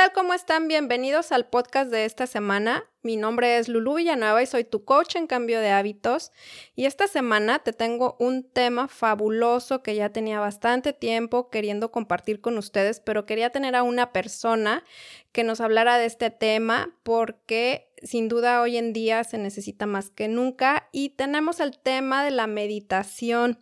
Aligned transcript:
tal? 0.00 0.12
¿Cómo 0.14 0.32
están? 0.32 0.66
Bienvenidos 0.66 1.30
al 1.30 1.46
podcast 1.46 1.90
de 1.90 2.06
esta 2.06 2.26
semana. 2.26 2.84
Mi 3.02 3.16
nombre 3.16 3.58
es 3.58 3.68
Lulu 3.68 3.96
Villanueva 3.96 4.42
y 4.42 4.46
soy 4.46 4.64
tu 4.64 4.82
coach 4.82 5.16
en 5.16 5.26
cambio 5.26 5.60
de 5.60 5.68
hábitos. 5.68 6.32
Y 6.74 6.86
esta 6.86 7.06
semana 7.06 7.58
te 7.58 7.74
tengo 7.74 8.16
un 8.18 8.42
tema 8.42 8.88
fabuloso 8.88 9.82
que 9.82 9.94
ya 9.94 10.08
tenía 10.08 10.40
bastante 10.40 10.94
tiempo 10.94 11.50
queriendo 11.50 11.90
compartir 11.90 12.40
con 12.40 12.56
ustedes, 12.56 13.00
pero 13.00 13.26
quería 13.26 13.50
tener 13.50 13.76
a 13.76 13.82
una 13.82 14.10
persona 14.10 14.84
que 15.32 15.44
nos 15.44 15.60
hablara 15.60 15.98
de 15.98 16.06
este 16.06 16.30
tema 16.30 16.96
porque 17.02 17.92
sin 18.02 18.28
duda 18.28 18.62
hoy 18.62 18.78
en 18.78 18.94
día 18.94 19.22
se 19.24 19.36
necesita 19.36 19.84
más 19.84 20.08
que 20.08 20.28
nunca 20.28 20.88
y 20.92 21.10
tenemos 21.10 21.60
el 21.60 21.78
tema 21.78 22.24
de 22.24 22.30
la 22.30 22.46
meditación. 22.46 23.58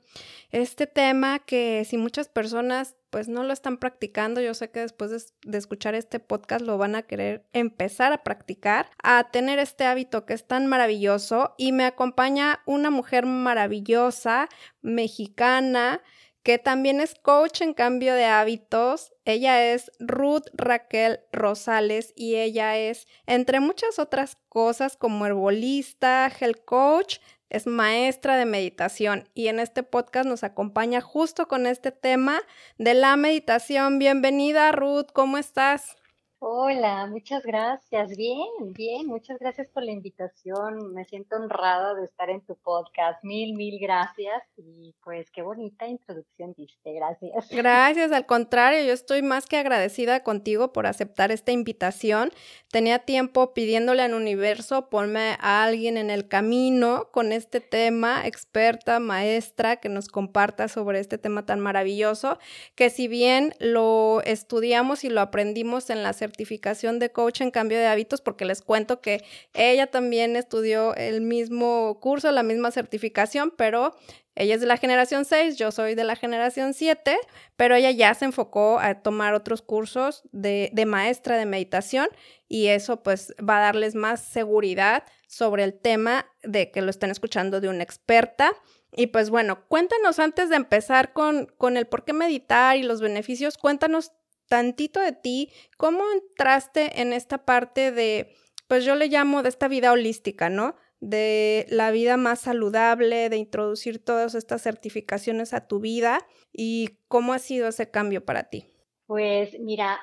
Este 0.52 0.86
tema 0.86 1.40
que 1.40 1.84
si 1.84 1.96
muchas 1.96 2.28
personas 2.28 2.94
pues 3.10 3.28
no 3.28 3.42
lo 3.42 3.52
están 3.52 3.78
practicando, 3.78 4.40
yo 4.40 4.54
sé 4.54 4.70
que 4.70 4.80
después 4.80 5.10
de, 5.42 5.58
escuchar 5.58 5.94
este 5.94 6.20
podcast 6.20 6.64
lo 6.64 6.78
van 6.78 6.94
a 6.94 7.02
querer 7.02 7.44
empezar 7.52 8.12
a 8.12 8.22
practicar, 8.22 8.90
a 9.02 9.30
tener 9.30 9.58
este 9.58 9.84
hábito 9.84 10.26
que 10.26 10.34
es 10.34 10.46
tan 10.46 10.66
maravilloso 10.66 11.54
y 11.56 11.72
me 11.72 11.84
acompaña 11.84 12.62
una 12.66 12.90
mujer 12.90 13.26
maravillosa, 13.26 14.48
mexicana, 14.82 16.02
que 16.42 16.58
también 16.58 17.00
es 17.00 17.14
coach 17.14 17.60
en 17.60 17.74
cambio 17.74 18.14
de 18.14 18.24
hábitos. 18.24 19.12
Ella 19.26 19.72
es 19.72 19.90
Ruth 19.98 20.46
Raquel 20.54 21.20
Rosales 21.30 22.14
y 22.16 22.36
ella 22.36 22.78
es, 22.78 23.06
entre 23.26 23.60
muchas 23.60 23.98
otras 23.98 24.38
cosas, 24.48 24.96
como 24.96 25.26
herbolista, 25.26 26.30
health 26.40 26.64
coach, 26.64 27.18
es 27.50 27.66
maestra 27.66 28.36
de 28.36 28.44
meditación 28.44 29.28
y 29.34 29.48
en 29.48 29.60
este 29.60 29.82
podcast 29.82 30.28
nos 30.28 30.44
acompaña 30.44 31.00
justo 31.00 31.48
con 31.48 31.66
este 31.66 31.92
tema 31.92 32.40
de 32.76 32.94
la 32.94 33.16
meditación. 33.16 33.98
Bienvenida 33.98 34.72
Ruth, 34.72 35.06
¿cómo 35.12 35.38
estás? 35.38 35.96
Hola, 36.40 37.06
muchas 37.06 37.42
gracias. 37.42 38.16
Bien, 38.16 38.46
bien, 38.72 39.08
muchas 39.08 39.40
gracias 39.40 39.66
por 39.74 39.82
la 39.82 39.90
invitación. 39.90 40.94
Me 40.94 41.04
siento 41.04 41.34
honrada 41.34 41.94
de 41.94 42.04
estar 42.04 42.30
en 42.30 42.42
tu 42.42 42.54
podcast. 42.54 43.24
Mil, 43.24 43.54
mil 43.54 43.80
gracias. 43.80 44.44
Y 44.56 44.94
pues 45.02 45.32
qué 45.32 45.42
bonita 45.42 45.88
introducción 45.88 46.54
diste. 46.56 46.92
Gracias. 46.92 47.48
Gracias, 47.50 48.12
al 48.12 48.24
contrario, 48.26 48.84
yo 48.84 48.92
estoy 48.92 49.20
más 49.22 49.46
que 49.46 49.56
agradecida 49.56 50.22
contigo 50.22 50.72
por 50.72 50.86
aceptar 50.86 51.32
esta 51.32 51.50
invitación. 51.50 52.30
Tenía 52.70 53.00
tiempo 53.00 53.52
pidiéndole 53.52 54.02
al 54.02 54.14
universo, 54.14 54.88
ponme 54.90 55.36
a 55.40 55.64
alguien 55.64 55.96
en 55.96 56.08
el 56.08 56.28
camino 56.28 57.08
con 57.10 57.32
este 57.32 57.60
tema, 57.60 58.24
experta, 58.26 59.00
maestra, 59.00 59.76
que 59.76 59.88
nos 59.88 60.06
comparta 60.06 60.68
sobre 60.68 61.00
este 61.00 61.18
tema 61.18 61.46
tan 61.46 61.58
maravilloso, 61.58 62.38
que 62.76 62.90
si 62.90 63.08
bien 63.08 63.54
lo 63.58 64.22
estudiamos 64.22 65.02
y 65.02 65.08
lo 65.08 65.20
aprendimos 65.20 65.90
en 65.90 66.04
la 66.04 66.12
certificación 66.28 66.98
de 66.98 67.10
coach 67.10 67.40
en 67.40 67.50
cambio 67.50 67.78
de 67.78 67.86
hábitos 67.86 68.20
porque 68.20 68.44
les 68.44 68.62
cuento 68.62 69.00
que 69.00 69.24
ella 69.54 69.86
también 69.86 70.36
estudió 70.36 70.94
el 70.94 71.20
mismo 71.20 71.98
curso, 72.00 72.30
la 72.30 72.42
misma 72.42 72.70
certificación, 72.70 73.52
pero 73.56 73.96
ella 74.34 74.54
es 74.54 74.60
de 74.60 74.68
la 74.68 74.76
generación 74.76 75.24
6, 75.24 75.56
yo 75.56 75.72
soy 75.72 75.94
de 75.96 76.04
la 76.04 76.14
generación 76.14 76.72
7, 76.74 77.18
pero 77.56 77.74
ella 77.74 77.90
ya 77.90 78.14
se 78.14 78.26
enfocó 78.26 78.78
a 78.78 79.02
tomar 79.02 79.34
otros 79.34 79.62
cursos 79.62 80.22
de, 80.30 80.70
de, 80.72 80.86
maestra 80.86 81.36
de 81.36 81.44
meditación 81.44 82.08
y 82.46 82.68
eso 82.68 83.02
pues 83.02 83.34
va 83.40 83.58
a 83.58 83.62
darles 83.62 83.96
más 83.96 84.22
seguridad 84.22 85.02
sobre 85.26 85.64
el 85.64 85.74
tema 85.74 86.26
de 86.44 86.70
que 86.70 86.82
lo 86.82 86.90
estén 86.90 87.10
escuchando 87.10 87.60
de 87.60 87.68
una 87.68 87.82
experta. 87.82 88.52
Y 88.92 89.08
pues 89.08 89.28
bueno, 89.28 89.66
cuéntanos 89.66 90.20
antes 90.20 90.50
de 90.50 90.56
empezar 90.56 91.12
con, 91.12 91.46
con 91.58 91.76
el 91.76 91.86
por 91.86 92.04
qué 92.04 92.12
meditar 92.12 92.76
y 92.76 92.84
los 92.84 93.00
beneficios, 93.00 93.58
cuéntanos 93.58 94.12
tantito 94.48 95.00
de 95.00 95.12
ti, 95.12 95.52
¿cómo 95.76 96.02
entraste 96.12 97.00
en 97.00 97.12
esta 97.12 97.44
parte 97.44 97.92
de, 97.92 98.34
pues 98.66 98.84
yo 98.84 98.94
le 98.94 99.08
llamo 99.08 99.42
de 99.42 99.48
esta 99.48 99.68
vida 99.68 99.92
holística, 99.92 100.50
¿no? 100.50 100.76
De 101.00 101.66
la 101.68 101.90
vida 101.90 102.16
más 102.16 102.40
saludable, 102.40 103.28
de 103.28 103.36
introducir 103.36 104.04
todas 104.04 104.34
estas 104.34 104.62
certificaciones 104.62 105.54
a 105.54 105.66
tu 105.66 105.80
vida 105.80 106.26
y 106.52 106.98
cómo 107.08 107.32
ha 107.32 107.38
sido 107.38 107.68
ese 107.68 107.90
cambio 107.90 108.24
para 108.24 108.44
ti. 108.44 108.72
Pues 109.06 109.58
mira, 109.60 109.98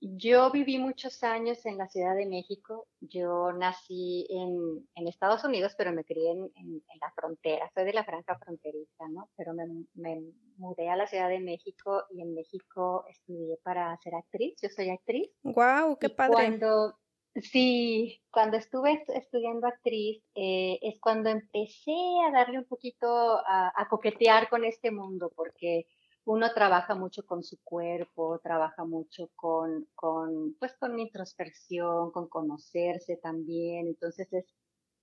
yo 0.00 0.50
viví 0.52 0.78
muchos 0.78 1.22
años 1.24 1.64
en 1.66 1.76
la 1.78 1.88
Ciudad 1.88 2.14
de 2.14 2.26
México. 2.26 2.86
Yo 3.00 3.52
nací 3.52 4.26
en, 4.30 5.06
Estados 5.08 5.42
Unidos, 5.44 5.74
pero 5.76 5.92
me 5.92 6.04
crié 6.04 6.30
en, 6.30 6.82
la 7.00 7.12
frontera. 7.14 7.70
Soy 7.74 7.84
de 7.84 7.92
la 7.92 8.04
franja 8.04 8.38
fronteriza, 8.38 9.08
¿no? 9.10 9.28
Pero 9.36 9.54
me, 9.54 10.22
mudé 10.56 10.88
a 10.88 10.96
la 10.96 11.06
Ciudad 11.06 11.28
de 11.28 11.40
México 11.40 12.04
y 12.10 12.22
en 12.22 12.34
México 12.34 13.04
estudié 13.08 13.58
para 13.64 13.96
ser 13.98 14.14
actriz. 14.14 14.54
Yo 14.62 14.68
soy 14.68 14.90
actriz. 14.90 15.28
¡Wow! 15.42 15.98
¡Qué 15.98 16.10
padre! 16.10 16.34
Cuando, 16.34 16.94
sí, 17.34 18.20
cuando 18.30 18.56
estuve 18.56 19.04
estudiando 19.08 19.66
actriz 19.66 20.22
eh, 20.34 20.78
es 20.82 21.00
cuando 21.00 21.30
empecé 21.30 21.96
a 22.26 22.32
darle 22.32 22.58
un 22.58 22.66
poquito, 22.66 23.06
a, 23.46 23.72
a 23.74 23.88
coquetear 23.88 24.48
con 24.48 24.64
este 24.64 24.90
mundo, 24.90 25.32
porque 25.34 25.86
uno 26.28 26.52
trabaja 26.52 26.94
mucho 26.94 27.24
con 27.24 27.42
su 27.42 27.58
cuerpo, 27.64 28.38
trabaja 28.40 28.84
mucho 28.84 29.30
con, 29.34 29.88
con, 29.94 30.54
pues 30.58 30.74
con 30.74 30.98
introspección, 30.98 32.10
con 32.10 32.28
conocerse 32.28 33.16
también. 33.16 33.86
Entonces 33.86 34.30
es 34.34 34.44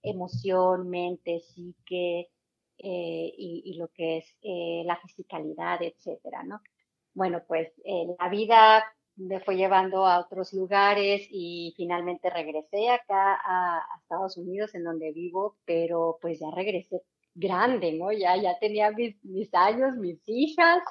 emoción, 0.04 0.88
mente, 0.88 1.40
psique 1.40 2.30
eh, 2.78 3.34
y, 3.38 3.74
lo 3.76 3.88
que 3.88 4.18
es 4.18 4.38
eh, 4.44 4.84
la 4.86 4.98
fisicalidad, 4.98 5.82
etcétera, 5.82 6.44
¿no? 6.44 6.62
Bueno, 7.16 7.42
pues 7.48 7.70
eh, 7.84 8.06
la 8.20 8.30
vida 8.30 8.84
me 9.16 9.40
fue 9.40 9.56
llevando 9.56 10.06
a 10.06 10.20
otros 10.20 10.54
lugares 10.54 11.28
y 11.32 11.74
finalmente 11.76 12.30
regresé 12.30 12.90
acá 12.92 13.40
a, 13.44 13.82
Estados 14.00 14.38
Unidos, 14.38 14.76
en 14.76 14.84
donde 14.84 15.12
vivo, 15.12 15.58
pero 15.66 16.20
pues 16.22 16.40
ya 16.40 16.52
regresé 16.52 17.02
grande, 17.34 17.94
¿no? 17.94 18.12
Ya, 18.12 18.38
ya 18.38 18.60
tenía 18.60 18.92
mis, 18.92 19.16
mis 19.26 19.52
años, 19.56 19.96
mis 19.98 20.22
hijas, 20.28 20.84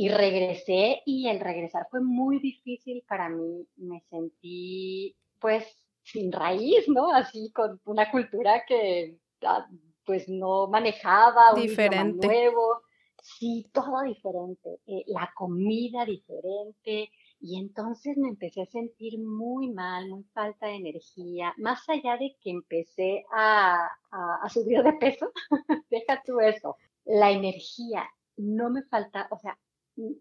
y 0.00 0.08
regresé 0.08 1.02
y 1.04 1.28
el 1.28 1.40
regresar 1.40 1.86
fue 1.90 2.00
muy 2.00 2.38
difícil 2.38 3.04
para 3.06 3.28
mí. 3.28 3.68
Me 3.76 4.00
sentí 4.08 5.14
pues 5.38 5.66
sin 6.02 6.32
raíz, 6.32 6.88
¿no? 6.88 7.12
Así 7.12 7.52
con 7.52 7.78
una 7.84 8.10
cultura 8.10 8.64
que 8.66 9.18
ah, 9.42 9.66
pues 10.06 10.26
no 10.26 10.68
manejaba, 10.68 11.52
un 11.52 11.60
diferente. 11.60 12.26
nuevo. 12.26 12.80
Sí, 13.22 13.68
todo 13.74 14.00
diferente. 14.00 14.80
Eh, 14.86 15.04
la 15.08 15.30
comida 15.36 16.06
diferente. 16.06 17.10
Y 17.38 17.58
entonces 17.58 18.16
me 18.16 18.30
empecé 18.30 18.62
a 18.62 18.66
sentir 18.72 19.18
muy 19.18 19.68
mal, 19.68 20.08
muy 20.08 20.24
falta 20.32 20.68
de 20.68 20.76
energía, 20.76 21.52
más 21.58 21.86
allá 21.90 22.16
de 22.16 22.38
que 22.40 22.48
empecé 22.48 23.26
a, 23.34 23.86
a 24.10 24.48
subir 24.48 24.82
de 24.82 24.94
peso, 24.94 25.30
deja 25.90 26.22
tú 26.24 26.40
eso, 26.40 26.76
la 27.04 27.30
energía 27.30 28.08
no 28.36 28.68
me 28.68 28.82
falta, 28.82 29.26
o 29.30 29.38
sea, 29.38 29.58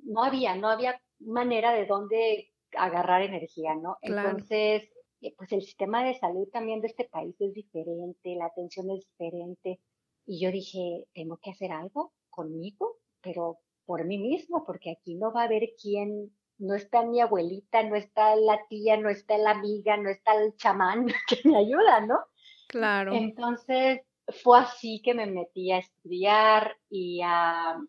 no 0.04 0.24
había, 0.24 0.56
no 0.56 0.70
había 0.70 1.02
manera 1.20 1.74
de 1.74 1.86
dónde 1.86 2.50
agarrar 2.78 3.22
energía, 3.22 3.76
¿no? 3.76 3.98
Entonces, 4.02 4.90
eh, 5.22 5.34
pues 5.38 5.52
el 5.52 5.62
sistema 5.62 6.04
de 6.04 6.16
salud 6.16 6.48
también 6.52 6.82
de 6.82 6.88
este 6.88 7.06
país 7.06 7.36
es 7.40 7.54
diferente, 7.54 8.36
la 8.36 8.46
atención 8.46 8.90
es 8.92 9.06
diferente. 9.06 9.80
Y 10.26 10.42
yo 10.42 10.52
dije, 10.52 11.06
tengo 11.14 11.38
que 11.38 11.52
hacer 11.52 11.72
algo 11.72 12.14
conmigo, 12.30 12.98
pero 13.22 13.60
por 13.86 14.06
mí 14.06 14.18
mismo, 14.18 14.64
porque 14.64 14.92
aquí 14.92 15.16
no 15.16 15.34
va 15.34 15.42
a 15.42 15.46
haber 15.46 15.70
quien, 15.82 16.32
no 16.60 16.76
está 16.76 17.04
mi 17.04 17.22
abuelita, 17.22 17.84
no 17.84 17.96
está 17.96 18.36
la 18.36 18.60
tía, 18.70 18.98
no 18.98 19.10
está 19.10 19.38
la 19.38 19.52
amiga, 19.52 19.98
no 19.98 20.10
está 20.10 20.34
el 20.42 20.56
chamán 20.56 21.08
que 21.28 21.48
me 21.50 21.58
ayuda, 21.58 22.02
¿no? 22.02 22.20
Claro. 22.68 23.14
Entonces, 23.14 24.02
fue 24.44 24.60
así 24.60 25.02
que 25.04 25.14
me 25.14 25.26
metí 25.26 25.72
a 25.72 25.80
estudiar 25.80 26.78
y 26.90 27.22
a, 27.24 27.80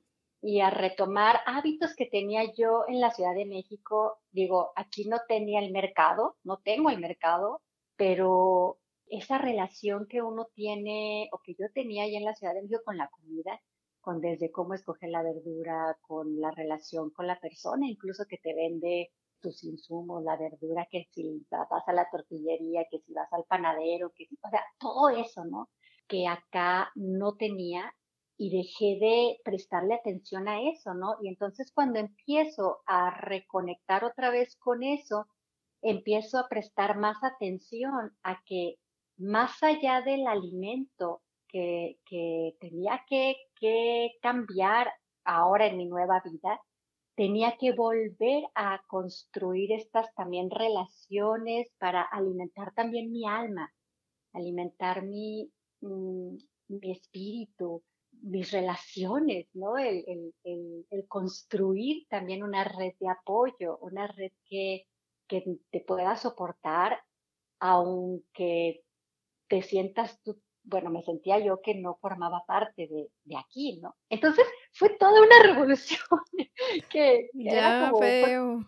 y 0.42 0.60
a 0.60 0.70
retomar 0.70 1.40
hábitos 1.46 1.94
que 1.96 2.06
tenía 2.06 2.42
yo 2.56 2.84
en 2.88 3.00
la 3.00 3.10
Ciudad 3.10 3.34
de 3.34 3.46
México. 3.46 4.18
Digo, 4.30 4.72
aquí 4.76 5.08
no 5.08 5.18
tenía 5.28 5.60
el 5.60 5.72
mercado, 5.72 6.36
no 6.44 6.58
tengo 6.58 6.90
el 6.90 6.98
mercado, 7.00 7.62
pero 7.96 8.78
esa 9.06 9.38
relación 9.38 10.06
que 10.08 10.22
uno 10.22 10.46
tiene 10.54 11.28
o 11.32 11.40
que 11.44 11.54
yo 11.58 11.66
tenía 11.74 12.04
allá 12.04 12.18
en 12.18 12.24
la 12.24 12.34
Ciudad 12.34 12.54
de 12.54 12.62
México 12.62 12.82
con 12.84 12.96
la 12.96 13.08
comida, 13.08 13.60
con 14.00 14.20
desde 14.20 14.50
cómo 14.50 14.74
escoger 14.74 15.10
la 15.10 15.22
verdura, 15.22 15.98
con 16.00 16.40
la 16.40 16.50
relación 16.52 17.10
con 17.10 17.26
la 17.26 17.38
persona, 17.38 17.86
incluso 17.86 18.24
que 18.26 18.38
te 18.38 18.54
vende 18.54 19.10
tus 19.40 19.64
insumos, 19.64 20.22
la 20.22 20.36
verdura, 20.36 20.86
que 20.90 21.06
si 21.12 21.46
vas 21.50 21.88
a 21.88 21.92
la 21.92 22.08
tortillería, 22.10 22.86
que 22.90 23.00
si 23.00 23.12
vas 23.12 23.32
al 23.32 23.44
panadero, 23.44 24.12
que 24.14 24.26
si, 24.26 24.38
o 24.42 24.50
sea, 24.50 24.62
todo 24.78 25.08
eso, 25.10 25.44
¿no? 25.44 25.70
Que 26.06 26.26
acá 26.26 26.92
no 26.94 27.36
tenía 27.36 27.92
y 28.40 28.48
dejé 28.48 28.98
de 28.98 29.38
prestarle 29.44 29.92
atención 29.92 30.48
a 30.48 30.62
eso, 30.62 30.94
¿no? 30.94 31.16
Y 31.20 31.28
entonces 31.28 31.70
cuando 31.74 31.98
empiezo 31.98 32.78
a 32.86 33.10
reconectar 33.10 34.02
otra 34.02 34.30
vez 34.30 34.56
con 34.56 34.82
eso, 34.82 35.26
empiezo 35.82 36.38
a 36.38 36.48
prestar 36.48 36.96
más 36.96 37.22
atención 37.22 38.16
a 38.22 38.42
que 38.46 38.76
más 39.18 39.62
allá 39.62 40.00
del 40.00 40.26
alimento 40.26 41.20
que, 41.48 41.98
que 42.06 42.56
tenía 42.60 43.04
que, 43.06 43.36
que 43.56 44.12
cambiar 44.22 44.90
ahora 45.22 45.66
en 45.66 45.76
mi 45.76 45.84
nueva 45.84 46.22
vida, 46.24 46.62
tenía 47.16 47.58
que 47.58 47.72
volver 47.72 48.44
a 48.54 48.80
construir 48.86 49.70
estas 49.72 50.14
también 50.14 50.48
relaciones 50.48 51.68
para 51.78 52.00
alimentar 52.00 52.72
también 52.72 53.12
mi 53.12 53.26
alma, 53.28 53.70
alimentar 54.32 55.02
mi, 55.04 55.52
mm, 55.82 56.36
mi 56.68 56.92
espíritu, 56.92 57.82
mis 58.22 58.50
relaciones, 58.52 59.48
¿no? 59.54 59.78
El, 59.78 60.04
el, 60.44 61.06
construir 61.08 62.06
también 62.08 62.42
una 62.42 62.64
red 62.64 62.92
de 63.00 63.08
apoyo, 63.08 63.78
una 63.78 64.06
red 64.06 64.32
que, 64.48 64.86
que 65.26 65.44
te 65.70 65.80
pueda 65.80 66.16
soportar, 66.16 67.02
aunque 67.58 68.82
te 69.48 69.62
sientas 69.62 70.20
tú, 70.22 70.40
bueno, 70.62 70.90
me 70.90 71.02
sentía 71.02 71.38
yo 71.38 71.60
que 71.60 71.74
no 71.74 71.98
formaba 72.00 72.44
parte 72.46 72.86
de, 72.86 73.08
de 73.24 73.36
aquí, 73.36 73.80
¿no? 73.82 73.96
Entonces 74.08 74.46
fue 74.72 74.90
toda 74.90 75.20
una 75.20 75.42
revolución 75.42 76.00
que, 76.90 77.30
ya 77.34 77.92
veo. 77.98 78.60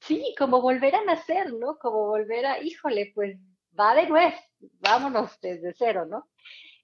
sí, 0.00 0.34
como 0.38 0.60
volver 0.60 0.94
a 0.94 1.04
nacer, 1.04 1.52
¿no? 1.52 1.78
Como 1.78 2.06
volver 2.06 2.46
a, 2.46 2.62
híjole, 2.62 3.12
pues 3.14 3.38
va 3.78 3.94
de 3.94 4.08
nuez, 4.08 4.34
vámonos 4.80 5.38
desde 5.40 5.74
cero, 5.74 6.06
¿no? 6.06 6.28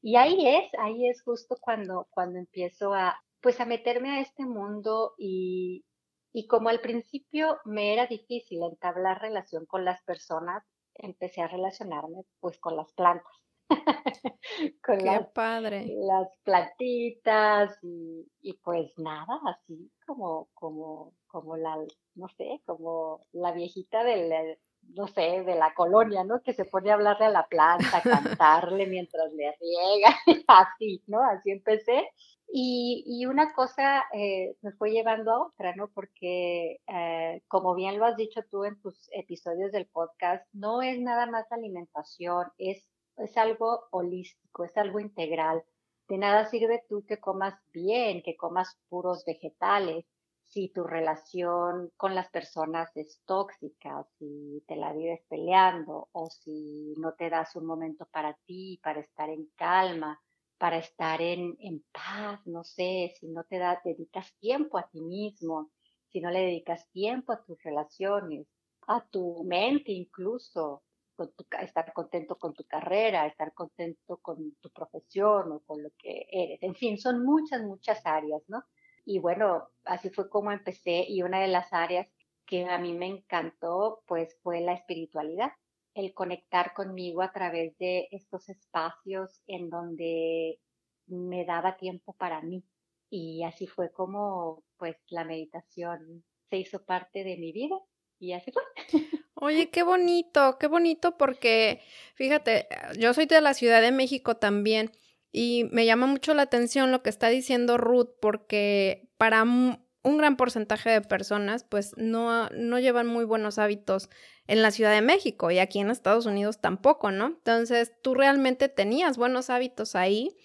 Y 0.03 0.17
ahí 0.17 0.47
es, 0.49 0.71
ahí 0.79 1.09
es 1.09 1.23
justo 1.23 1.57
cuando, 1.61 2.07
cuando 2.11 2.39
empiezo 2.39 2.95
a, 2.95 3.21
pues 3.41 3.61
a 3.61 3.67
meterme 3.67 4.11
a 4.11 4.21
este 4.21 4.45
mundo 4.45 5.15
y, 5.19 5.85
y 6.33 6.47
como 6.47 6.69
al 6.69 6.81
principio 6.81 7.59
me 7.65 7.93
era 7.93 8.07
difícil 8.07 8.63
entablar 8.63 9.21
relación 9.21 9.67
con 9.67 9.85
las 9.85 10.03
personas, 10.03 10.65
empecé 10.95 11.43
a 11.43 11.49
relacionarme 11.49 12.23
pues 12.41 12.59
con 12.59 12.77
las 12.77 12.93
plantas. 12.95 13.33
con 14.85 14.99
Qué 14.99 15.21
padre. 15.33 15.87
las 15.87 16.29
plantitas 16.43 17.79
y, 17.83 18.27
y, 18.41 18.55
pues 18.55 18.93
nada, 18.97 19.41
así 19.47 19.91
como, 20.07 20.49
como, 20.55 21.15
como 21.27 21.57
la, 21.57 21.77
no 22.15 22.29
sé, 22.37 22.61
como 22.67 23.27
la 23.33 23.53
viejita 23.53 24.03
del, 24.03 24.59
no 24.83 25.07
sé, 25.09 25.43
de 25.45 25.55
la 25.55 25.75
colonia, 25.75 26.25
¿no? 26.25 26.43
Que 26.43 26.53
se 26.53 26.65
pone 26.65 26.91
a 26.91 26.95
hablarle 26.95 27.27
a 27.27 27.31
la 27.31 27.47
planta, 27.47 28.03
cantarle 28.03 28.87
mientras 28.87 29.33
le 29.33 29.55
riega, 29.61 30.17
así, 30.49 31.03
¿no? 31.07 31.23
Así 31.23 31.51
empecé. 31.51 32.09
Y, 32.53 33.05
y 33.07 33.27
una 33.27 33.53
cosa 33.53 34.03
eh, 34.13 34.57
me 34.63 34.73
fue 34.73 34.91
llevando 34.91 35.31
a 35.33 35.47
otra, 35.47 35.75
¿no? 35.77 35.89
Porque, 35.89 36.81
eh, 36.87 37.43
como 37.49 37.75
bien 37.75 37.99
lo 37.99 38.07
has 38.07 38.17
dicho 38.17 38.43
tú 38.51 38.65
en 38.65 38.81
tus 38.81 39.09
episodios 39.13 39.71
del 39.73 39.87
podcast, 39.87 40.45
no 40.53 40.83
es 40.83 40.99
nada 41.01 41.27
más 41.27 41.51
alimentación, 41.53 42.47
es, 42.59 42.85
es 43.19 43.37
algo 43.37 43.85
holístico, 43.93 44.65
es 44.65 44.77
algo 44.77 44.99
integral. 44.99 45.63
De 46.09 46.19
nada 46.19 46.47
sirve 46.47 46.83
tú 46.89 47.05
que 47.07 47.21
comas 47.21 47.55
bien, 47.73 48.23
que 48.23 48.37
comas 48.37 48.77
puros 48.89 49.25
vegetales, 49.25 50.05
si 50.51 50.69
tu 50.69 50.83
relación 50.83 51.93
con 51.97 52.15
las 52.15 52.29
personas 52.29 52.91
es 52.97 53.23
tóxica, 53.25 54.05
si 54.19 54.63
te 54.67 54.75
la 54.75 54.93
vives 54.93 55.21
peleando 55.29 56.09
o 56.13 56.29
si 56.29 56.95
no 56.99 57.15
te 57.15 57.31
das 57.31 57.55
un 57.55 57.67
momento 57.67 58.07
para 58.11 58.35
ti, 58.47 58.81
para 58.83 59.01
estar 59.01 59.31
en 59.31 59.47
calma, 59.55 60.21
para 60.59 60.79
estar 60.79 61.23
en, 61.23 61.57
paz, 61.93 62.41
no 62.47 62.65
sé, 62.65 63.15
si 63.19 63.29
no 63.29 63.45
te 63.45 63.59
das, 63.59 63.79
dedicas 63.85 64.35
tiempo 64.41 64.77
a 64.77 64.89
ti 64.91 65.01
mismo, 65.01 65.71
si 66.09 66.21
no 66.21 66.31
le 66.31 66.41
dedicas 66.41 66.91
tiempo 66.91 67.33
a 67.33 67.43
tus 67.45 67.63
relaciones, 67.63 68.49
a 68.89 69.07
tu 69.09 69.45
mente 69.45 69.93
incluso, 69.93 70.83
con 71.15 71.33
tu, 71.33 71.47
estar 71.61 71.93
contento 71.93 72.37
con 72.37 72.55
tu 72.55 72.65
carrera, 72.65 73.27
estar 73.27 73.55
contento 73.55 74.19
con 74.19 74.57
tu 74.61 74.71
profesión 74.71 75.53
o 75.53 75.61
con 75.61 75.83
lo 75.83 75.91
que 75.97 76.27
eres. 76.29 76.63
En 76.63 76.75
fin, 76.75 76.99
son 76.99 77.25
muchas, 77.25 77.63
muchas 77.63 78.05
áreas, 78.05 78.43
¿no? 78.49 78.65
Y 79.11 79.19
bueno, 79.19 79.69
así 79.87 80.09
fue 80.11 80.31
como 80.31 80.53
empecé 80.53 81.05
y 81.09 81.23
una 81.23 81.41
de 81.41 81.49
las 81.49 81.73
áreas 81.73 82.09
que 82.47 82.65
a 82.67 82.79
mí 82.79 82.93
me 82.93 83.07
encantó 83.07 84.05
pues 84.07 84.39
fue 84.41 84.61
la 84.61 84.73
espiritualidad, 84.73 85.51
el 85.95 86.15
conectar 86.15 86.75
conmigo 86.75 87.21
a 87.21 87.33
través 87.33 87.77
de 87.79 88.07
estos 88.13 88.49
espacios 88.49 89.43
en 89.49 89.69
donde 89.69 90.61
me 91.09 91.45
daba 91.45 91.77
tiempo 91.77 92.13
para 92.13 92.41
mí. 92.41 92.63
Y 93.11 93.43
así 93.43 93.67
fue 93.67 93.91
como 93.91 94.63
pues 94.77 94.97
la 95.09 95.25
meditación 95.25 96.25
se 96.49 96.59
hizo 96.59 96.85
parte 96.85 97.25
de 97.25 97.37
mi 97.37 97.51
vida 97.51 97.81
y 98.21 98.33
así 98.35 98.53
fue. 98.53 98.63
Oye, 99.35 99.71
qué 99.71 99.83
bonito, 99.83 100.57
qué 100.57 100.69
bonito 100.69 101.17
porque 101.19 101.81
fíjate, 102.15 102.69
yo 102.97 103.13
soy 103.13 103.27
de 103.27 103.41
la 103.41 103.55
Ciudad 103.55 103.83
de 103.83 103.91
México 103.91 104.37
también 104.37 104.93
y 105.33 105.69
me 105.71 105.87
llama 105.87 106.07
mucho 106.07 106.35
la 106.35 106.43
atención 106.43 106.91
lo 106.91 107.03
que 107.03 107.11
está 107.11 107.29
diciendo 107.29 107.79
Ruth, 107.79 108.11
porque 108.21 109.09
para 109.17 109.43
un 109.43 110.19
gran 110.19 110.37
porcentaje 110.37 110.91
de 110.91 111.01
personas, 111.03 111.65
pues 111.65 111.93
no, 111.97 112.49
no 112.51 112.79
llevan 112.79 113.07
muy 113.07 113.25
buenos 113.25 113.59
hábitos 113.59 114.09
en 114.47 114.63
la 114.63 114.73
Ciudad 114.73 114.93
de 114.93 115.03
México 115.03 115.51
y 115.53 115.61
aquí 115.61 115.79
en 115.79 115.91
Estados 115.91 116.27
Unidos 116.27 116.61
tampoco, 116.61 117.13
¿no? 117.13 117.27
Entonces, 117.27 117.93
tú 118.03 118.15
realmente 118.15 118.69
tenías 118.69 119.17
buenos 119.17 119.51
hábitos 119.51 119.95
ahí 119.95 120.37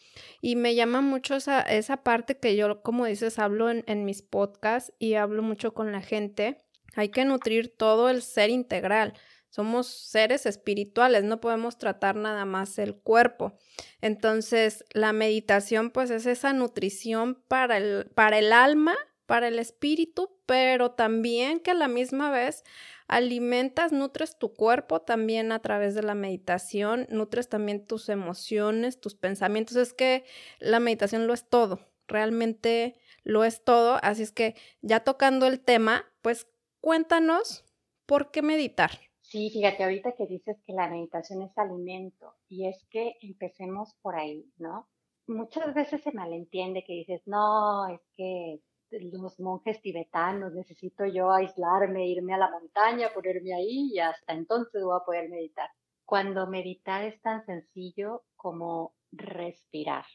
y 0.41 0.55
me 0.55 0.75
llama 0.75 1.01
mucho 1.01 1.35
esa, 1.35 1.61
esa 1.61 2.03
parte 2.03 2.37
que 2.37 2.55
yo, 2.55 2.83
como 2.83 3.05
dices, 3.05 3.39
hablo 3.39 3.71
en, 3.71 3.83
en 3.87 4.05
mis 4.05 4.21
podcasts 4.21 4.93
y 4.99 5.15
hablo 5.15 5.41
mucho 5.41 5.73
con 5.73 5.91
la 5.91 6.01
gente. 6.01 6.61
Hay 6.95 7.09
que 7.09 7.25
nutrir 7.25 7.75
todo 7.75 8.09
el 8.09 8.21
ser 8.21 8.51
integral. 8.51 9.13
Somos 9.55 9.87
seres 9.87 10.45
espirituales, 10.45 11.23
no 11.23 11.39
podemos 11.39 11.77
tratar 11.77 12.17
nada 12.17 12.43
más 12.43 12.77
el 12.77 12.93
cuerpo. 12.93 13.57
Entonces, 14.01 14.83
la 14.91 15.13
meditación 15.13 15.91
pues 15.91 16.09
es 16.09 16.25
esa 16.25 16.51
nutrición 16.51 17.41
para 17.47 17.77
el, 17.77 18.11
para 18.13 18.37
el 18.37 18.51
alma, 18.51 18.97
para 19.25 19.47
el 19.47 19.57
espíritu, 19.57 20.41
pero 20.45 20.91
también 20.91 21.61
que 21.61 21.71
a 21.71 21.73
la 21.73 21.87
misma 21.87 22.31
vez 22.31 22.65
alimentas, 23.07 23.93
nutres 23.93 24.37
tu 24.37 24.53
cuerpo 24.53 24.99
también 24.99 25.53
a 25.53 25.61
través 25.61 25.95
de 25.95 26.03
la 26.03 26.15
meditación, 26.15 27.07
nutres 27.09 27.47
también 27.47 27.87
tus 27.87 28.09
emociones, 28.09 28.99
tus 28.99 29.15
pensamientos. 29.15 29.77
Es 29.77 29.93
que 29.93 30.25
la 30.59 30.81
meditación 30.81 31.27
lo 31.27 31.33
es 31.33 31.47
todo, 31.47 31.79
realmente 32.09 32.99
lo 33.23 33.45
es 33.45 33.63
todo. 33.63 33.99
Así 34.03 34.21
es 34.21 34.33
que 34.33 34.57
ya 34.81 34.99
tocando 35.05 35.47
el 35.47 35.61
tema, 35.61 36.11
pues 36.21 36.45
cuéntanos 36.81 37.63
por 38.05 38.31
qué 38.31 38.41
meditar. 38.41 38.99
Sí, 39.35 39.49
fíjate, 39.49 39.83
ahorita 39.83 40.13
que 40.13 40.27
dices 40.27 40.55
que 40.65 40.71
la 40.71 40.87
meditación 40.87 41.41
es 41.41 41.57
alimento 41.57 42.35
y 42.47 42.69
es 42.69 42.87
que 42.89 43.17
empecemos 43.19 43.93
por 44.01 44.15
ahí, 44.15 44.49
¿no? 44.57 44.87
Muchas 45.27 45.73
veces 45.73 46.01
se 46.03 46.13
malentiende 46.13 46.85
que 46.85 46.93
dices, 46.93 47.21
no, 47.25 47.85
es 47.89 47.99
que 48.15 48.61
los 48.91 49.37
monjes 49.41 49.81
tibetanos, 49.81 50.53
necesito 50.53 51.05
yo 51.05 51.33
aislarme, 51.33 52.07
irme 52.07 52.33
a 52.33 52.37
la 52.37 52.49
montaña, 52.49 53.09
ponerme 53.13 53.53
ahí 53.53 53.91
y 53.93 53.99
hasta 53.99 54.31
entonces 54.31 54.81
voy 54.81 54.95
a 54.95 55.03
poder 55.03 55.27
meditar. 55.29 55.69
Cuando 56.05 56.47
meditar 56.47 57.03
es 57.03 57.21
tan 57.21 57.45
sencillo 57.45 58.23
como 58.37 58.95
respirar, 59.11 60.05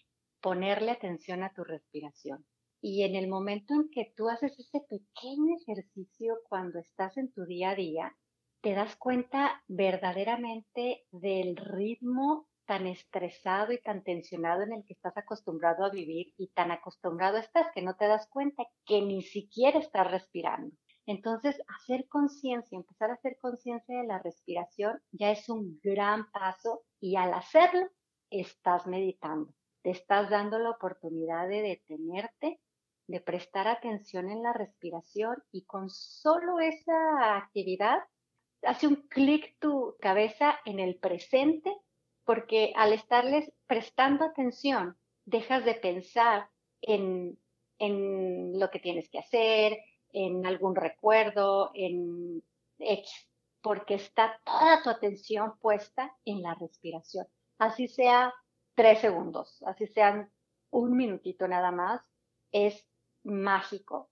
ponerle 0.41 0.93
atención 0.93 1.43
a 1.43 1.53
tu 1.53 1.63
respiración. 1.63 2.47
Y 2.81 3.03
en 3.03 3.17
el 3.17 3.29
momento 3.29 3.75
en 3.75 3.91
que 3.91 4.15
tú 4.17 4.31
haces 4.31 4.59
ese 4.59 4.81
pequeño 4.81 5.57
ejercicio 5.61 6.39
cuando 6.49 6.79
estás 6.79 7.19
en 7.19 7.31
tu 7.31 7.45
día 7.45 7.73
a 7.73 7.75
día, 7.75 8.17
te 8.61 8.75
das 8.75 8.97
cuenta 8.97 9.63
verdaderamente 9.69 11.07
del 11.11 11.57
ritmo 11.57 12.47
tan 12.67 12.87
estresado 12.87 13.73
y 13.73 13.81
tan 13.81 14.05
tensionado 14.05 14.63
en 14.63 14.73
el 14.73 14.85
que 14.85 14.93
estás 14.93 15.17
acostumbrado 15.17 15.85
a 15.85 15.91
vivir 15.91 16.33
y 16.37 16.49
tan 16.49 16.71
acostumbrado 16.71 17.39
estás 17.39 17.67
que 17.75 17.83
no 17.83 17.97
te 17.97 18.07
das 18.07 18.29
cuenta 18.29 18.65
que 18.85 19.03
ni 19.03 19.23
siquiera 19.23 19.79
estás 19.79 20.09
respirando. 20.11 20.77
Entonces, 21.07 21.61
hacer 21.67 22.07
conciencia, 22.09 22.77
empezar 22.77 23.11
a 23.11 23.15
hacer 23.15 23.39
conciencia 23.41 24.01
de 24.01 24.07
la 24.07 24.21
respiración 24.21 25.03
ya 25.11 25.33
es 25.33 25.49
un 25.49 25.81
gran 25.83 26.31
paso 26.31 26.83
y 27.01 27.17
al 27.17 27.35
hacerlo 27.35 27.89
estás 28.31 28.87
meditando. 28.87 29.53
Te 29.83 29.91
estás 29.91 30.31
dando 30.31 30.59
la 30.59 30.71
oportunidad 30.71 31.49
de 31.49 31.63
detenerte, 31.63 32.61
de 33.09 33.21
prestar 33.21 33.67
atención 33.67 34.31
en 34.31 34.43
la 34.43 34.53
respiración 34.53 35.43
y 35.51 35.65
con 35.65 35.91
solo 35.91 36.61
esa 36.61 37.37
actividad 37.37 37.99
hace 38.63 38.87
un 38.87 38.97
clic 39.09 39.57
tu 39.59 39.97
cabeza 40.01 40.59
en 40.65 40.79
el 40.81 40.97
presente, 40.97 41.75
porque 42.25 42.73
al 42.77 42.93
estarles 42.93 43.53
prestando 43.67 44.25
atención, 44.25 44.97
dejas 45.25 45.65
de 45.65 45.75
pensar 45.75 46.49
en, 46.83 47.39
en 47.79 48.59
lo 48.59 48.71
que 48.71 48.79
tienes 48.79 49.09
que 49.09 49.19
hacer, 49.19 49.79
en 50.13 50.47
algún 50.47 50.75
recuerdo, 50.75 51.71
en 51.75 52.43
X, 52.79 53.29
porque 53.63 53.95
está 53.95 54.41
toda 54.45 54.83
tu 54.83 54.91
atención 54.91 55.59
puesta 55.61 56.17
en 56.25 56.43
la 56.43 56.55
respiración. 56.55 57.27
Así 57.59 57.89
sea 57.89 58.33
tres 58.75 59.01
segundos, 59.01 59.63
así 59.67 59.87
sean 59.87 60.31
un 60.71 60.97
minutito 60.97 61.47
nada 61.49 61.71
más, 61.71 62.01
es 62.53 62.87
mágico. 63.23 64.11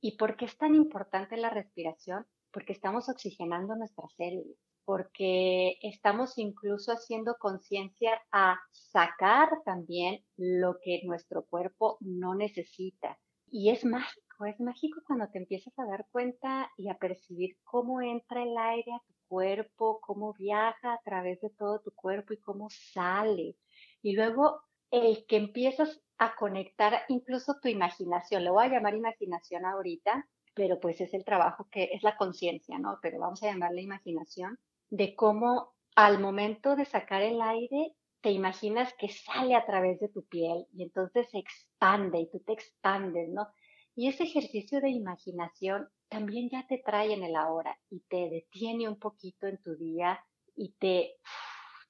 ¿Y 0.00 0.16
por 0.16 0.36
qué 0.36 0.46
es 0.46 0.56
tan 0.56 0.74
importante 0.74 1.36
la 1.36 1.50
respiración? 1.50 2.26
Porque 2.52 2.72
estamos 2.72 3.08
oxigenando 3.08 3.76
nuestras 3.76 4.12
células, 4.16 4.56
porque 4.84 5.76
estamos 5.82 6.38
incluso 6.38 6.92
haciendo 6.92 7.36
conciencia 7.38 8.20
a 8.32 8.58
sacar 8.72 9.48
también 9.64 10.24
lo 10.36 10.78
que 10.82 11.02
nuestro 11.04 11.44
cuerpo 11.46 11.98
no 12.00 12.34
necesita. 12.34 13.18
y 13.52 13.70
es 13.70 13.84
mágico, 13.84 14.46
es 14.46 14.60
mágico 14.60 15.00
cuando 15.06 15.28
te 15.28 15.38
empiezas 15.38 15.76
a 15.78 15.84
dar 15.84 16.06
cuenta 16.12 16.70
y 16.76 16.88
a 16.88 16.96
percibir 16.98 17.56
cómo 17.64 18.00
entra 18.00 18.42
el 18.42 18.56
aire 18.56 18.92
a 18.92 19.02
tu 19.06 19.14
cuerpo, 19.28 20.00
cómo 20.00 20.32
viaja 20.34 20.94
a 20.94 21.00
través 21.04 21.40
de 21.40 21.50
todo 21.50 21.80
tu 21.80 21.92
cuerpo 21.92 22.32
y 22.32 22.38
cómo 22.40 22.68
sale. 22.70 23.56
Y 24.02 24.14
luego 24.14 24.60
el 24.90 25.24
que 25.26 25.36
empiezas 25.36 26.00
a 26.18 26.34
conectar 26.36 27.02
incluso 27.08 27.54
tu 27.62 27.68
imaginación, 27.68 28.44
lo 28.44 28.52
voy 28.54 28.66
a 28.66 28.68
llamar 28.70 28.94
imaginación 28.94 29.64
ahorita, 29.64 30.28
pero 30.60 30.78
pues 30.78 31.00
es 31.00 31.14
el 31.14 31.24
trabajo 31.24 31.68
que 31.70 31.84
es 31.84 32.02
la 32.02 32.18
conciencia, 32.18 32.78
¿no? 32.78 32.98
Pero 33.00 33.18
vamos 33.18 33.42
a 33.42 33.46
llamarle 33.46 33.80
imaginación, 33.80 34.58
de 34.90 35.14
cómo 35.14 35.72
al 35.96 36.20
momento 36.20 36.76
de 36.76 36.84
sacar 36.84 37.22
el 37.22 37.40
aire 37.40 37.94
te 38.20 38.30
imaginas 38.30 38.92
que 38.98 39.08
sale 39.08 39.54
a 39.54 39.64
través 39.64 39.98
de 40.00 40.10
tu 40.10 40.22
piel 40.26 40.66
y 40.74 40.82
entonces 40.82 41.30
se 41.30 41.38
expande 41.38 42.20
y 42.20 42.30
tú 42.30 42.40
te 42.40 42.52
expandes, 42.52 43.30
¿no? 43.30 43.48
Y 43.94 44.08
ese 44.08 44.24
ejercicio 44.24 44.82
de 44.82 44.90
imaginación 44.90 45.88
también 46.10 46.50
ya 46.50 46.66
te 46.66 46.76
trae 46.76 47.14
en 47.14 47.24
el 47.24 47.36
ahora 47.36 47.78
y 47.88 48.00
te 48.00 48.28
detiene 48.28 48.86
un 48.86 48.98
poquito 48.98 49.46
en 49.46 49.62
tu 49.62 49.76
día 49.76 50.22
y 50.56 50.74
te, 50.78 51.14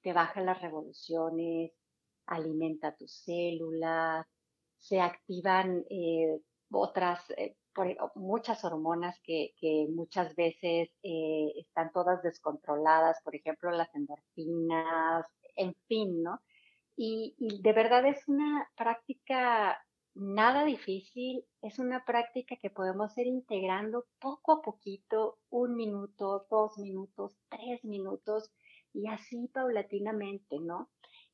te 0.01 0.13
baja 0.13 0.39
las 0.39 0.61
revoluciones, 0.61 1.73
alimenta 2.25 2.95
tus 2.95 3.11
células, 3.11 4.25
se 4.77 5.01
activan 5.01 5.83
eh, 5.89 6.39
otras, 6.71 7.29
eh, 7.31 7.57
muchas 8.15 8.63
hormonas 8.63 9.19
que, 9.23 9.53
muchas 9.89 10.35
veces 10.35 10.89
eh, 11.03 11.53
están 11.57 11.91
todas 11.91 12.21
descontroladas, 12.23 13.21
por 13.23 13.35
ejemplo, 13.35 13.71
las 13.71 13.93
endorfinas, 13.95 15.25
en 15.55 15.75
fin, 15.87 16.21
¿no? 16.23 16.39
Y, 16.95 17.35
y, 17.39 17.61
de 17.61 17.73
verdad 17.73 18.05
es 18.05 18.27
una 18.27 18.69
práctica 18.75 19.79
nada 20.13 20.65
difícil, 20.65 21.45
es 21.61 21.79
una 21.79 22.03
práctica 22.03 22.57
que 22.57 22.69
podemos 22.69 23.17
ir 23.17 23.27
integrando 23.27 24.05
poco 24.19 24.53
a 24.53 24.61
poquito, 24.61 25.39
un 25.49 25.75
minuto, 25.75 26.45
dos 26.49 26.77
minutos, 26.77 27.37
tres 27.49 27.83
minutos, 27.85 28.51
y 28.93 29.07
así 29.07 29.47
paulatinamente, 29.53 30.59
¿no? 30.59 30.89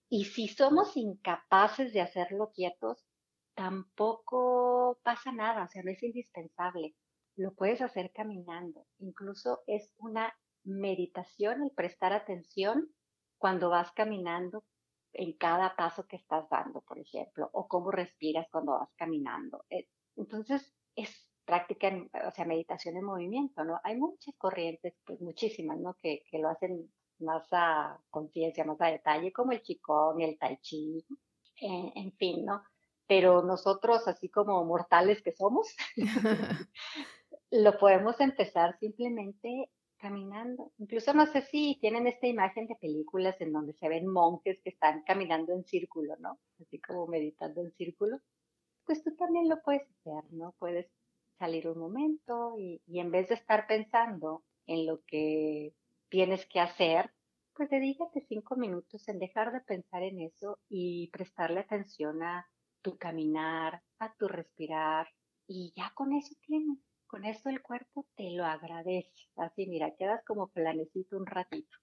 Y 0.10 0.26
si 0.26 0.48
somos 0.48 0.96
incapaces 0.96 1.92
de 1.92 2.02
hacerlo 2.02 2.52
quietos, 2.54 3.04
tampoco 3.58 5.00
pasa 5.04 5.32
nada, 5.32 5.64
o 5.64 5.68
sea, 5.68 5.82
no 5.84 5.92
es 5.92 6.02
indispensable. 6.04 6.96
Lo 7.36 7.54
puedes 7.56 7.82
hacer 7.82 8.12
caminando. 8.14 8.86
Incluso 9.00 9.64
es 9.66 9.94
una 9.98 10.32
meditación 10.64 11.64
el 11.64 11.72
prestar 11.72 12.14
atención 12.14 12.88
cuando 13.40 13.70
vas 13.70 13.92
caminando 13.94 14.64
en 15.12 15.34
cada 15.34 15.76
paso 15.76 16.06
que 16.08 16.18
estás 16.18 16.48
dando, 16.50 16.82
por 16.82 17.00
ejemplo, 17.00 17.50
o 17.52 17.68
cómo 17.68 17.90
respiras 17.90 18.48
cuando 18.52 18.74
vas 18.74 18.90
caminando. 18.96 19.66
Eh, 19.72 19.88
entonces, 20.16 20.72
es 20.96 21.28
práctica, 21.44 21.90
o 22.28 22.32
sea, 22.32 22.46
meditación 22.46 22.96
en 22.98 23.06
movimiento, 23.06 23.64
¿no? 23.64 23.80
Hay 23.84 23.98
muchas 23.98 24.36
corrientes, 24.38 24.94
pues 25.04 25.20
muchísimas, 25.20 25.80
¿no? 25.80 25.96
Que, 25.96 26.24
que 26.30 26.38
lo 26.38 26.50
hacen 26.50 26.92
más 27.20 27.48
a 27.52 28.00
conciencia, 28.12 28.66
más 28.66 28.80
a 28.82 28.88
detalle, 28.88 29.32
como 29.32 29.52
el 29.52 29.64
Qigong, 29.64 30.22
el 30.22 30.38
Tai 30.38 30.60
Chi, 30.62 31.04
en, 31.60 32.12
fin, 32.18 32.46
¿no? 32.46 32.62
Pero 33.08 33.42
nosotros, 33.42 34.08
así 34.08 34.30
como 34.30 34.64
mortales 34.66 35.22
que 35.22 35.32
somos, 35.32 35.76
lo 37.52 37.78
podemos 37.78 38.20
empezar 38.20 38.78
simplemente 38.80 39.70
caminando. 39.98 40.72
Incluso 40.78 41.14
no 41.14 41.26
sé 41.26 41.42
si 41.42 41.78
tienen 41.82 42.08
esta 42.08 42.28
imagen 42.28 42.68
de 42.68 42.76
películas 42.76 43.40
en 43.42 43.52
donde 43.52 43.74
se 43.74 43.90
ven 43.90 44.08
monjes 44.08 44.60
que 44.64 44.70
están 44.70 45.04
caminando 45.04 45.54
en 45.54 45.64
círculo, 45.64 46.16
¿no? 46.20 46.40
Así 46.62 46.80
como 46.80 47.08
meditando 47.08 47.62
en 47.62 47.72
círculo. 47.74 48.20
Pues 48.86 49.04
tú 49.04 49.16
también 49.16 49.50
lo 49.50 49.62
puedes 49.62 49.84
hacer, 49.90 50.24
¿no? 50.32 50.54
Puedes 50.60 50.88
salir 51.40 51.68
un 51.68 51.80
momento 51.80 52.56
y, 52.58 52.82
y 52.88 53.00
en 53.00 53.12
vez 53.12 53.30
de 53.30 53.36
estar 53.36 53.68
pensando 53.68 54.44
en 54.66 54.86
lo 54.86 55.02
que 55.06 55.74
tienes 56.10 56.46
que 56.46 56.60
hacer, 56.60 57.12
pues 57.54 57.70
dedícate 57.70 58.24
cinco 58.28 58.56
minutos 58.56 59.08
en 59.10 59.20
dejar 59.20 59.52
de 59.52 59.62
pensar 59.62 60.04
en 60.04 60.22
eso 60.22 60.60
y 60.70 61.10
prestarle 61.10 61.62
atención 61.62 62.22
a 62.22 62.48
tu 62.82 62.98
caminar, 62.98 63.82
a 64.00 64.14
tu 64.16 64.28
respirar 64.28 65.08
y 65.48 65.74
ya 65.76 65.92
con 65.96 66.14
eso 66.14 66.36
tienes, 66.42 66.80
con 67.08 67.26
eso 67.26 67.50
el 67.50 67.62
cuerpo 67.62 68.06
te 68.16 68.32
lo 68.32 68.46
agradece. 68.46 69.30
Así, 69.36 69.68
mira, 69.68 69.96
quedas 69.98 70.24
como 70.26 70.50
planecito 70.50 71.18
un 71.18 71.26
ratito. 71.26 71.78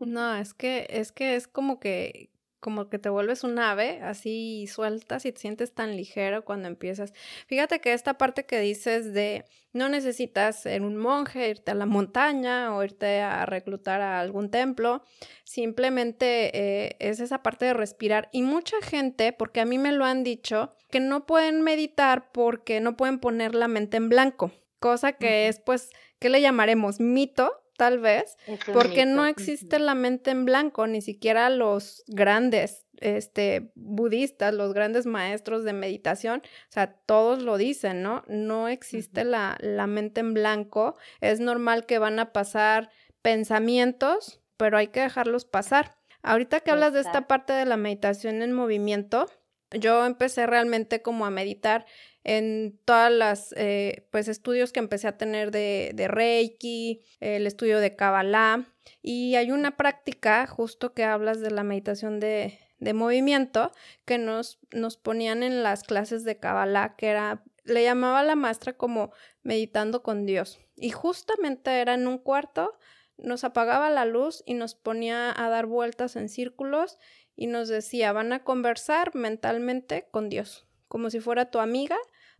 No, 0.00 0.34
es 0.36 0.54
que 0.54 0.86
es 0.90 1.12
que 1.12 1.36
es 1.36 1.46
como 1.46 1.78
que 1.78 2.30
como 2.64 2.88
que 2.88 2.98
te 2.98 3.10
vuelves 3.10 3.44
un 3.44 3.58
ave, 3.58 4.00
así 4.00 4.66
sueltas 4.68 5.26
y 5.26 5.32
te 5.32 5.38
sientes 5.38 5.74
tan 5.74 5.98
ligero 5.98 6.46
cuando 6.46 6.66
empiezas. 6.66 7.12
Fíjate 7.46 7.82
que 7.82 7.92
esta 7.92 8.16
parte 8.16 8.46
que 8.46 8.58
dices 8.58 9.12
de 9.12 9.44
no 9.74 9.90
necesitas 9.90 10.62
ser 10.62 10.80
un 10.80 10.96
monje, 10.96 11.50
irte 11.50 11.72
a 11.72 11.74
la 11.74 11.84
montaña 11.84 12.74
o 12.74 12.82
irte 12.82 13.20
a 13.20 13.44
reclutar 13.44 14.00
a 14.00 14.18
algún 14.18 14.50
templo, 14.50 15.04
simplemente 15.44 16.58
eh, 16.58 16.96
es 17.00 17.20
esa 17.20 17.42
parte 17.42 17.66
de 17.66 17.74
respirar. 17.74 18.30
Y 18.32 18.40
mucha 18.40 18.80
gente, 18.80 19.34
porque 19.34 19.60
a 19.60 19.66
mí 19.66 19.76
me 19.76 19.92
lo 19.92 20.06
han 20.06 20.24
dicho, 20.24 20.74
que 20.90 21.00
no 21.00 21.26
pueden 21.26 21.60
meditar 21.60 22.32
porque 22.32 22.80
no 22.80 22.96
pueden 22.96 23.18
poner 23.18 23.54
la 23.54 23.68
mente 23.68 23.98
en 23.98 24.08
blanco, 24.08 24.52
cosa 24.80 25.12
que 25.12 25.48
es 25.48 25.60
pues, 25.60 25.90
¿qué 26.18 26.30
le 26.30 26.40
llamaremos? 26.40 26.98
Mito, 26.98 27.63
tal 27.76 27.98
vez, 27.98 28.36
porque 28.72 29.06
no 29.06 29.26
existe 29.26 29.78
la 29.78 29.94
mente 29.94 30.30
en 30.30 30.44
blanco, 30.44 30.86
ni 30.86 31.02
siquiera 31.02 31.50
los 31.50 32.04
grandes 32.06 32.86
este, 33.00 33.72
budistas, 33.74 34.54
los 34.54 34.72
grandes 34.72 35.06
maestros 35.06 35.64
de 35.64 35.72
meditación, 35.72 36.40
o 36.44 36.72
sea, 36.72 36.92
todos 36.92 37.42
lo 37.42 37.56
dicen, 37.56 38.02
¿no? 38.02 38.22
No 38.28 38.68
existe 38.68 39.24
la, 39.24 39.56
la 39.60 39.86
mente 39.86 40.20
en 40.20 40.34
blanco, 40.34 40.96
es 41.20 41.40
normal 41.40 41.86
que 41.86 41.98
van 41.98 42.18
a 42.18 42.32
pasar 42.32 42.90
pensamientos, 43.22 44.40
pero 44.56 44.78
hay 44.78 44.88
que 44.88 45.00
dejarlos 45.00 45.44
pasar. 45.44 45.96
Ahorita 46.22 46.60
que 46.60 46.70
hablas 46.70 46.94
de 46.94 47.00
esta 47.00 47.26
parte 47.26 47.52
de 47.52 47.66
la 47.66 47.76
meditación 47.76 48.40
en 48.40 48.52
movimiento, 48.52 49.26
yo 49.70 50.04
empecé 50.04 50.46
realmente 50.46 51.02
como 51.02 51.26
a 51.26 51.30
meditar 51.30 51.86
en 52.24 52.78
todas 52.84 53.12
las 53.12 53.54
eh, 53.56 54.06
pues 54.10 54.28
estudios 54.28 54.72
que 54.72 54.80
empecé 54.80 55.08
a 55.08 55.18
tener 55.18 55.50
de, 55.50 55.92
de 55.94 56.08
Reiki, 56.08 57.02
el 57.20 57.46
estudio 57.46 57.80
de 57.80 57.96
Kabbalah 57.96 58.66
y 59.02 59.34
hay 59.34 59.50
una 59.50 59.76
práctica 59.76 60.46
justo 60.46 60.94
que 60.94 61.04
hablas 61.04 61.40
de 61.40 61.50
la 61.50 61.64
meditación 61.64 62.20
de, 62.20 62.58
de 62.78 62.94
movimiento 62.94 63.72
que 64.06 64.16
nos, 64.16 64.58
nos 64.72 64.96
ponían 64.96 65.42
en 65.42 65.62
las 65.62 65.82
clases 65.82 66.24
de 66.24 66.38
Kabbalah 66.38 66.96
que 66.96 67.08
era 67.08 67.42
le 67.64 67.82
llamaba 67.82 68.22
la 68.22 68.36
maestra 68.36 68.74
como 68.74 69.12
meditando 69.42 70.02
con 70.02 70.26
Dios 70.26 70.60
y 70.76 70.90
justamente 70.90 71.70
era 71.80 71.94
en 71.94 72.06
un 72.06 72.18
cuarto 72.18 72.78
nos 73.16 73.44
apagaba 73.44 73.90
la 73.90 74.06
luz 74.06 74.42
y 74.44 74.54
nos 74.54 74.74
ponía 74.74 75.32
a 75.36 75.48
dar 75.48 75.66
vueltas 75.66 76.16
en 76.16 76.28
círculos 76.28 76.98
y 77.36 77.46
nos 77.46 77.68
decía 77.68 78.12
van 78.12 78.32
a 78.32 78.44
conversar 78.44 79.14
mentalmente 79.14 80.08
con 80.10 80.28
Dios 80.28 80.66
como 80.88 81.10
si 81.10 81.20
fuera 81.20 81.50
tu 81.50 81.58
amiga 81.58 81.96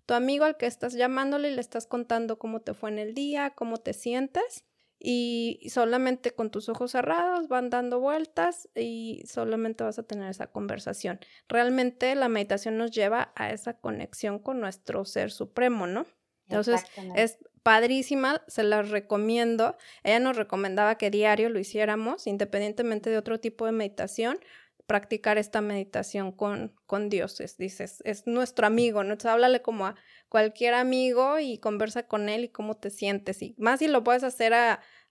tu 0.07 0.15
amigo 0.15 0.45
al 0.45 0.57
que 0.57 0.67
estás 0.67 0.95
llamándole 0.95 1.51
y 1.51 1.55
le 1.55 1.61
estás 1.61 1.87
contando 1.87 2.39
cómo 2.39 2.61
te 2.61 2.75
fue 2.75 2.91
en 2.91 2.99
el 2.99 3.15
día, 3.15 3.51
cómo 3.51 3.79
te 3.79 3.95
sientes 3.95 4.65
y 4.99 5.61
solamente 5.71 6.33
con 6.33 6.51
tus 6.51 6.69
ojos 6.69 6.93
cerrados 6.93 7.49
van 7.49 7.69
dando 7.69 8.01
vueltas 8.01 8.69
y 8.75 9.23
solamente 9.27 9.85
vas 9.85 9.99
a 9.99 10.03
tener 10.03 10.31
esa 10.31 10.47
conversación. 10.47 11.21
Realmente 11.49 12.15
la 12.15 12.29
meditación 12.29 12.79
nos 12.79 12.91
lleva 12.91 13.33
a 13.35 13.51
esa 13.51 13.75
conexión 13.75 14.39
con 14.39 14.61
nuestro 14.61 15.05
ser 15.05 15.31
supremo, 15.31 15.87
¿no? 15.87 16.07
Entonces 16.49 16.85
es 17.17 17.39
padrísima, 17.63 18.43
se 18.47 18.63
las 18.63 18.91
recomiendo. 18.91 19.77
Ella 20.05 20.21
nos 20.21 20.37
recomendaba 20.37 20.97
que 20.97 21.11
diario 21.11 21.49
lo 21.49 21.59
hiciéramos, 21.59 22.27
independientemente 22.27 23.11
de 23.11 23.19
otro 23.19 23.41
tipo 23.41 23.67
de 23.67 23.73
meditación, 23.73 24.39
practicar 24.87 25.39
esta 25.39 25.61
meditación 25.61 26.33
con, 26.33 26.75
con 26.87 27.09
dioses, 27.09 27.57
dices, 27.57 28.03
es 28.05 28.27
nuestro 28.27 28.67
amigo, 28.67 29.03
¿no? 29.03 29.13
Entonces 29.13 29.33
háblale 29.33 29.63
como 29.63 29.87
a 29.87 29.97
cualquier 30.29 30.75
amigo 30.75 31.39
y 31.39 31.59
conversa 31.59 32.07
con 32.07 32.29
él 32.29 32.45
y 32.45 32.49
cómo 32.49 32.77
te 32.77 32.91
sientes. 32.91 33.41
Y 33.43 33.55
más 33.59 33.79
si 33.79 33.89
lo 33.89 34.05
puedes 34.05 34.25
hacer 34.25 34.53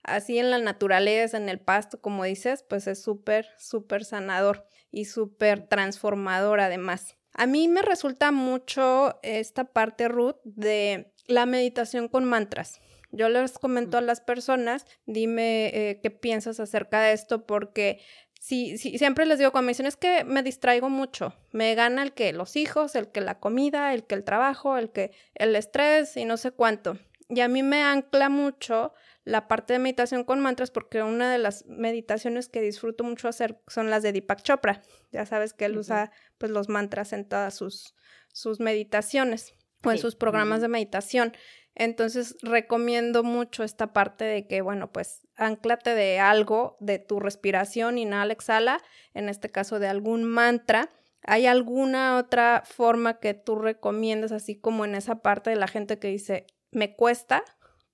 así 0.02 0.38
en 0.38 0.50
la 0.50 0.58
naturaleza, 0.58 1.36
en 1.36 1.48
el 1.48 1.60
pasto, 1.60 2.00
como 2.00 2.24
dices, 2.24 2.64
pues 2.68 2.86
es 2.86 3.02
súper, 3.02 3.48
súper 3.58 4.04
sanador 4.04 4.66
y 4.90 5.06
súper 5.06 5.66
transformador 5.66 6.60
además. 6.60 7.16
A 7.32 7.46
mí 7.46 7.66
me 7.66 7.82
resulta 7.82 8.30
mucho 8.30 9.18
esta 9.22 9.64
parte, 9.64 10.06
Ruth, 10.06 10.36
de 10.44 11.12
la 11.26 11.46
meditación 11.46 12.08
con 12.08 12.24
mantras. 12.24 12.80
Yo 13.10 13.28
les 13.28 13.58
comento 13.58 13.96
a 13.96 14.00
las 14.00 14.20
personas, 14.20 14.86
dime 15.06 15.66
eh, 15.68 16.00
qué 16.02 16.10
piensas 16.10 16.58
acerca 16.58 17.00
de 17.00 17.12
esto, 17.12 17.46
porque 17.46 18.00
sí, 18.44 18.76
sí, 18.76 18.98
siempre 18.98 19.24
les 19.24 19.38
digo 19.38 19.52
cuando 19.52 19.66
me 19.66 19.70
dicen 19.70 19.86
es 19.86 19.96
que 19.96 20.22
me 20.22 20.42
distraigo 20.42 20.90
mucho, 20.90 21.34
me 21.52 21.74
gana 21.74 22.02
el 22.02 22.12
que 22.12 22.34
los 22.34 22.56
hijos, 22.56 22.94
el 22.94 23.08
que 23.10 23.22
la 23.22 23.40
comida, 23.40 23.94
el 23.94 24.04
que 24.04 24.14
el 24.14 24.22
trabajo, 24.22 24.76
el 24.76 24.90
que 24.90 25.12
el 25.34 25.56
estrés 25.56 26.18
y 26.18 26.26
no 26.26 26.36
sé 26.36 26.50
cuánto. 26.50 26.98
Y 27.30 27.40
a 27.40 27.48
mí 27.48 27.62
me 27.62 27.82
ancla 27.82 28.28
mucho 28.28 28.92
la 29.24 29.48
parte 29.48 29.72
de 29.72 29.78
meditación 29.78 30.24
con 30.24 30.40
mantras 30.40 30.70
porque 30.70 31.02
una 31.02 31.32
de 31.32 31.38
las 31.38 31.64
meditaciones 31.64 32.48
que 32.48 32.60
disfruto 32.60 33.02
mucho 33.02 33.28
hacer 33.28 33.58
son 33.66 33.88
las 33.88 34.02
de 34.02 34.12
Deepak 34.12 34.42
Chopra. 34.42 34.82
Ya 35.10 35.24
sabes 35.24 35.54
que 35.54 35.64
él 35.64 35.78
usa 35.78 36.12
pues 36.36 36.52
los 36.52 36.68
mantras 36.68 37.14
en 37.14 37.26
todas 37.26 37.54
sus, 37.54 37.94
sus 38.30 38.60
meditaciones. 38.60 39.54
O 39.84 39.90
en 39.90 39.98
sus 39.98 40.16
programas 40.16 40.60
de 40.60 40.68
meditación. 40.68 41.32
Entonces 41.74 42.36
recomiendo 42.42 43.24
mucho 43.24 43.64
esta 43.64 43.92
parte 43.92 44.24
de 44.24 44.46
que, 44.46 44.60
bueno, 44.60 44.92
pues 44.92 45.26
anclate 45.36 45.94
de 45.94 46.20
algo, 46.20 46.76
de 46.80 46.98
tu 46.98 47.18
respiración, 47.18 47.98
inhala, 47.98 48.32
exhala, 48.32 48.80
en 49.12 49.28
este 49.28 49.50
caso 49.50 49.78
de 49.78 49.88
algún 49.88 50.24
mantra. 50.24 50.90
¿Hay 51.22 51.46
alguna 51.46 52.18
otra 52.18 52.62
forma 52.64 53.18
que 53.18 53.34
tú 53.34 53.56
recomiendas, 53.56 54.30
así 54.30 54.56
como 54.60 54.84
en 54.84 54.94
esa 54.94 55.16
parte 55.16 55.50
de 55.50 55.56
la 55.56 55.68
gente 55.68 55.98
que 55.98 56.08
dice, 56.08 56.46
me 56.70 56.94
cuesta 56.94 57.42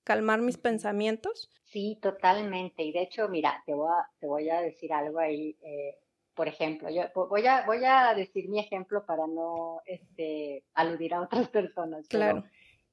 calmar 0.05 0.41
mis 0.43 0.59
pensamientos? 0.59 1.51
Sí, 1.65 1.99
totalmente. 2.03 2.83
Y 2.83 2.93
de 2.93 3.03
hecho, 3.03 3.29
mira, 3.29 3.63
te 3.65 3.73
voy 3.73 3.89
a, 3.93 4.11
te 4.19 4.27
voy 4.27 4.51
a 4.51 4.61
decir 4.61 4.93
algo 4.93 5.21
ahí. 5.21 5.57
Eh, 5.63 5.97
por 6.35 6.49
ejemplo, 6.49 6.89
yo 6.91 7.03
voy 7.15 7.47
a, 7.47 7.65
voy 7.67 7.85
a 7.85 8.15
decir 8.15 8.49
mi 8.49 8.61
ejemplo 8.61 9.05
para 9.05 9.27
no 9.27 9.81
este, 9.85 10.65
aludir 10.75 11.15
a 11.15 11.23
otras 11.23 11.49
personas. 11.51 12.09
Claro. 12.09 12.45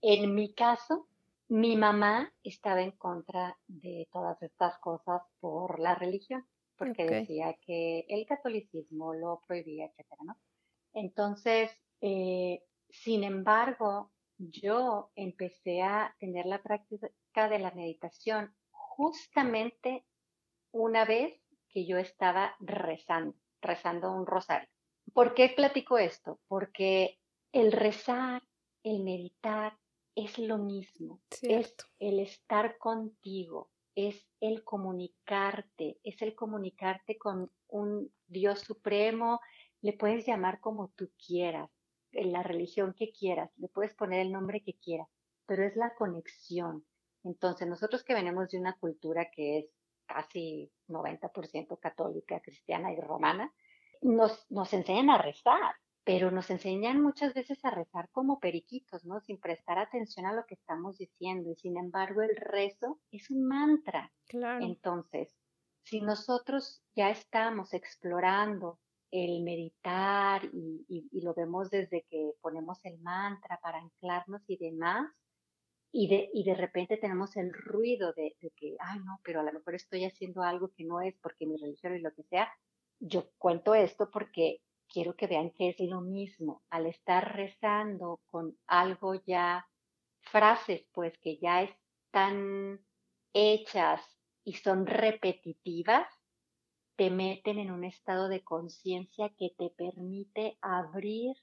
En 0.01 0.35
mi 0.35 0.53
caso, 0.53 1.07
mi 1.49 1.75
mamá 1.75 2.33
estaba 2.43 2.81
en 2.81 2.91
contra 2.91 3.57
de 3.67 4.07
todas 4.11 4.41
estas 4.41 4.77
cosas 4.79 5.21
por 5.39 5.79
la 5.79 5.95
religión, 5.95 6.45
porque 6.75 7.05
decía 7.05 7.55
que 7.65 8.05
el 8.09 8.25
catolicismo 8.25 9.13
lo 9.13 9.41
prohibía, 9.47 9.85
etcétera, 9.85 10.21
¿no? 10.25 10.37
Entonces, 10.93 11.71
eh, 12.01 12.63
sin 12.89 13.23
embargo, 13.23 14.11
yo 14.37 15.11
empecé 15.15 15.81
a 15.81 16.15
tener 16.19 16.45
la 16.45 16.61
práctica 16.61 17.49
de 17.49 17.59
la 17.59 17.71
meditación 17.71 18.53
justamente 18.69 20.05
una 20.71 21.05
vez 21.05 21.33
que 21.77 21.85
yo 21.85 21.99
estaba 21.99 22.55
rezando, 22.59 23.35
rezando 23.61 24.11
un 24.11 24.25
rosario. 24.25 24.67
¿Por 25.13 25.35
qué 25.35 25.53
platico 25.55 25.99
esto? 25.99 26.39
Porque 26.47 27.19
el 27.51 27.71
rezar, 27.71 28.41
el 28.81 29.03
meditar, 29.03 29.77
es 30.15 30.39
lo 30.39 30.57
mismo. 30.57 31.21
Es 31.43 31.75
el 31.99 32.19
estar 32.19 32.79
contigo, 32.79 33.69
es 33.93 34.27
el 34.39 34.63
comunicarte, 34.63 35.99
es 36.01 36.19
el 36.23 36.33
comunicarte 36.33 37.19
con 37.19 37.51
un 37.67 38.11
Dios 38.25 38.61
supremo, 38.61 39.39
le 39.83 39.93
puedes 39.93 40.25
llamar 40.25 40.59
como 40.59 40.87
tú 40.95 41.11
quieras, 41.27 41.69
en 42.11 42.31
la 42.31 42.41
religión 42.41 42.95
que 42.97 43.11
quieras, 43.11 43.51
le 43.57 43.67
puedes 43.67 43.93
poner 43.93 44.21
el 44.21 44.31
nombre 44.31 44.63
que 44.63 44.73
quieras, 44.73 45.09
pero 45.45 45.63
es 45.63 45.75
la 45.75 45.93
conexión. 45.93 46.87
Entonces, 47.23 47.67
nosotros 47.67 48.03
que 48.03 48.15
venimos 48.15 48.49
de 48.49 48.57
una 48.57 48.73
cultura 48.79 49.29
que 49.29 49.59
es 49.59 49.76
casi 50.07 50.71
90% 50.87 51.79
católica, 51.79 52.39
cristiana 52.39 52.91
y 52.93 52.99
romana, 52.99 53.53
nos, 54.01 54.49
nos 54.49 54.73
enseñan 54.73 55.09
a 55.09 55.21
rezar, 55.21 55.75
pero 56.03 56.31
nos 56.31 56.49
enseñan 56.49 57.01
muchas 57.01 57.33
veces 57.33 57.63
a 57.65 57.71
rezar 57.71 58.09
como 58.11 58.39
periquitos, 58.39 59.05
¿no? 59.05 59.19
Sin 59.19 59.39
prestar 59.39 59.77
atención 59.77 60.25
a 60.25 60.33
lo 60.33 60.45
que 60.45 60.55
estamos 60.55 60.97
diciendo. 60.97 61.51
Y 61.51 61.55
sin 61.55 61.77
embargo, 61.77 62.21
el 62.21 62.35
rezo 62.35 62.99
es 63.11 63.29
un 63.29 63.45
mantra. 63.45 64.11
Claro. 64.27 64.63
Entonces, 64.63 65.35
si 65.83 66.01
nosotros 66.01 66.81
ya 66.95 67.09
estamos 67.09 67.73
explorando 67.73 68.79
el 69.11 69.41
meditar 69.41 70.43
y, 70.43 71.21
lo 71.21 71.33
vemos 71.33 71.69
desde 71.69 72.05
que 72.09 72.31
ponemos 72.41 72.79
el 72.83 72.99
mantra 72.99 73.59
para 73.61 73.79
anclarnos 73.79 74.41
y 74.47 74.57
demás, 74.57 75.09
y 75.91 76.07
de, 76.07 76.29
y 76.33 76.43
de 76.43 76.55
repente 76.55 76.97
tenemos 76.97 77.35
el 77.37 77.53
ruido 77.53 78.13
de, 78.13 78.35
de, 78.41 78.51
que, 78.51 78.75
ay, 78.79 78.99
no, 78.99 79.19
pero 79.23 79.39
a 79.39 79.43
lo 79.43 79.53
mejor 79.53 79.75
estoy 79.75 80.05
haciendo 80.05 80.43
algo 80.43 80.71
que 80.75 80.83
no 80.83 81.01
es 81.01 81.15
porque 81.21 81.45
mi 81.45 81.57
religión 81.57 81.95
y 81.95 81.99
lo 81.99 82.13
que 82.13 82.23
sea. 82.23 82.51
Yo 82.99 83.29
cuento 83.37 83.75
esto 83.75 84.09
porque 84.11 84.61
quiero 84.87 85.15
que 85.15 85.27
vean 85.27 85.51
que 85.51 85.69
es 85.69 85.79
lo 85.79 86.01
mismo. 86.01 86.63
Al 86.69 86.87
estar 86.87 87.35
rezando 87.35 88.21
con 88.27 88.57
algo 88.67 89.15
ya, 89.25 89.67
frases 90.19 90.85
pues 90.91 91.17
que 91.19 91.37
ya 91.37 91.63
están 91.63 92.79
hechas 93.33 94.01
y 94.43 94.53
son 94.53 94.85
repetitivas, 94.85 96.07
te 96.95 97.09
meten 97.11 97.59
en 97.59 97.71
un 97.71 97.83
estado 97.83 98.27
de 98.27 98.43
conciencia 98.43 99.29
que 99.37 99.53
te 99.57 99.69
permite 99.69 100.57
abrir 100.61 101.35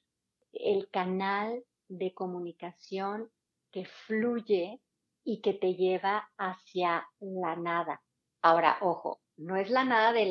el 0.52 0.88
canal 0.90 1.64
de 1.88 2.12
comunicación 2.12 3.30
que 3.74 3.84
fluye 4.06 4.80
y 5.24 5.40
que 5.40 5.52
te 5.52 5.74
lleva 5.74 6.30
hacia 6.38 7.08
la 7.18 7.56
nada. 7.56 8.00
Ahora, 8.40 8.78
ojo, 8.82 9.20
no 9.36 9.56
es 9.56 9.68
la 9.68 9.84
nada 9.84 10.12
de 10.12 10.26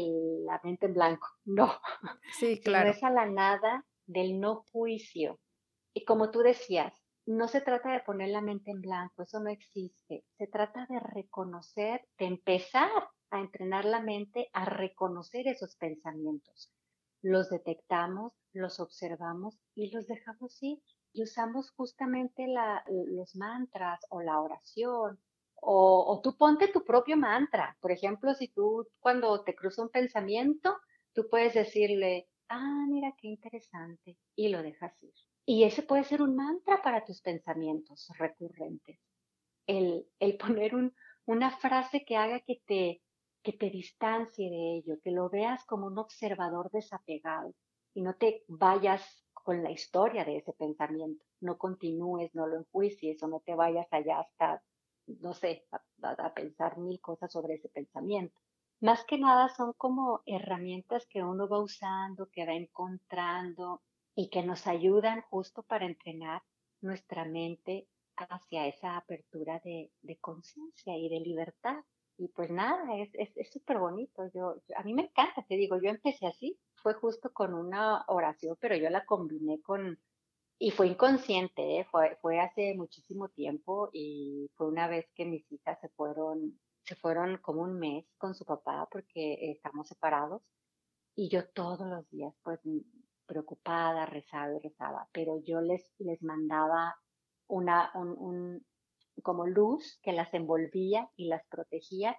la 0.45 0.61
mente 0.63 0.85
en 0.85 0.93
blanco, 0.93 1.27
no. 1.45 1.73
Sí, 2.39 2.61
claro. 2.61 2.85
No 2.85 2.91
es 2.91 3.03
a 3.03 3.09
la 3.09 3.25
nada 3.25 3.85
del 4.05 4.39
no 4.39 4.63
juicio. 4.71 5.41
Y 5.93 6.05
como 6.05 6.31
tú 6.31 6.39
decías, 6.39 6.93
no 7.25 7.49
se 7.49 7.59
trata 7.59 7.91
de 7.91 7.99
poner 7.99 8.29
la 8.29 8.39
mente 8.39 8.71
en 8.71 8.79
blanco, 8.79 9.23
eso 9.23 9.41
no 9.41 9.49
existe. 9.49 10.23
Se 10.37 10.47
trata 10.47 10.85
de 10.89 11.01
reconocer, 11.01 12.07
de 12.17 12.25
empezar 12.25 12.89
a 13.29 13.39
entrenar 13.41 13.83
la 13.83 13.99
mente 13.99 14.49
a 14.53 14.63
reconocer 14.63 15.47
esos 15.49 15.75
pensamientos. 15.75 16.71
Los 17.21 17.49
detectamos, 17.49 18.31
los 18.53 18.79
observamos 18.79 19.59
y 19.75 19.91
los 19.91 20.07
dejamos 20.07 20.57
ir. 20.61 20.79
Y 21.13 21.23
usamos 21.23 21.71
justamente 21.71 22.47
los 22.87 23.35
mantras 23.35 24.05
o 24.09 24.21
la 24.21 24.39
oración 24.39 25.19
o, 25.65 26.19
tú 26.21 26.35
ponte 26.37 26.67
tu 26.67 26.83
propio 26.83 27.17
mantra. 27.17 27.77
Por 27.79 27.91
ejemplo, 27.91 28.33
si 28.33 28.49
tú 28.49 28.87
cuando 28.99 29.43
te 29.43 29.55
cruza 29.55 29.81
un 29.81 29.89
pensamiento, 29.89 30.75
tú 31.13 31.27
puedes 31.29 31.53
decirle, 31.53 32.27
ah, 32.49 32.85
mira 32.89 33.13
qué 33.17 33.27
interesante, 33.27 34.17
y 34.35 34.49
lo 34.49 34.61
dejas 34.61 34.93
ir. 35.01 35.13
Y 35.45 35.63
ese 35.63 35.83
puede 35.83 36.03
ser 36.03 36.21
un 36.21 36.35
mantra 36.35 36.81
para 36.81 37.03
tus 37.05 37.21
pensamientos 37.21 38.07
recurrentes. 38.17 38.99
El, 39.67 40.05
el 40.19 40.37
poner 40.37 40.75
un, 40.75 40.93
una 41.25 41.51
frase 41.57 42.03
que 42.05 42.17
haga 42.17 42.41
que 42.41 42.61
te, 42.65 43.01
que 43.41 43.53
te 43.53 43.69
distancie 43.69 44.49
de 44.49 44.77
ello, 44.77 44.99
que 45.01 45.11
lo 45.11 45.29
veas 45.29 45.63
como 45.65 45.87
un 45.87 45.97
observador 45.97 46.69
desapegado 46.71 47.53
y 47.93 48.01
no 48.01 48.15
te 48.15 48.43
vayas 48.47 49.01
con 49.43 49.61
la 49.61 49.71
historia 49.71 50.25
de 50.25 50.37
ese 50.37 50.53
pensamiento, 50.53 51.23
no 51.41 51.57
continúes, 51.57 52.33
no 52.33 52.47
lo 52.47 52.57
enjuicies 52.57 53.21
o 53.21 53.27
no 53.27 53.41
te 53.41 53.53
vayas 53.53 53.87
allá 53.91 54.21
hasta 54.21 54.63
no 55.07 55.33
sé, 55.33 55.65
a, 55.71 56.33
pensar 56.33 56.77
mil 56.77 56.99
cosas 56.99 57.31
sobre 57.31 57.55
ese 57.55 57.69
pensamiento. 57.69 58.39
Más 58.81 59.05
que 59.05 59.17
nada 59.17 59.49
son 59.49 59.73
como 59.73 60.21
herramientas 60.25 61.05
que 61.07 61.23
uno 61.23 61.47
va 61.47 61.59
usando, 61.59 62.29
que 62.29 62.45
va 62.45 62.53
encontrando 62.53 63.81
y 64.15 64.29
que 64.29 64.43
nos 64.43 64.67
ayudan 64.67 65.21
justo 65.29 65.63
para 65.63 65.85
entrenar 65.85 66.41
nuestra 66.81 67.25
mente 67.25 67.87
hacia 68.15 68.67
esa 68.67 68.97
apertura 68.97 69.61
de, 69.63 69.91
conciencia 70.19 70.97
y 70.97 71.09
de 71.09 71.19
libertad. 71.21 71.77
Y 72.17 72.27
pues 72.27 72.51
nada, 72.51 72.83
es 72.97 73.51
súper 73.51 73.79
bonito. 73.79 74.29
Yo, 74.33 74.61
a 74.75 74.83
mí 74.83 74.93
me 74.93 75.03
encanta, 75.03 75.43
te 75.47 75.55
digo, 75.55 75.81
yo 75.81 75.89
empecé 75.89 76.27
así, 76.27 76.59
fue 76.83 76.93
justo 76.93 77.33
con 77.33 77.53
una 77.53 78.03
oración, 78.07 78.57
pero 78.59 78.75
yo 78.75 78.89
la 78.89 79.05
combiné 79.05 79.61
con, 79.61 79.97
y 80.59 80.71
fue 80.71 80.87
inconsciente, 80.87 81.79
¿eh? 81.79 81.87
fue, 81.89 82.17
fue 82.21 82.39
hace 82.39 82.75
muchísimo 82.75 83.29
tiempo 83.29 83.89
y 83.93 84.51
fue 84.55 84.67
una 84.67 84.87
vez 84.87 85.09
que 85.15 85.25
mis 85.25 85.49
hijas 85.51 85.79
se 85.79 85.89
fueron, 85.89 86.59
se 86.83 86.95
fueron 86.95 87.37
como 87.37 87.63
un 87.63 87.79
mes 87.79 88.05
con 88.17 88.35
su 88.35 88.45
papá 88.45 88.87
porque 88.91 89.51
estamos 89.51 89.87
separados 89.87 90.43
y 91.15 91.29
yo 91.29 91.47
todos 91.49 91.87
los 91.87 92.07
días 92.09 92.35
pues 92.43 92.59
preocupada 93.25 94.05
rezaba 94.05 94.53
y 94.53 94.59
rezaba, 94.59 95.07
pero 95.13 95.39
yo 95.39 95.61
les, 95.61 95.89
les 95.99 96.21
mandaba 96.21 96.97
una, 97.47 97.91
un, 97.95 98.65
como 99.23 99.47
luz 99.47 99.99
que 100.03 100.11
las 100.11 100.33
envolvía 100.33 101.09
y 101.15 101.27
las 101.27 101.45
protegía 101.47 102.17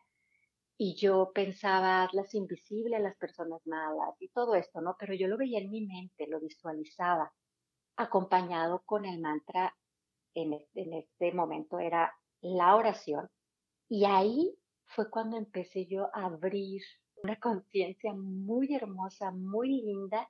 y 0.76 0.96
yo 0.96 1.30
pensaba, 1.32 2.08
las 2.12 2.34
invisibles, 2.34 3.00
las 3.00 3.16
personas 3.16 3.60
malas 3.66 4.14
y 4.20 4.28
todo 4.28 4.54
esto, 4.54 4.80
¿no? 4.80 4.96
Pero 4.98 5.14
yo 5.14 5.28
lo 5.28 5.36
veía 5.36 5.60
en 5.60 5.70
mi 5.70 5.86
mente, 5.86 6.26
lo 6.26 6.40
visualizaba 6.40 7.32
acompañado 7.96 8.82
con 8.84 9.04
el 9.04 9.20
mantra, 9.20 9.74
en 10.34 10.52
este, 10.52 11.32
momento 11.32 11.78
era 11.78 12.12
la 12.40 12.74
oración. 12.74 13.28
Y 13.88 14.04
ahí 14.04 14.52
fue 14.86 15.08
cuando 15.10 15.36
empecé 15.36 15.86
yo 15.86 16.06
a 16.12 16.26
abrir 16.26 16.82
una 17.22 17.38
conciencia 17.38 18.12
muy 18.12 18.74
hermosa, 18.74 19.30
muy 19.30 19.82
linda, 19.82 20.28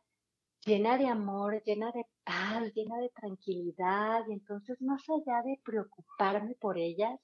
llena 0.67 0.99
de 0.99 1.07
amor, 1.09 1.63
llena 1.65 1.91
de 1.93 2.05
paz, 2.23 2.71
llena 2.75 2.99
de 2.99 3.09
tranquilidad. 3.11 4.25
Y 4.29 4.35
entonces, 4.35 4.81
más 4.83 5.03
allá 5.09 5.43
de 5.43 5.59
preocuparme 5.65 6.55
por 6.57 6.77
ellas, 6.77 7.19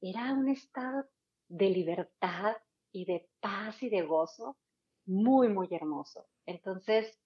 era 0.00 0.32
un 0.32 0.48
estado 0.48 1.04
de 1.54 1.70
libertad 1.70 2.56
y 2.90 3.04
de 3.04 3.28
paz 3.40 3.80
y 3.82 3.88
de 3.88 4.02
gozo 4.02 4.56
muy, 5.06 5.48
muy 5.48 5.68
hermoso. 5.70 6.26
Entonces, 6.46 7.16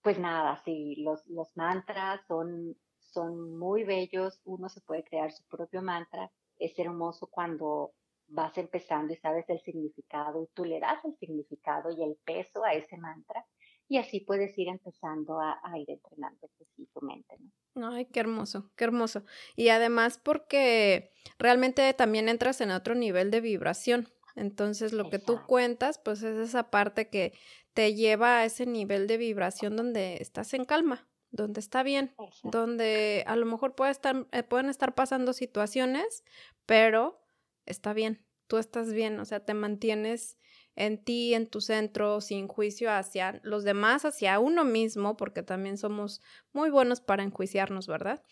pues 0.00 0.18
nada, 0.18 0.56
sí, 0.64 0.96
los, 1.02 1.26
los 1.26 1.54
mantras 1.54 2.20
son, 2.26 2.76
son 2.98 3.58
muy 3.58 3.84
bellos, 3.84 4.40
uno 4.44 4.70
se 4.70 4.80
puede 4.80 5.04
crear 5.04 5.32
su 5.32 5.44
propio 5.44 5.82
mantra, 5.82 6.32
es 6.58 6.78
hermoso 6.78 7.26
cuando 7.26 7.92
vas 8.26 8.56
empezando 8.56 9.12
y 9.12 9.16
sabes 9.16 9.44
el 9.50 9.60
significado 9.60 10.42
y 10.42 10.46
tú 10.54 10.64
le 10.64 10.80
das 10.80 11.04
el 11.04 11.14
significado 11.18 11.90
y 11.90 12.02
el 12.02 12.16
peso 12.24 12.64
a 12.64 12.72
ese 12.72 12.96
mantra 12.96 13.44
y 13.88 13.98
así 13.98 14.20
puedes 14.20 14.56
ir 14.58 14.68
empezando 14.68 15.40
a, 15.40 15.58
ir 15.78 15.90
entrenando 15.90 16.48
pues, 16.56 16.88
tu 16.92 17.00
mente. 17.02 17.36
¿no? 17.74 17.90
Ay, 17.90 18.06
qué 18.06 18.20
hermoso, 18.20 18.70
qué 18.76 18.84
hermoso. 18.84 19.24
Y 19.56 19.68
además 19.68 20.18
porque 20.22 21.12
realmente 21.38 21.92
también 21.94 22.28
entras 22.28 22.60
en 22.60 22.70
otro 22.70 22.94
nivel 22.94 23.30
de 23.30 23.40
vibración. 23.40 24.08
Entonces 24.36 24.92
lo 24.92 25.10
que 25.10 25.18
tú 25.18 25.40
cuentas, 25.46 25.98
pues 25.98 26.22
es 26.22 26.36
esa 26.36 26.70
parte 26.70 27.08
que 27.08 27.32
te 27.72 27.94
lleva 27.94 28.38
a 28.38 28.44
ese 28.44 28.66
nivel 28.66 29.06
de 29.06 29.16
vibración 29.16 29.76
donde 29.76 30.16
estás 30.20 30.54
en 30.54 30.64
calma, 30.64 31.08
donde 31.30 31.60
está 31.60 31.82
bien, 31.82 32.14
donde 32.42 33.24
a 33.26 33.36
lo 33.36 33.46
mejor 33.46 33.74
puede 33.74 33.92
estar, 33.92 34.26
eh, 34.32 34.42
pueden 34.42 34.70
estar 34.70 34.94
pasando 34.94 35.32
situaciones, 35.32 36.24
pero 36.66 37.20
está 37.64 37.92
bien, 37.92 38.24
tú 38.48 38.58
estás 38.58 38.92
bien, 38.92 39.20
o 39.20 39.24
sea, 39.24 39.44
te 39.44 39.54
mantienes 39.54 40.38
en 40.76 41.02
ti, 41.02 41.34
en 41.34 41.46
tu 41.46 41.60
centro, 41.60 42.20
sin 42.20 42.48
juicio 42.48 42.90
hacia 42.90 43.40
los 43.42 43.64
demás, 43.64 44.04
hacia 44.04 44.38
uno 44.40 44.64
mismo, 44.64 45.16
porque 45.16 45.42
también 45.42 45.78
somos 45.78 46.20
muy 46.52 46.70
buenos 46.70 47.00
para 47.00 47.22
enjuiciarnos, 47.22 47.86
¿verdad? 47.86 48.22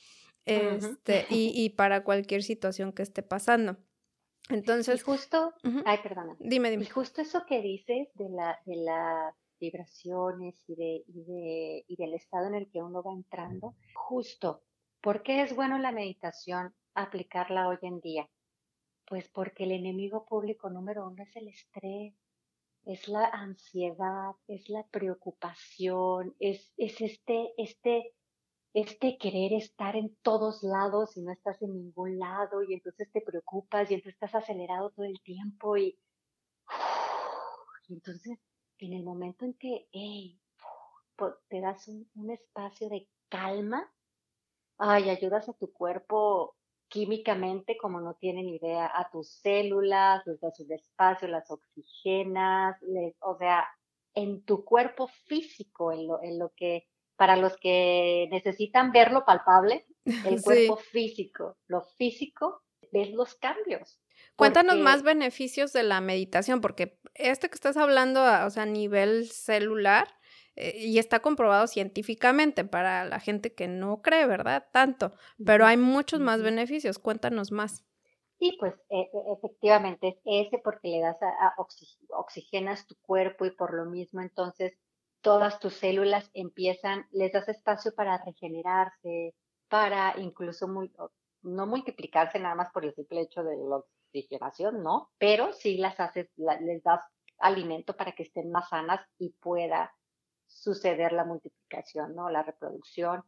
Este, 0.45 1.27
y, 1.31 1.53
y, 1.55 1.71
para 1.71 2.03
cualquier 2.03 2.43
situación 2.43 2.93
que 2.93 3.03
esté 3.03 3.23
pasando. 3.23 3.77
Entonces. 4.49 5.01
Y 5.01 5.05
justo, 5.05 5.55
ay, 5.85 5.99
perdona. 6.03 6.37
Dime, 6.41 6.71
dime. 6.71 6.85
Y 6.85 6.89
justo 6.89 7.23
eso 7.23 7.45
que 7.47 7.63
dices 7.63 8.09
de 8.15 8.29
la, 8.29 8.61
de 8.67 8.77
las 8.77 9.35
vibraciones 9.61 10.61
y 10.67 10.75
de, 10.75 11.05
y 11.07 11.23
de, 11.25 11.85
y 11.87 11.97
del 11.97 12.15
estado 12.15 12.49
en 12.49 12.55
el 12.55 12.69
que 12.69 12.83
uno 12.83 13.03
va 13.03 13.13
entrando, 13.13 13.77
justo, 13.95 14.63
¿por 15.01 15.23
qué 15.23 15.43
es 15.43 15.55
bueno 15.55 15.79
la 15.79 15.93
meditación 15.93 16.75
aplicarla 16.95 17.69
hoy 17.69 17.79
en 17.83 18.01
día? 18.01 18.29
Pues 19.07 19.29
porque 19.29 19.65
el 19.65 19.73
enemigo 19.73 20.27
público 20.27 20.71
número 20.71 21.07
uno 21.07 21.23
es 21.23 21.37
el 21.37 21.49
estrés, 21.49 22.15
es 22.85 23.09
la 23.09 23.27
ansiedad, 23.27 24.33
es 24.49 24.69
la 24.69 24.85
preocupación, 24.89 26.35
es, 26.41 26.73
es 26.77 27.01
este, 27.01 27.53
este, 27.57 28.15
este 28.75 29.19
querer 29.19 29.53
estar 29.53 29.97
en 29.97 30.17
todos 30.23 30.63
lados 30.63 31.17
y 31.17 31.23
no 31.23 31.33
estás 31.33 31.61
en 31.63 31.75
ningún 31.75 32.19
lado 32.19 32.63
y 32.63 32.75
entonces 32.75 33.11
te 33.13 33.21
preocupas 33.21 33.91
y 33.91 33.95
entonces 33.95 34.15
estás 34.15 34.35
acelerado 34.35 34.91
todo 34.91 35.07
el 35.07 35.21
tiempo 35.23 35.77
y, 35.77 35.99
entonces 37.89 38.39
en 38.79 38.93
el 38.95 39.05
momento 39.05 39.45
en 39.45 39.55
que 39.55 39.87
te 41.49 41.61
das 41.61 41.87
un, 41.87 42.11
un 42.17 42.31
espacio 42.31 42.89
de 42.89 43.09
calma, 43.29 43.93
ay, 44.79 45.09
ayudas 45.09 45.49
a 45.49 45.53
tu 45.53 45.73
cuerpo 45.73 46.57
químicamente 46.93 47.79
como 47.79 48.01
no 48.03 48.15
tienen 48.15 48.51
idea 48.51 48.87
a 48.95 49.09
tus 49.11 49.41
células, 49.41 50.23
les 50.27 50.39
das 50.41 50.61
un 50.61 50.71
espacio, 50.73 51.27
las 51.27 51.51
oxigenas, 51.51 52.77
o 53.21 53.37
sea, 53.39 53.67
en 54.15 54.45
tu 54.45 54.63
cuerpo 54.63 55.09
físico, 55.27 55.91
en 55.91 56.07
lo, 56.07 56.23
en 56.23 56.39
lo 56.39 56.53
que, 56.55 56.87
para 57.17 57.37
los 57.37 57.57
que 57.57 58.29
necesitan 58.31 58.93
verlo 58.93 59.25
palpable, 59.25 59.87
el 60.27 60.43
cuerpo 60.43 60.77
físico, 60.77 61.57
lo 61.67 61.81
físico, 61.97 62.63
ves 62.93 63.11
los 63.13 63.35
cambios. 63.37 63.99
Cuéntanos 64.37 64.77
más 64.77 65.03
beneficios 65.03 65.73
de 65.73 65.85
la 65.85 66.03
meditación, 66.03 66.61
porque 66.61 66.99
este 67.15 67.49
que 67.49 67.55
estás 67.55 67.79
hablando, 67.79 68.23
o 68.23 68.51
sea, 68.51 68.65
a 68.65 68.67
nivel 68.67 69.31
celular, 69.31 70.09
eh, 70.57 70.77
y 70.77 70.99
está 70.99 71.21
comprobado 71.21 71.67
científicamente 71.67 72.65
para 72.65 73.05
la 73.05 73.21
gente 73.21 73.55
que 73.55 73.69
no 73.69 74.03
cree, 74.03 74.27
¿verdad? 74.27 74.69
Tanto, 74.73 75.13
pero 75.45 75.65
hay 75.67 75.77
muchos 75.77 76.21
más 76.21 76.43
beneficios. 76.43 76.99
Cuéntanos 76.99 77.53
más. 77.53 77.85
Sí, 78.39 78.57
pues 78.59 78.75
e, 78.91 79.01
e, 79.01 79.33
efectivamente 79.39 80.09
es 80.09 80.47
ese 80.47 80.59
porque 80.59 80.89
le 80.89 81.01
das 81.01 81.17
a, 81.23 81.55
oxigenas 82.09 82.87
tu 82.87 82.97
cuerpo 83.01 83.47
y 83.47 83.53
por 83.53 83.73
lo 83.73 83.87
mismo 83.87 84.21
entonces 84.21 84.77
todas 85.21 85.61
tus 85.61 85.75
células 85.75 86.29
empiezan, 86.35 87.07
les 87.13 87.33
das 87.33 87.49
espacio 87.49 87.95
para 87.95 88.23
regenerarse, 88.25 89.35
para 89.69 90.15
incluso 90.19 90.67
no 91.43 91.67
multiplicarse 91.67 92.41
nada 92.41 92.57
más 92.57 92.73
por 92.73 92.85
el 92.85 92.95
simple 92.95 93.21
hecho 93.21 93.45
de 93.45 93.57
la 93.57 93.77
oxigenación, 94.09 94.83
¿no? 94.83 95.11
Pero 95.19 95.53
sí 95.53 95.79
las 95.79 95.99
haces, 96.01 96.29
les 96.37 96.83
das 96.83 97.01
alimento 97.39 97.97
para 97.97 98.13
que 98.13 98.25
estén 98.25 98.51
más 98.51 98.69
sanas 98.69 99.01
y 99.19 99.31
pueda 99.41 99.95
suceder 100.53 101.13
la 101.13 101.25
multiplicación, 101.25 102.15
¿no? 102.15 102.31
La 102.31 102.43
reproducción. 102.43 103.25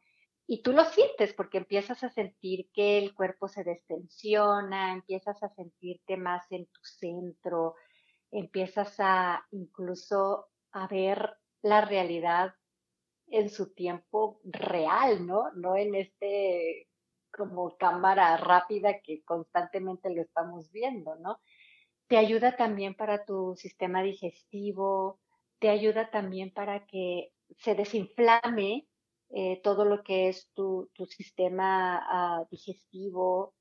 Y 0.46 0.62
tú 0.62 0.72
lo 0.72 0.84
sientes 0.84 1.32
porque 1.32 1.58
empiezas 1.58 2.04
a 2.04 2.10
sentir 2.10 2.68
que 2.72 2.98
el 2.98 3.14
cuerpo 3.14 3.48
se 3.48 3.64
destensiona, 3.64 4.92
empiezas 4.92 5.42
a 5.42 5.48
sentirte 5.48 6.16
más 6.16 6.44
en 6.50 6.66
tu 6.66 6.80
centro, 6.82 7.76
empiezas 8.30 8.96
a 8.98 9.46
incluso 9.52 10.48
a 10.72 10.86
ver 10.86 11.36
la 11.62 11.80
realidad 11.80 12.54
en 13.28 13.48
su 13.48 13.72
tiempo 13.72 14.40
real, 14.44 15.26
¿no? 15.26 15.50
No 15.52 15.76
en 15.76 15.94
este 15.94 16.88
como 17.30 17.76
cámara 17.76 18.36
rápida 18.36 19.00
que 19.00 19.22
constantemente 19.24 20.14
lo 20.14 20.22
estamos 20.22 20.70
viendo, 20.70 21.16
¿no? 21.16 21.40
Te 22.06 22.16
ayuda 22.16 22.56
también 22.56 22.94
para 22.94 23.24
tu 23.24 23.54
sistema 23.56 24.02
digestivo, 24.02 25.20
te 25.58 25.68
ayuda 25.68 26.10
también 26.10 26.52
para 26.52 26.86
que 26.86 27.32
se 27.58 27.74
desinflame 27.74 28.86
eh, 29.30 29.60
todo 29.62 29.84
lo 29.84 30.02
que 30.02 30.28
es 30.28 30.48
tu, 30.54 30.88
sistema 31.08 32.00
ah, 32.08 32.44
digestivo, 32.50 33.54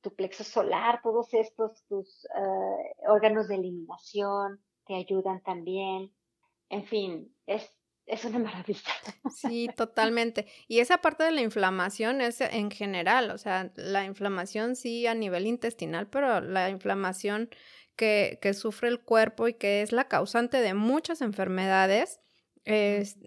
tu 0.00 0.14
plexo 0.14 0.42
solar, 0.42 1.00
todos 1.02 1.32
estos, 1.32 1.84
tus 1.86 2.26
ah, 2.34 3.10
órganos 3.12 3.48
de 3.48 3.56
eliminación 3.56 4.62
te 4.86 4.94
ayudan 4.94 5.40
también. 5.42 6.12
En 6.70 6.84
fin, 6.84 7.36
es, 7.46 7.70
es 8.06 8.24
una 8.24 8.38
maravilla. 8.40 8.80
Sí, 9.30 9.68
totalmente. 9.76 10.46
Y 10.66 10.80
esa 10.80 10.98
parte 10.98 11.24
de 11.24 11.30
la 11.30 11.40
inflamación 11.40 12.20
es 12.20 12.40
en 12.40 12.70
general, 12.70 13.30
o 13.30 13.38
sea, 13.38 13.70
la 13.76 14.04
inflamación 14.04 14.74
sí 14.74 15.06
a 15.06 15.14
nivel 15.14 15.46
intestinal, 15.46 16.08
pero 16.08 16.40
la 16.40 16.68
inflamación 16.70 17.48
que, 17.96 18.38
sufre 18.54 18.88
el 18.88 19.00
cuerpo 19.00 19.48
y 19.48 19.54
que 19.54 19.82
es 19.82 19.92
la 19.92 20.08
causante 20.08 20.58
de 20.58 20.74
muchas 20.74 21.20
enfermedades, 21.20 22.20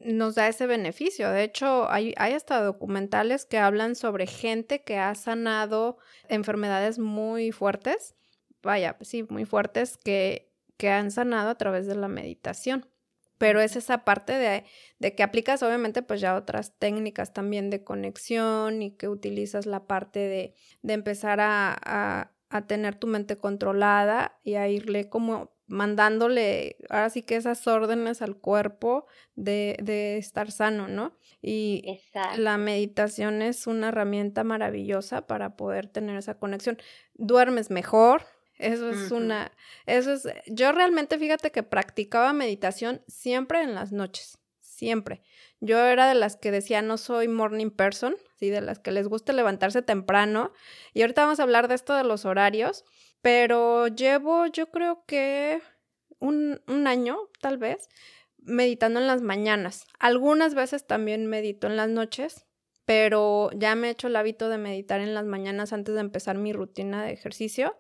nos 0.06 0.36
da 0.36 0.48
ese 0.48 0.66
beneficio. 0.66 1.30
De 1.30 1.44
hecho, 1.44 1.90
hay, 1.90 2.14
hay 2.18 2.34
hasta 2.34 2.62
documentales 2.62 3.46
que 3.46 3.58
hablan 3.58 3.96
sobre 3.96 4.28
gente 4.28 4.84
que 4.84 4.98
ha 4.98 5.14
sanado 5.16 5.98
enfermedades 6.30 7.00
muy 7.00 7.52
fuertes, 7.52 8.16
vaya, 8.64 8.98
sí, 9.02 9.26
muy 9.30 9.46
fuertes, 9.46 9.98
que, 9.98 10.52
que 10.78 10.90
han 10.90 11.12
sanado 11.12 11.50
a 11.50 11.58
través 11.58 11.86
de 11.88 11.96
la 11.96 12.08
meditación. 12.08 12.90
Pero 13.38 13.60
es 13.60 13.76
esa 13.76 14.06
parte 14.06 14.32
de, 14.32 14.64
de, 15.00 15.14
que 15.14 15.22
aplicas 15.22 15.62
obviamente 15.62 16.02
pues 16.02 16.22
ya 16.22 16.36
otras 16.36 16.80
técnicas 16.80 17.34
también 17.34 17.70
de 17.70 17.84
conexión 17.84 18.82
y 18.82 18.92
que 18.96 19.10
utilizas 19.10 19.66
la 19.66 19.88
parte 19.88 20.20
de, 20.20 20.54
de 20.84 20.94
empezar 20.94 21.42
a, 21.42 21.76
a 21.84 22.32
tener 22.62 22.96
tu 22.96 23.08
mente 23.08 23.38
controlada 23.38 24.40
y 24.44 24.56
a 24.56 24.68
irle 24.68 25.10
como 25.10 25.56
mandándole 25.68 26.78
ahora 26.90 27.10
sí 27.10 27.24
que 27.24 27.36
esas 27.36 27.66
órdenes 27.68 28.22
al 28.22 28.38
cuerpo 28.38 29.08
de, 29.36 29.78
de 29.82 30.18
estar 30.18 30.52
sano, 30.52 30.88
¿no? 30.88 31.18
Y 31.42 32.00
la 32.38 32.58
meditación 32.58 33.42
es 33.42 33.68
una 33.68 33.90
herramienta 33.90 34.44
maravillosa 34.44 35.28
para 35.28 35.56
poder 35.56 35.88
tener 35.88 36.18
esa 36.18 36.38
conexión. 36.38 36.78
Duermes 37.14 37.70
mejor, 37.70 38.26
eso 38.58 38.90
es 38.90 39.12
una, 39.12 39.52
eso 39.86 40.14
es, 40.14 40.28
yo 40.48 40.72
realmente 40.72 41.18
fíjate 41.20 41.52
que 41.52 41.64
practicaba 41.64 42.32
meditación 42.32 43.02
siempre 43.08 43.62
en 43.62 43.76
las 43.76 43.92
noches, 43.92 44.38
siempre. 44.62 45.22
Yo 45.60 45.80
era 45.80 46.08
de 46.08 46.16
las 46.16 46.38
que 46.38 46.52
decía 46.52 46.82
no 46.82 46.98
soy 46.98 47.28
morning 47.28 47.70
person, 47.70 48.16
¿sí? 48.36 48.50
de 48.50 48.62
las 48.62 48.80
que 48.80 48.92
les 48.92 49.08
gusta 49.08 49.34
levantarse 49.34 49.82
temprano. 49.82 50.52
Y 50.94 51.02
ahorita 51.02 51.24
vamos 51.24 51.40
a 51.40 51.44
hablar 51.44 51.68
de 51.68 51.76
esto 51.76 51.94
de 51.94 52.04
los 52.04 52.26
horarios, 52.26 52.86
pero 53.22 53.88
llevo 53.88 54.48
yo 54.48 54.72
creo 54.72 55.04
que 55.06 55.62
un, 56.20 56.62
un 56.68 56.88
año, 56.88 57.18
tal 57.42 57.58
vez, 57.58 57.90
meditando 58.38 59.00
en 59.00 59.08
las 59.08 59.22
mañanas. 59.22 59.86
Algunas 60.00 60.56
veces 60.56 60.86
también 60.86 61.28
medito 61.28 61.68
en 61.68 61.78
las 61.78 61.90
noches, 61.90 62.46
pero 62.86 63.50
ya 63.56 63.76
me 63.76 63.88
he 63.88 63.92
hecho 63.92 64.08
el 64.08 64.16
hábito 64.16 64.50
de 64.50 64.58
meditar 64.58 65.02
en 65.02 65.14
las 65.14 65.26
mañanas 65.26 65.74
antes 65.74 65.96
de 65.96 66.02
empezar 66.02 66.38
mi 66.38 66.54
rutina 66.54 67.04
de 67.04 67.14
ejercicio 67.14 67.76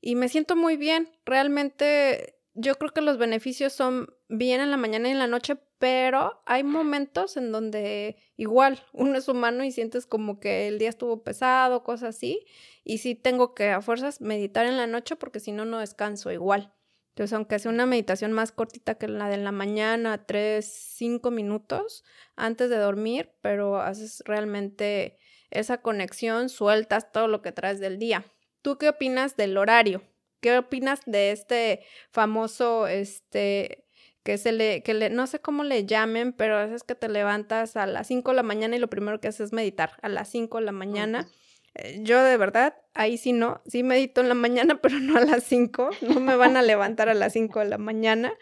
y 0.00 0.14
me 0.14 0.28
siento 0.28 0.56
muy 0.56 0.76
bien. 0.76 1.10
Realmente 1.24 2.38
yo 2.54 2.74
creo 2.76 2.92
que 2.92 3.00
los 3.02 3.18
beneficios 3.18 3.72
son 3.72 4.14
bien 4.28 4.60
en 4.60 4.70
la 4.70 4.76
mañana 4.76 5.08
y 5.08 5.12
en 5.12 5.18
la 5.18 5.26
noche, 5.26 5.56
pero 5.78 6.42
hay 6.46 6.62
momentos 6.62 7.36
en 7.36 7.52
donde 7.52 8.16
igual 8.36 8.82
uno 8.92 9.18
es 9.18 9.28
humano 9.28 9.64
y 9.64 9.72
sientes 9.72 10.06
como 10.06 10.40
que 10.40 10.68
el 10.68 10.78
día 10.78 10.88
estuvo 10.88 11.22
pesado, 11.22 11.84
cosas 11.84 12.16
así, 12.16 12.46
y 12.84 12.98
sí 12.98 13.14
tengo 13.14 13.54
que 13.54 13.70
a 13.70 13.82
fuerzas 13.82 14.20
meditar 14.20 14.66
en 14.66 14.76
la 14.76 14.86
noche 14.86 15.16
porque 15.16 15.40
si 15.40 15.52
no, 15.52 15.64
no 15.64 15.78
descanso 15.78 16.32
igual. 16.32 16.72
Entonces, 17.10 17.32
aunque 17.32 17.58
sea 17.58 17.70
una 17.70 17.86
meditación 17.86 18.32
más 18.32 18.52
cortita 18.52 18.96
que 18.96 19.08
la 19.08 19.30
de 19.30 19.38
la 19.38 19.52
mañana, 19.52 20.26
tres, 20.26 20.66
cinco 20.96 21.30
minutos 21.30 22.04
antes 22.36 22.68
de 22.68 22.76
dormir, 22.76 23.32
pero 23.40 23.80
haces 23.80 24.22
realmente 24.26 25.18
esa 25.50 25.80
conexión, 25.80 26.50
sueltas 26.50 27.12
todo 27.12 27.26
lo 27.26 27.40
que 27.40 27.52
traes 27.52 27.80
del 27.80 27.98
día. 27.98 28.26
¿Tú 28.60 28.76
qué 28.76 28.90
opinas 28.90 29.34
del 29.36 29.56
horario? 29.56 30.02
¿Qué 30.40 30.58
opinas 30.58 31.00
de 31.06 31.30
este 31.30 31.84
famoso, 32.10 32.86
este, 32.86 33.85
que 34.26 34.38
se 34.38 34.50
le, 34.50 34.82
que 34.82 34.92
le, 34.92 35.08
no 35.08 35.28
sé 35.28 35.38
cómo 35.38 35.62
le 35.62 35.86
llamen, 35.86 36.32
pero 36.32 36.58
a 36.58 36.64
veces 36.64 36.82
que 36.82 36.96
te 36.96 37.08
levantas 37.08 37.76
a 37.76 37.86
las 37.86 38.08
5 38.08 38.32
de 38.32 38.34
la 38.34 38.42
mañana 38.42 38.74
y 38.74 38.80
lo 38.80 38.90
primero 38.90 39.20
que 39.20 39.28
haces 39.28 39.40
es 39.40 39.52
meditar 39.52 39.92
a 40.02 40.08
las 40.08 40.28
5 40.30 40.58
de 40.58 40.64
la 40.64 40.72
mañana. 40.72 41.28
Eh, 41.74 42.00
yo 42.02 42.20
de 42.24 42.36
verdad, 42.36 42.74
ahí 42.92 43.18
sí 43.18 43.32
no, 43.32 43.62
sí 43.66 43.84
medito 43.84 44.20
en 44.20 44.28
la 44.28 44.34
mañana, 44.34 44.80
pero 44.82 44.98
no 44.98 45.16
a 45.16 45.20
las 45.20 45.44
5, 45.44 45.90
no 46.00 46.18
me 46.18 46.34
van 46.34 46.56
a 46.56 46.62
levantar 46.62 47.08
a 47.08 47.14
las 47.14 47.34
5 47.34 47.60
de 47.60 47.66
la 47.66 47.78
mañana. 47.78 48.34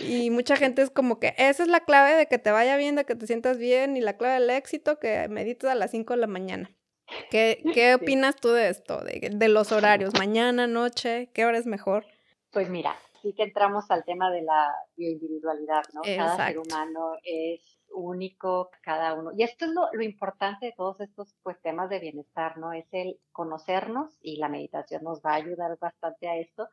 Y 0.00 0.30
mucha 0.30 0.56
gente 0.56 0.82
es 0.82 0.90
como 0.90 1.20
que 1.20 1.36
esa 1.38 1.62
es 1.62 1.68
la 1.68 1.84
clave 1.84 2.14
de 2.14 2.26
que 2.26 2.38
te 2.38 2.50
vaya 2.50 2.76
bien, 2.76 2.96
de 2.96 3.04
que 3.04 3.14
te 3.14 3.28
sientas 3.28 3.58
bien 3.58 3.96
y 3.96 4.00
la 4.00 4.16
clave 4.16 4.40
del 4.40 4.50
éxito, 4.50 4.98
que 4.98 5.28
medites 5.28 5.70
a 5.70 5.76
las 5.76 5.92
5 5.92 6.14
de 6.14 6.20
la 6.20 6.26
mañana. 6.26 6.68
¿Qué, 7.30 7.62
qué 7.74 7.94
opinas 7.94 8.34
tú 8.34 8.50
de 8.50 8.70
esto, 8.70 9.04
de, 9.04 9.30
de 9.32 9.48
los 9.48 9.70
horarios, 9.70 10.14
mañana, 10.18 10.66
noche, 10.66 11.30
qué 11.32 11.46
hora 11.46 11.58
es 11.58 11.66
mejor? 11.66 12.06
Pues 12.50 12.70
mira, 12.70 12.96
sí 13.28 13.34
que 13.34 13.42
entramos 13.42 13.90
al 13.90 14.04
tema 14.04 14.30
de 14.30 14.42
la 14.42 14.74
bioindividualidad, 14.96 15.82
¿no? 15.92 16.00
Cada 16.02 16.46
ser 16.46 16.58
humano 16.58 17.12
es 17.22 17.78
único, 17.90 18.70
cada 18.82 19.14
uno. 19.14 19.32
Y 19.36 19.42
esto 19.42 19.66
es 19.66 19.72
lo, 19.72 19.88
lo, 19.92 20.02
importante 20.02 20.66
de 20.66 20.72
todos 20.72 21.00
estos 21.00 21.34
pues, 21.42 21.60
temas 21.60 21.90
de 21.90 21.98
bienestar, 21.98 22.56
¿no? 22.56 22.72
Es 22.72 22.86
el 22.92 23.20
conocernos 23.32 24.16
y 24.22 24.36
la 24.36 24.48
meditación 24.48 25.04
nos 25.04 25.20
va 25.20 25.32
a 25.32 25.36
ayudar 25.36 25.76
bastante 25.78 26.28
a 26.28 26.36
esto. 26.38 26.68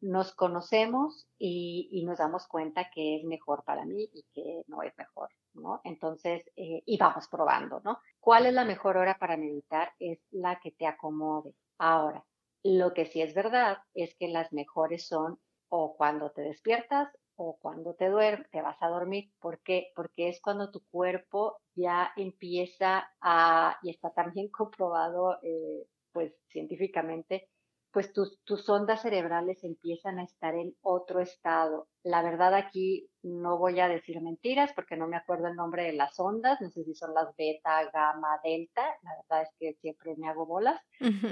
Nos 0.00 0.32
conocemos 0.34 1.26
y, 1.38 1.88
y 1.92 2.04
nos 2.04 2.18
damos 2.18 2.46
cuenta 2.46 2.88
que 2.90 3.16
es 3.16 3.24
mejor 3.24 3.64
para 3.64 3.84
mí 3.84 4.08
y 4.12 4.24
que 4.32 4.62
no 4.66 4.82
es 4.82 4.96
mejor, 4.96 5.28
¿no? 5.54 5.82
Entonces, 5.84 6.42
eh, 6.56 6.82
y 6.86 6.96
vamos 6.96 7.28
probando, 7.28 7.82
¿no? 7.84 7.98
¿Cuál 8.18 8.46
es 8.46 8.54
la 8.54 8.64
mejor 8.64 8.96
hora 8.96 9.18
para 9.18 9.36
meditar? 9.36 9.92
Es 9.98 10.20
la 10.30 10.58
que 10.60 10.70
te 10.70 10.86
acomode. 10.86 11.54
Ahora, 11.78 12.24
lo 12.62 12.94
que 12.94 13.06
sí 13.06 13.20
es 13.20 13.34
verdad 13.34 13.78
es 13.94 14.14
que 14.14 14.28
las 14.28 14.52
mejores 14.52 15.06
son 15.06 15.38
o 15.68 15.96
cuando 15.96 16.30
te 16.30 16.42
despiertas 16.42 17.08
o 17.36 17.56
cuando 17.60 17.94
te 17.94 18.08
duermes, 18.08 18.50
te 18.50 18.62
vas 18.62 18.76
a 18.80 18.88
dormir. 18.88 19.30
¿Por 19.40 19.60
qué? 19.62 19.92
Porque 19.94 20.28
es 20.28 20.40
cuando 20.40 20.70
tu 20.70 20.82
cuerpo 20.90 21.58
ya 21.74 22.12
empieza 22.16 23.08
a, 23.20 23.78
y 23.82 23.90
está 23.90 24.10
también 24.10 24.48
comprobado 24.50 25.38
eh, 25.42 25.86
pues 26.12 26.34
científicamente, 26.48 27.48
pues 27.92 28.12
tus, 28.12 28.42
tus 28.44 28.68
ondas 28.68 29.02
cerebrales 29.02 29.62
empiezan 29.64 30.18
a 30.18 30.24
estar 30.24 30.54
en 30.54 30.74
otro 30.82 31.20
estado. 31.20 31.88
La 32.02 32.22
verdad 32.22 32.54
aquí 32.54 33.08
no 33.22 33.56
voy 33.56 33.80
a 33.80 33.88
decir 33.88 34.20
mentiras 34.20 34.72
porque 34.74 34.96
no 34.96 35.06
me 35.06 35.16
acuerdo 35.16 35.46
el 35.46 35.56
nombre 35.56 35.84
de 35.84 35.92
las 35.92 36.18
ondas, 36.18 36.60
no 36.60 36.70
sé 36.70 36.84
si 36.84 36.94
son 36.94 37.14
las 37.14 37.34
beta, 37.36 37.88
gamma, 37.92 38.40
delta, 38.42 38.82
la 39.02 39.16
verdad 39.16 39.42
es 39.42 39.50
que 39.58 39.74
siempre 39.80 40.16
me 40.16 40.28
hago 40.28 40.44
bolas, 40.44 40.80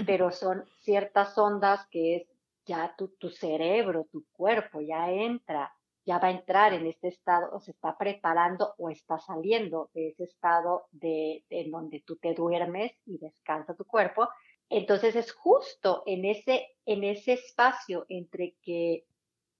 pero 0.06 0.30
son 0.30 0.64
ciertas 0.80 1.36
ondas 1.36 1.86
que 1.90 2.16
es 2.16 2.35
ya 2.66 2.94
tu, 2.96 3.30
cerebro, 3.30 4.08
tu 4.10 4.26
cuerpo 4.32 4.80
ya 4.80 5.10
entra, 5.10 5.72
ya 6.04 6.18
va 6.18 6.28
a 6.28 6.32
entrar 6.32 6.74
en 6.74 6.86
este 6.86 7.08
estado 7.08 7.50
o 7.52 7.60
se 7.60 7.70
está 7.70 7.96
preparando 7.96 8.74
o 8.78 8.90
está 8.90 9.18
saliendo 9.18 9.90
de 9.94 10.08
ese 10.08 10.24
estado 10.24 10.86
de, 10.90 11.44
en 11.48 11.70
donde 11.70 12.00
tú 12.00 12.16
te 12.16 12.34
duermes 12.34 12.92
y 13.06 13.18
descansa 13.18 13.74
tu 13.74 13.84
cuerpo. 13.84 14.28
Entonces 14.68 15.14
es 15.14 15.32
justo 15.32 16.02
en 16.06 16.24
ese, 16.24 16.66
en 16.84 17.04
ese 17.04 17.34
espacio 17.34 18.04
entre 18.08 18.56
que 18.62 19.04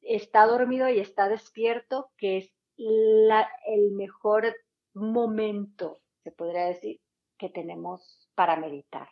está 0.03 0.47
dormido 0.47 0.89
y 0.89 0.99
está 0.99 1.29
despierto 1.29 2.11
que 2.17 2.39
es 2.39 2.53
el 2.77 3.93
mejor 3.93 4.55
momento, 4.95 6.01
se 6.25 6.33
podría 6.33 6.67
decir, 6.67 7.01
que 7.39 7.49
tenemos 7.49 8.29
para 8.35 8.57
meditar. 8.57 9.09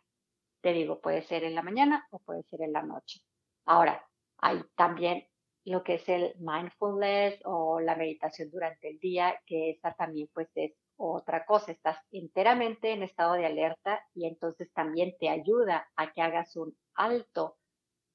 Te 0.60 0.72
digo, 0.72 1.00
puede 1.00 1.22
ser 1.22 1.44
en 1.44 1.54
la 1.54 1.62
mañana 1.62 2.06
o 2.10 2.18
puede 2.18 2.42
ser 2.44 2.62
en 2.62 2.72
la 2.72 2.82
noche. 2.82 3.20
Ahora, 3.66 4.06
hay 4.38 4.62
también 4.76 5.26
lo 5.64 5.82
que 5.82 5.94
es 5.94 6.08
el 6.08 6.34
mindfulness 6.38 7.40
o 7.44 7.80
la 7.80 7.96
meditación 7.96 8.50
durante 8.50 8.88
el 8.88 8.98
día, 8.98 9.40
que 9.46 9.70
esa 9.70 9.94
también 9.94 10.28
pues 10.32 10.48
es 10.54 10.74
otra 10.96 11.44
cosa, 11.46 11.72
estás 11.72 11.98
enteramente 12.12 12.92
en 12.92 13.02
estado 13.02 13.34
de 13.34 13.46
alerta 13.46 14.02
y 14.14 14.26
entonces 14.26 14.72
también 14.72 15.16
te 15.18 15.28
ayuda 15.28 15.88
a 15.96 16.12
que 16.12 16.22
hagas 16.22 16.54
un 16.56 16.76
alto 16.94 17.56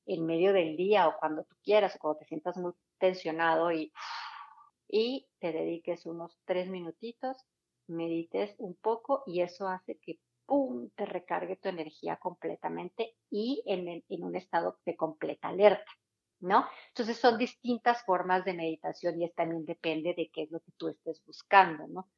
en 0.06 0.26
medio 0.26 0.54
del 0.54 0.78
día 0.78 1.08
o 1.08 1.18
cuando 1.18 1.44
tú 1.44 1.56
quieras 1.64 1.96
o 1.96 2.00
cuando 2.00 2.20
te 2.20 2.26
sientas 2.26 2.58
muy 2.58 2.74
tensionado 3.00 3.72
y, 3.72 3.92
y 4.88 5.28
te 5.40 5.52
dediques 5.52 6.06
unos 6.06 6.40
tres 6.46 6.70
minutitos, 6.70 7.38
medites 7.88 8.56
un 8.60 8.76
poco 8.76 9.24
y 9.26 9.42
eso 9.42 9.68
hace 9.68 9.98
que 10.00 10.20
¡pum! 10.50 10.90
te 10.96 11.06
recargue 11.06 11.58
tu 11.58 11.70
energía 11.70 12.18
completamente 12.18 13.16
y 13.30 13.62
en, 13.68 14.04
en 14.10 14.24
un 14.24 14.36
estado 14.36 14.80
de 14.84 14.96
completa 14.96 15.50
alerta, 15.50 15.92
¿no? 16.40 16.66
Entonces 16.88 17.18
son 17.18 17.38
distintas 17.38 18.04
formas 18.04 18.44
de 18.46 18.56
meditación 18.56 19.22
y 19.22 19.30
también 19.30 19.64
depende 19.64 20.16
de 20.18 20.32
qué 20.34 20.44
es 20.44 20.52
lo 20.52 20.60
que 20.60 20.72
tú 20.76 20.88
estés 20.88 21.24
buscando, 21.24 21.88
¿no? 21.88 22.10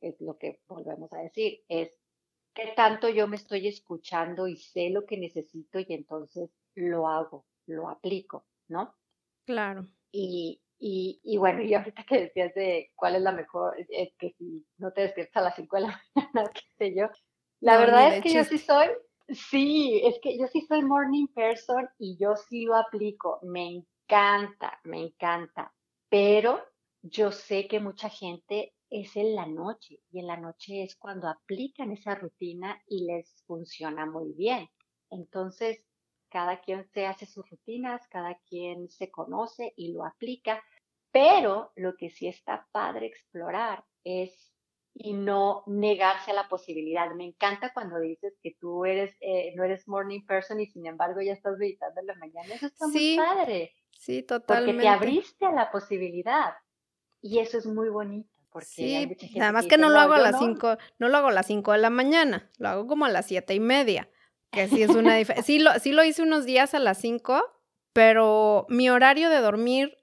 Es 0.00 0.20
lo 0.20 0.36
que 0.36 0.60
volvemos 0.66 1.12
a 1.12 1.18
decir, 1.18 1.62
es 1.68 1.92
qué 2.54 2.72
tanto 2.74 3.08
yo 3.08 3.28
me 3.28 3.36
estoy 3.36 3.68
escuchando 3.68 4.48
y 4.48 4.56
sé 4.56 4.90
lo 4.90 5.06
que 5.06 5.16
necesito 5.16 5.78
y 5.78 5.86
entonces 5.90 6.50
lo 6.74 7.06
hago, 7.06 7.46
lo 7.66 7.88
aplico, 7.88 8.46
¿no? 8.66 8.96
Claro. 9.46 9.86
Y, 10.10 10.60
y, 10.80 11.20
y, 11.22 11.36
bueno, 11.36 11.62
y 11.62 11.72
ahorita 11.74 12.02
que 12.02 12.22
decías 12.22 12.52
de 12.54 12.90
cuál 12.96 13.14
es 13.14 13.22
la 13.22 13.30
mejor, 13.30 13.76
es 13.88 14.12
que 14.18 14.32
si 14.38 14.66
no 14.78 14.92
te 14.92 15.02
despiertas 15.02 15.36
a 15.36 15.44
las 15.44 15.54
5 15.54 15.76
de 15.76 15.82
la 15.82 16.02
mañana, 16.16 16.50
qué 16.52 16.62
sé 16.76 16.94
yo, 16.96 17.06
la 17.60 17.78
verdad 17.78 18.16
es 18.16 18.22
que 18.22 18.32
yo 18.32 18.44
sí 18.44 18.58
soy, 18.58 18.88
sí, 19.28 20.00
es 20.04 20.18
que 20.22 20.38
yo 20.38 20.46
sí 20.46 20.62
soy 20.62 20.82
morning 20.82 21.26
person 21.28 21.88
y 21.98 22.16
yo 22.18 22.36
sí 22.36 22.64
lo 22.64 22.76
aplico. 22.76 23.38
Me 23.42 23.68
encanta, 23.68 24.80
me 24.84 25.04
encanta. 25.04 25.72
Pero 26.08 26.60
yo 27.02 27.30
sé 27.30 27.68
que 27.68 27.80
mucha 27.80 28.08
gente 28.08 28.74
es 28.90 29.16
en 29.16 29.34
la 29.34 29.46
noche 29.46 30.00
y 30.10 30.18
en 30.18 30.26
la 30.26 30.36
noche 30.36 30.82
es 30.82 30.96
cuando 30.96 31.28
aplican 31.28 31.92
esa 31.92 32.14
rutina 32.14 32.82
y 32.88 33.04
les 33.04 33.42
funciona 33.46 34.06
muy 34.06 34.32
bien. 34.32 34.68
Entonces, 35.10 35.84
cada 36.28 36.60
quien 36.60 36.88
se 36.92 37.06
hace 37.06 37.26
sus 37.26 37.48
rutinas, 37.48 38.06
cada 38.08 38.38
quien 38.48 38.88
se 38.88 39.10
conoce 39.10 39.72
y 39.76 39.92
lo 39.92 40.04
aplica, 40.04 40.62
pero 41.12 41.72
lo 41.76 41.96
que 41.96 42.10
sí 42.10 42.26
está 42.28 42.68
padre 42.72 43.06
explorar 43.06 43.84
es 44.04 44.49
y 44.94 45.12
no 45.14 45.62
negarse 45.66 46.30
a 46.30 46.34
la 46.34 46.48
posibilidad. 46.48 47.10
Me 47.14 47.24
encanta 47.24 47.72
cuando 47.72 47.98
dices 48.00 48.34
que 48.42 48.56
tú 48.58 48.84
eres, 48.84 49.16
eh, 49.20 49.52
no 49.56 49.64
eres 49.64 49.88
morning 49.88 50.24
person 50.26 50.60
y 50.60 50.66
sin 50.66 50.86
embargo 50.86 51.20
ya 51.20 51.32
estás 51.32 51.56
meditando 51.58 52.00
en 52.00 52.06
la 52.06 52.14
mañana. 52.16 52.54
Eso 52.54 52.66
está 52.66 52.86
muy 52.86 53.16
padre. 53.16 53.74
Sí, 53.92 54.22
totalmente. 54.22 54.72
Porque 54.72 54.82
te 54.82 54.88
abriste 54.88 55.46
a 55.46 55.52
la 55.52 55.70
posibilidad. 55.70 56.54
Y 57.22 57.38
eso 57.38 57.58
es 57.58 57.66
muy 57.66 57.88
bonito. 57.88 58.28
Porque 58.50 58.66
sí, 58.66 59.40
además 59.40 59.66
que, 59.66 59.78
no 59.78 59.90
lo 59.90 60.00
hago 60.00 60.14
a 60.14 60.18
las 60.18 60.38
5, 60.38 60.76
no. 60.98 61.08
lo 61.08 61.16
hago 61.16 61.28
a 61.28 61.32
las 61.32 61.46
5 61.46 61.70
de 61.70 61.78
la 61.78 61.90
mañana, 61.90 62.50
lo 62.58 62.68
hago 62.68 62.86
como 62.88 63.04
a 63.04 63.08
las 63.08 63.26
siete 63.26 63.54
y 63.54 63.60
media, 63.60 64.10
que 64.50 64.66
sí 64.66 64.82
es 64.82 64.90
una 64.90 65.14
diferencia. 65.16 65.44
sí, 65.44 65.60
lo, 65.60 65.72
sí 65.78 65.92
lo 65.92 66.02
hice 66.02 66.22
unos 66.22 66.44
días 66.46 66.74
a 66.74 66.80
las 66.80 66.98
5, 66.98 67.44
pero 67.92 68.66
mi 68.68 68.90
horario 68.90 69.30
de 69.30 69.38
dormir 69.38 69.99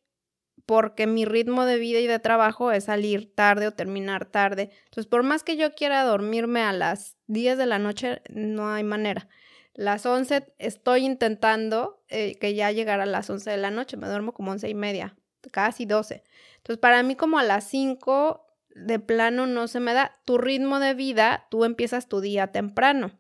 porque 0.68 1.08
mi 1.08 1.24
ritmo 1.24 1.66
de 1.66 1.80
vida 1.80 2.00
y 2.00 2.08
de 2.08 2.20
trabajo 2.20 2.72
es 2.74 2.84
salir 2.84 3.34
tarde 3.34 3.68
o 3.68 3.72
terminar 3.72 4.26
tarde. 4.26 4.70
Entonces, 4.84 5.08
por 5.08 5.24
más 5.24 5.44
que 5.44 5.56
yo 5.56 5.74
quiera 5.74 6.04
dormirme 6.04 6.62
a 6.62 6.74
las 6.74 7.16
10 7.28 7.58
de 7.58 7.66
la 7.66 7.80
noche, 7.80 8.22
no 8.30 8.70
hay 8.70 8.84
manera. 8.84 9.30
Las 9.74 10.06
11 10.06 10.54
estoy 10.60 11.06
intentando 11.06 12.04
eh, 12.10 12.38
que 12.38 12.54
ya 12.54 12.72
llegara 12.72 13.04
a 13.04 13.08
las 13.08 13.30
11 13.30 13.50
de 13.50 13.58
la 13.58 13.72
noche, 13.72 13.96
me 13.96 14.08
duermo 14.08 14.34
como 14.34 14.52
11 14.52 14.68
y 14.68 14.74
media, 14.74 15.16
casi 15.52 15.86
12. 15.86 16.24
Entonces, 16.58 16.80
para 16.80 17.02
mí 17.02 17.16
como 17.16 17.40
a 17.40 17.44
las 17.44 17.64
5 17.64 18.46
de 18.76 19.00
plano 19.00 19.48
no 19.48 19.70
se 19.70 19.80
me 19.80 19.94
da. 19.94 20.20
Tu 20.26 20.38
ritmo 20.38 20.80
de 20.80 20.94
vida, 20.94 21.48
tú 21.50 21.64
empiezas 21.64 22.10
tu 22.10 22.20
día 22.20 22.48
temprano. 22.48 23.18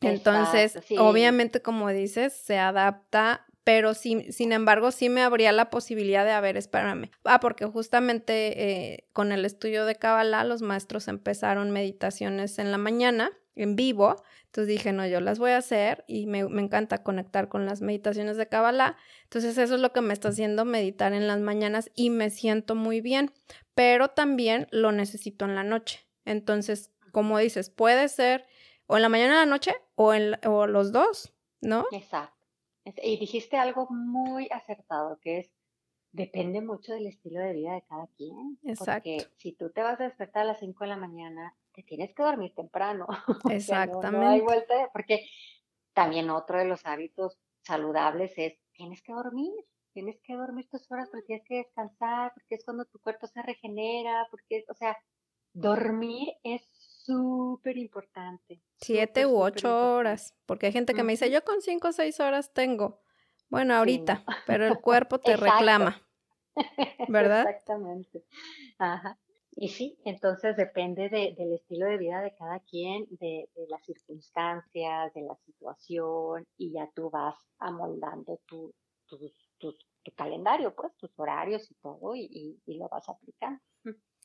Entonces, 0.00 0.78
obviamente, 0.98 1.60
como 1.60 1.90
dices, 1.90 2.32
se 2.32 2.58
adapta 2.58 3.44
pero 3.64 3.94
sí, 3.94 4.26
sin 4.32 4.52
embargo 4.52 4.90
sí 4.90 5.08
me 5.08 5.22
abría 5.22 5.52
la 5.52 5.70
posibilidad 5.70 6.24
de, 6.24 6.32
a 6.32 6.40
ver, 6.40 6.56
espérame. 6.56 7.10
Ah, 7.24 7.40
porque 7.40 7.66
justamente 7.66 8.92
eh, 8.92 9.08
con 9.12 9.32
el 9.32 9.44
estudio 9.44 9.84
de 9.84 9.96
Kabbalah 9.96 10.44
los 10.44 10.62
maestros 10.62 11.08
empezaron 11.08 11.70
meditaciones 11.70 12.58
en 12.58 12.72
la 12.72 12.78
mañana, 12.78 13.30
en 13.54 13.76
vivo, 13.76 14.22
entonces 14.46 14.68
dije, 14.68 14.92
no, 14.92 15.06
yo 15.06 15.20
las 15.20 15.38
voy 15.38 15.52
a 15.52 15.58
hacer 15.58 16.04
y 16.08 16.26
me, 16.26 16.48
me 16.48 16.62
encanta 16.62 17.02
conectar 17.02 17.48
con 17.48 17.66
las 17.66 17.82
meditaciones 17.82 18.36
de 18.36 18.48
Kabbalah, 18.48 18.96
entonces 19.24 19.58
eso 19.58 19.74
es 19.74 19.80
lo 19.80 19.92
que 19.92 20.00
me 20.00 20.12
está 20.12 20.28
haciendo 20.28 20.64
meditar 20.64 21.12
en 21.12 21.26
las 21.28 21.40
mañanas 21.40 21.90
y 21.94 22.10
me 22.10 22.30
siento 22.30 22.74
muy 22.74 23.00
bien, 23.00 23.32
pero 23.74 24.08
también 24.08 24.66
lo 24.70 24.92
necesito 24.92 25.44
en 25.44 25.54
la 25.54 25.62
noche. 25.62 26.00
Entonces, 26.24 26.90
como 27.12 27.38
dices, 27.38 27.70
puede 27.70 28.08
ser 28.08 28.46
o 28.86 28.96
en 28.96 29.02
la 29.02 29.08
mañana 29.08 29.34
o 29.34 29.42
en 29.42 29.48
la 29.48 29.54
noche 29.54 29.74
o, 29.94 30.14
en, 30.14 30.34
o 30.46 30.66
los 30.66 30.90
dos, 30.90 31.32
¿no? 31.60 31.86
Exacto. 31.92 32.39
Y 32.84 33.18
dijiste 33.18 33.56
algo 33.56 33.86
muy 33.90 34.48
acertado, 34.50 35.18
que 35.20 35.38
es, 35.40 35.50
depende 36.12 36.60
mucho 36.60 36.92
del 36.92 37.06
estilo 37.06 37.40
de 37.40 37.52
vida 37.52 37.74
de 37.74 37.82
cada 37.82 38.06
quien. 38.16 38.58
Exacto. 38.64 39.10
Porque 39.10 39.26
si 39.36 39.52
tú 39.52 39.70
te 39.70 39.82
vas 39.82 40.00
a 40.00 40.04
despertar 40.04 40.42
a 40.42 40.46
las 40.46 40.60
5 40.60 40.84
de 40.84 40.90
la 40.90 40.96
mañana, 40.96 41.56
te 41.72 41.82
tienes 41.82 42.14
que 42.14 42.22
dormir 42.22 42.54
temprano. 42.54 43.06
Exactamente. 43.50 44.26
no, 44.26 44.30
hay 44.30 44.40
vuelta, 44.40 44.90
porque 44.92 45.26
también 45.92 46.30
otro 46.30 46.58
de 46.58 46.64
los 46.64 46.84
hábitos 46.86 47.38
saludables 47.62 48.32
es, 48.36 48.58
tienes 48.72 49.02
que 49.02 49.12
dormir. 49.12 49.52
tienes 49.92 50.20
que 50.22 50.34
dormir 50.34 50.68
tus 50.70 50.90
horas 50.90 51.08
porque 51.10 51.26
tienes 51.26 51.44
que 51.46 51.56
descansar, 51.56 52.32
porque 52.34 52.54
es 52.54 52.64
cuando 52.64 52.84
tu 52.86 52.98
cuerpo 53.00 53.26
se 53.26 53.42
regenera, 53.42 54.26
porque, 54.30 54.64
o 54.68 54.74
sea, 54.74 54.96
dormir 55.52 56.32
es 56.42 56.62
súper 57.10 57.76
importante. 57.76 58.62
Siete 58.76 59.26
u 59.26 59.36
ocho 59.36 59.94
horas, 59.94 60.34
porque 60.46 60.66
hay 60.66 60.72
gente 60.72 60.94
que 60.94 61.02
me 61.02 61.12
dice, 61.12 61.30
yo 61.30 61.44
con 61.44 61.60
cinco 61.60 61.88
o 61.88 61.92
seis 61.92 62.20
horas 62.20 62.52
tengo. 62.52 63.00
Bueno, 63.48 63.74
ahorita, 63.74 64.24
pero 64.46 64.66
el 64.66 64.78
cuerpo 64.80 65.18
te 65.18 65.36
reclama. 65.36 66.00
¿Verdad? 67.08 67.48
Exactamente. 67.48 68.24
Ajá. 68.78 69.18
Y 69.52 69.68
sí, 69.68 69.98
entonces 70.04 70.56
depende 70.56 71.08
de, 71.08 71.34
del 71.36 71.54
estilo 71.54 71.86
de 71.86 71.98
vida 71.98 72.22
de 72.22 72.34
cada 72.34 72.60
quien, 72.60 73.06
de, 73.10 73.48
las 73.68 73.84
circunstancias, 73.84 75.12
de 75.12 75.22
la 75.22 75.36
situación, 75.44 76.46
y 76.56 76.72
ya 76.72 76.88
tú 76.94 77.10
vas 77.10 77.34
amoldando 77.58 78.40
tu, 78.46 78.72
tu, 79.06 79.18
tu, 79.58 79.74
calendario, 80.16 80.74
pues, 80.74 80.96
tus 80.96 81.10
horarios 81.18 81.70
y 81.70 81.74
todo, 81.74 82.14
y, 82.14 82.60
y, 82.64 82.74
lo 82.74 82.88
vas 82.88 83.08
aplicando. 83.08 83.60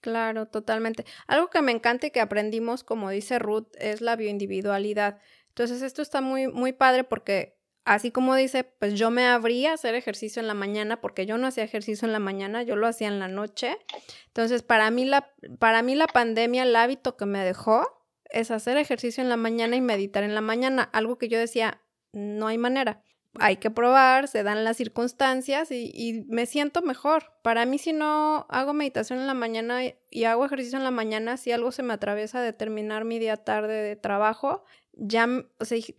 Claro, 0.06 0.46
totalmente. 0.46 1.04
Algo 1.26 1.50
que 1.50 1.64
me 1.64 1.72
encanta 1.72 2.06
y 2.06 2.12
que 2.12 2.22
aprendimos, 2.22 2.84
como 2.84 3.10
dice 3.10 3.40
Ruth, 3.40 3.70
es 3.80 4.02
la 4.02 4.16
bioindividualidad. 4.16 5.18
Entonces, 5.48 5.82
esto 5.82 6.04
está 6.04 6.22
muy, 6.22 6.48
muy 6.48 6.74
padre 6.74 7.06
porque 7.06 7.58
así 7.86 8.12
como 8.12 8.36
dice, 8.36 8.66
pues 8.66 8.94
yo 8.94 9.10
me 9.10 9.26
abría 9.26 9.72
a 9.72 9.74
hacer 9.74 9.96
ejercicio 9.96 10.40
en 10.44 10.48
la 10.48 10.54
mañana 10.54 11.02
porque 11.02 11.26
yo 11.26 11.40
no 11.40 11.48
hacía 11.48 11.64
ejercicio 11.64 12.06
en 12.06 12.12
la 12.12 12.20
mañana, 12.20 12.62
yo 12.62 12.76
lo 12.76 12.86
hacía 12.86 13.08
en 13.08 13.18
la 13.18 13.28
noche. 13.28 13.80
Entonces, 14.28 14.62
para 14.62 14.92
mí 14.92 15.06
la, 15.06 15.34
para 15.58 15.82
mí 15.82 15.96
la 15.96 16.06
pandemia, 16.06 16.62
el 16.62 16.76
hábito 16.76 17.18
que 17.18 17.26
me 17.26 17.44
dejó 17.44 18.06
es 18.30 18.52
hacer 18.52 18.78
ejercicio 18.78 19.24
en 19.24 19.30
la 19.30 19.38
mañana 19.38 19.76
y 19.76 19.82
meditar 19.82 20.24
en 20.24 20.36
la 20.36 20.42
mañana, 20.42 20.84
algo 20.94 21.18
que 21.18 21.30
yo 21.30 21.40
decía, 21.40 21.82
no 22.14 22.46
hay 22.46 22.60
manera. 22.60 23.02
Hay 23.40 23.58
que 23.58 23.72
probar, 23.72 24.28
se 24.28 24.44
dan 24.44 24.64
las 24.64 24.78
circunstancias 24.78 25.72
y, 25.72 25.92
y 25.94 26.26
me 26.28 26.46
siento 26.46 26.82
mejor. 26.82 27.34
Para 27.42 27.66
mí, 27.66 27.78
si 27.78 27.94
no 27.94 28.46
hago 28.50 28.74
meditación 28.74 29.20
en 29.20 29.28
la 29.28 29.34
mañana 29.34 29.82
y 30.10 30.24
hago 30.24 30.46
ejercicio 30.46 30.78
en 30.78 30.84
la 30.84 30.92
mañana, 30.92 31.38
si 31.38 31.52
algo 31.52 31.72
se 31.72 31.84
me 31.84 31.94
atraviesa 31.94 32.42
de 32.42 32.54
terminar 32.54 33.06
mi 33.06 33.20
día 33.20 33.38
tarde 33.38 33.82
de 33.82 33.96
trabajo, 33.96 34.64
ya, 34.98 35.28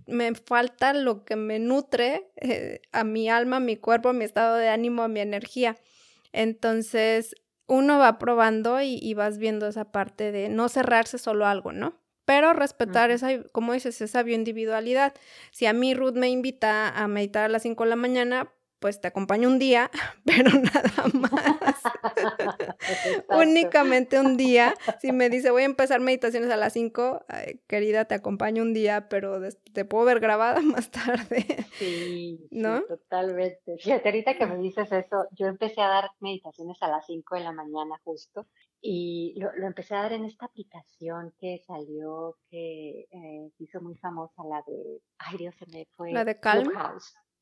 me 0.07 0.35
falta 0.35 0.94
lo 0.94 1.25
que 1.25 1.37
me 1.37 1.59
nutre 1.59 2.31
eh, 2.37 2.81
a 2.92 3.05
mi 3.05 3.29
alma, 3.29 3.57
a 3.57 3.61
mi 3.61 3.77
cuerpo, 3.77 4.09
a 4.09 4.12
mi 4.12 4.25
estado 4.25 4.57
de 4.57 4.68
ánimo, 4.68 5.03
a 5.03 5.09
mi 5.09 5.20
energía. 5.20 5.77
Entonces, 6.33 7.35
uno 7.66 7.99
va 7.99 8.18
probando 8.18 8.81
y, 8.81 9.12
vas 9.14 9.38
viendo 9.38 9.66
esa 9.66 9.90
parte 9.90 10.33
de 10.33 10.49
no 10.49 10.68
cerrarse 10.68 11.18
solo 11.18 11.46
algo, 11.46 11.72
¿no? 11.72 12.01
Pero 12.27 12.53
respetar 12.53 13.11
esa, 13.11 13.43
como 13.53 13.73
dices, 13.73 14.01
esa 14.03 14.23
bioindividualidad. 14.23 15.15
Si 15.53 15.65
a 15.65 15.73
mí 15.73 15.95
Ruth 15.95 16.15
me 16.15 16.29
invita 16.29 16.91
a 16.91 17.09
meditar 17.09 17.45
a 17.45 17.49
las 17.49 17.62
5 17.62 17.85
de 17.85 17.91
la 17.91 17.97
mañana, 17.97 18.53
pues 18.81 19.01
te 19.01 19.09
acompaño 19.09 19.49
un 19.49 19.59
día, 19.59 19.91
pero 20.25 20.51
nada 20.51 20.93
más. 21.15 21.83
Únicamente 23.29 24.21
un 24.21 24.37
día. 24.37 24.75
Si 25.01 25.12
me 25.12 25.31
dice, 25.31 25.51
voy 25.51 25.62
a 25.62 25.67
empezar 25.67 26.01
meditaciones 26.01 26.51
a 26.51 26.57
las 26.57 26.73
5, 26.73 27.25
querida, 27.67 28.07
te 28.07 28.15
acompaño 28.15 28.62
un 28.62 28.75
día, 28.75 29.09
pero 29.09 29.41
te 29.73 29.85
puedo 29.85 30.05
ver 30.05 30.21
grabada 30.21 30.61
más 30.62 30.91
tarde. 30.91 31.47
Sí, 31.79 32.47
¿no? 32.51 32.83
totalmente. 32.83 33.77
Fíjate, 33.79 34.09
ahorita 34.09 34.37
que 34.37 34.47
me 34.47 34.59
dices 34.59 34.91
eso, 34.93 35.27
yo 35.33 35.47
empecé 35.47 35.81
a 35.81 35.89
dar 35.89 36.11
meditaciones 36.21 36.83
a 36.83 36.89
las 36.89 37.07
5 37.07 37.37
de 37.37 37.43
la 37.43 37.53
mañana 37.53 38.01
justo 38.05 38.47
y 38.81 39.35
lo, 39.39 39.51
empecé 39.67 39.95
a 39.95 40.03
dar 40.03 40.12
en 40.12 40.25
esta 40.25 40.47
aplicación 40.47 41.35
que 41.39 41.62
salió, 41.67 42.37
que 42.51 43.07
eh, 43.11 43.51
hizo 43.59 43.81
muy 43.81 43.97
famosa, 43.97 44.43
la 44.45 44.62
de, 44.67 45.01
ay 45.19 45.39
Dios, 45.39 45.55
se 45.57 45.67
me 45.67 45.87
fue. 45.97 46.12
La 46.12 46.25
de 46.25 46.39
Calm. 46.39 46.71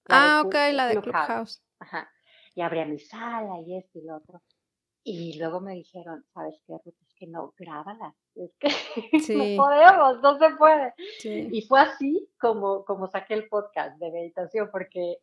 Ah, 0.09 0.43
ok, 0.45 0.55
la 0.73 0.89
de 0.89 1.01
Clubhouse. 1.01 1.63
Ajá. 1.79 2.11
Y 2.55 2.61
abría 2.61 2.85
mi 2.85 2.99
sala 2.99 3.61
y 3.67 3.79
esto 3.79 3.99
y 3.99 4.05
lo 4.05 4.17
otro. 4.17 4.43
Y 5.03 5.39
luego 5.39 5.61
me 5.61 5.75
dijeron, 5.75 6.25
¿sabes 6.33 6.59
qué, 6.67 6.75
Ruth? 6.83 6.95
Es 7.03 7.15
que 7.15 7.27
no, 7.27 7.53
grábala. 7.59 8.15
Es 8.35 8.55
que 8.59 8.69
no 9.57 9.63
podemos, 9.63 10.23
no 10.23 10.39
se 10.39 10.57
puede. 10.57 10.95
Y 11.25 11.63
fue 11.63 11.81
así 11.81 12.31
como, 12.41 12.85
como 12.85 13.09
saqué 13.09 13.35
el 13.35 13.49
podcast 13.49 13.99
de 13.99 14.11
meditación, 14.11 14.71
porque 14.73 15.19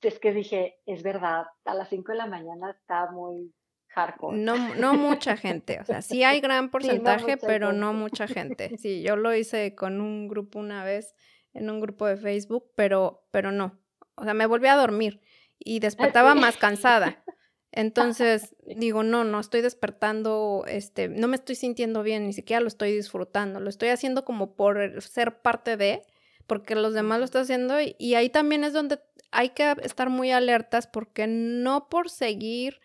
es 0.00 0.18
que 0.18 0.32
dije, 0.32 0.78
es 0.86 1.02
verdad, 1.02 1.46
a 1.64 1.74
las 1.74 1.88
5 1.88 2.12
de 2.12 2.18
la 2.18 2.26
mañana 2.26 2.70
está 2.70 3.10
muy 3.10 3.52
hardcore. 3.96 4.36
No, 4.36 4.74
no 4.76 4.94
mucha 4.94 5.36
gente, 5.36 5.80
o 5.80 5.84
sea, 5.84 6.02
sí 6.02 6.22
hay 6.22 6.40
gran 6.40 6.70
porcentaje, 6.70 7.36
pero 7.36 7.72
no 7.72 7.92
mucha 7.92 8.28
gente. 8.28 8.78
Sí, 8.78 9.02
yo 9.02 9.16
lo 9.16 9.34
hice 9.34 9.74
con 9.74 10.00
un 10.00 10.28
grupo 10.28 10.60
una 10.60 10.84
vez, 10.84 11.16
en 11.54 11.70
un 11.70 11.80
grupo 11.80 12.06
de 12.06 12.16
Facebook, 12.16 12.70
pero, 12.76 13.26
pero 13.32 13.50
no 13.50 13.80
o 14.16 14.24
sea, 14.24 14.34
me 14.34 14.46
volví 14.46 14.66
a 14.66 14.76
dormir 14.76 15.20
y 15.58 15.78
despertaba 15.78 16.34
más 16.34 16.56
cansada. 16.56 17.22
Entonces 17.72 18.56
digo, 18.64 19.02
no, 19.02 19.24
no 19.24 19.38
estoy 19.38 19.60
despertando, 19.60 20.64
este, 20.66 21.08
no 21.08 21.28
me 21.28 21.36
estoy 21.36 21.56
sintiendo 21.56 22.02
bien, 22.02 22.26
ni 22.26 22.32
siquiera 22.32 22.60
lo 22.60 22.68
estoy 22.68 22.92
disfrutando, 22.92 23.60
lo 23.60 23.68
estoy 23.68 23.90
haciendo 23.90 24.24
como 24.24 24.54
por 24.54 25.02
ser 25.02 25.42
parte 25.42 25.76
de, 25.76 26.02
porque 26.46 26.74
los 26.74 26.94
demás 26.94 27.18
lo 27.18 27.26
están 27.26 27.42
haciendo 27.42 27.78
y, 27.80 27.94
y 27.98 28.14
ahí 28.14 28.30
también 28.30 28.64
es 28.64 28.72
donde 28.72 28.98
hay 29.30 29.50
que 29.50 29.76
estar 29.82 30.08
muy 30.08 30.30
alertas 30.30 30.86
porque 30.86 31.26
no 31.26 31.90
por 31.90 32.08
seguir 32.08 32.80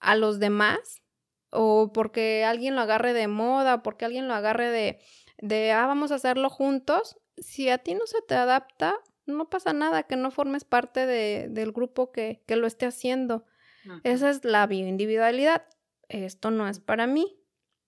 a 0.00 0.16
los 0.16 0.38
demás 0.38 1.02
o 1.50 1.92
porque 1.92 2.44
alguien 2.44 2.74
lo 2.74 2.82
agarre 2.82 3.12
de 3.12 3.28
moda, 3.28 3.82
porque 3.82 4.04
alguien 4.04 4.28
lo 4.28 4.34
agarre 4.34 4.70
de, 4.70 4.98
de, 5.38 5.72
ah, 5.72 5.86
vamos 5.86 6.12
a 6.12 6.16
hacerlo 6.16 6.50
juntos, 6.50 7.18
si 7.38 7.68
a 7.68 7.78
ti 7.78 7.94
no 7.94 8.06
se 8.06 8.20
te 8.22 8.34
adapta, 8.34 8.96
no 9.26 9.48
pasa 9.48 9.72
nada 9.72 10.04
que 10.04 10.16
no 10.16 10.30
formes 10.30 10.64
parte 10.64 11.06
de, 11.06 11.48
del 11.50 11.72
grupo 11.72 12.12
que, 12.12 12.42
que, 12.46 12.56
lo 12.56 12.66
esté 12.66 12.86
haciendo. 12.86 13.44
Esa 14.02 14.30
es 14.30 14.44
la 14.44 14.66
bioindividualidad. 14.66 15.64
Esto 16.08 16.50
no 16.50 16.68
es 16.68 16.80
para 16.80 17.06
mí. 17.06 17.38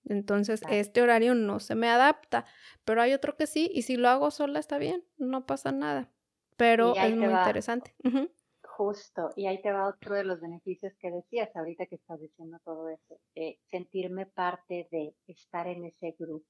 Entonces, 0.05 0.61
este 0.69 1.01
horario 1.01 1.35
no 1.35 1.59
se 1.59 1.75
me 1.75 1.89
adapta. 1.89 2.45
Pero 2.85 3.01
hay 3.01 3.13
otro 3.13 3.35
que 3.35 3.47
sí, 3.47 3.69
y 3.73 3.81
si 3.83 3.97
lo 3.97 4.09
hago 4.09 4.31
sola 4.31 4.59
está 4.59 4.77
bien, 4.77 5.03
no 5.17 5.45
pasa 5.45 5.71
nada. 5.71 6.09
Pero 6.57 6.95
es 6.95 7.15
muy 7.15 7.27
interesante. 7.27 7.95
Justo, 8.79 9.33
y 9.35 9.45
ahí 9.45 9.61
te 9.61 9.73
va 9.73 9.89
otro 9.89 10.15
de 10.15 10.23
los 10.23 10.39
beneficios 10.39 10.93
que 11.01 11.11
decías 11.11 11.53
ahorita 11.53 11.85
que 11.87 11.95
estás 11.95 12.17
diciendo 12.21 12.59
todo 12.63 12.87
eso, 12.87 13.19
eh, 13.35 13.59
sentirme 13.69 14.25
parte 14.25 14.87
de 14.89 15.13
estar 15.27 15.67
en 15.67 15.83
ese 15.83 16.15
grupo. 16.17 16.47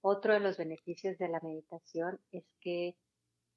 Otro 0.00 0.34
de 0.34 0.38
los 0.38 0.56
beneficios 0.56 1.18
de 1.18 1.26
la 1.26 1.40
meditación 1.40 2.20
es 2.30 2.44
que 2.60 2.96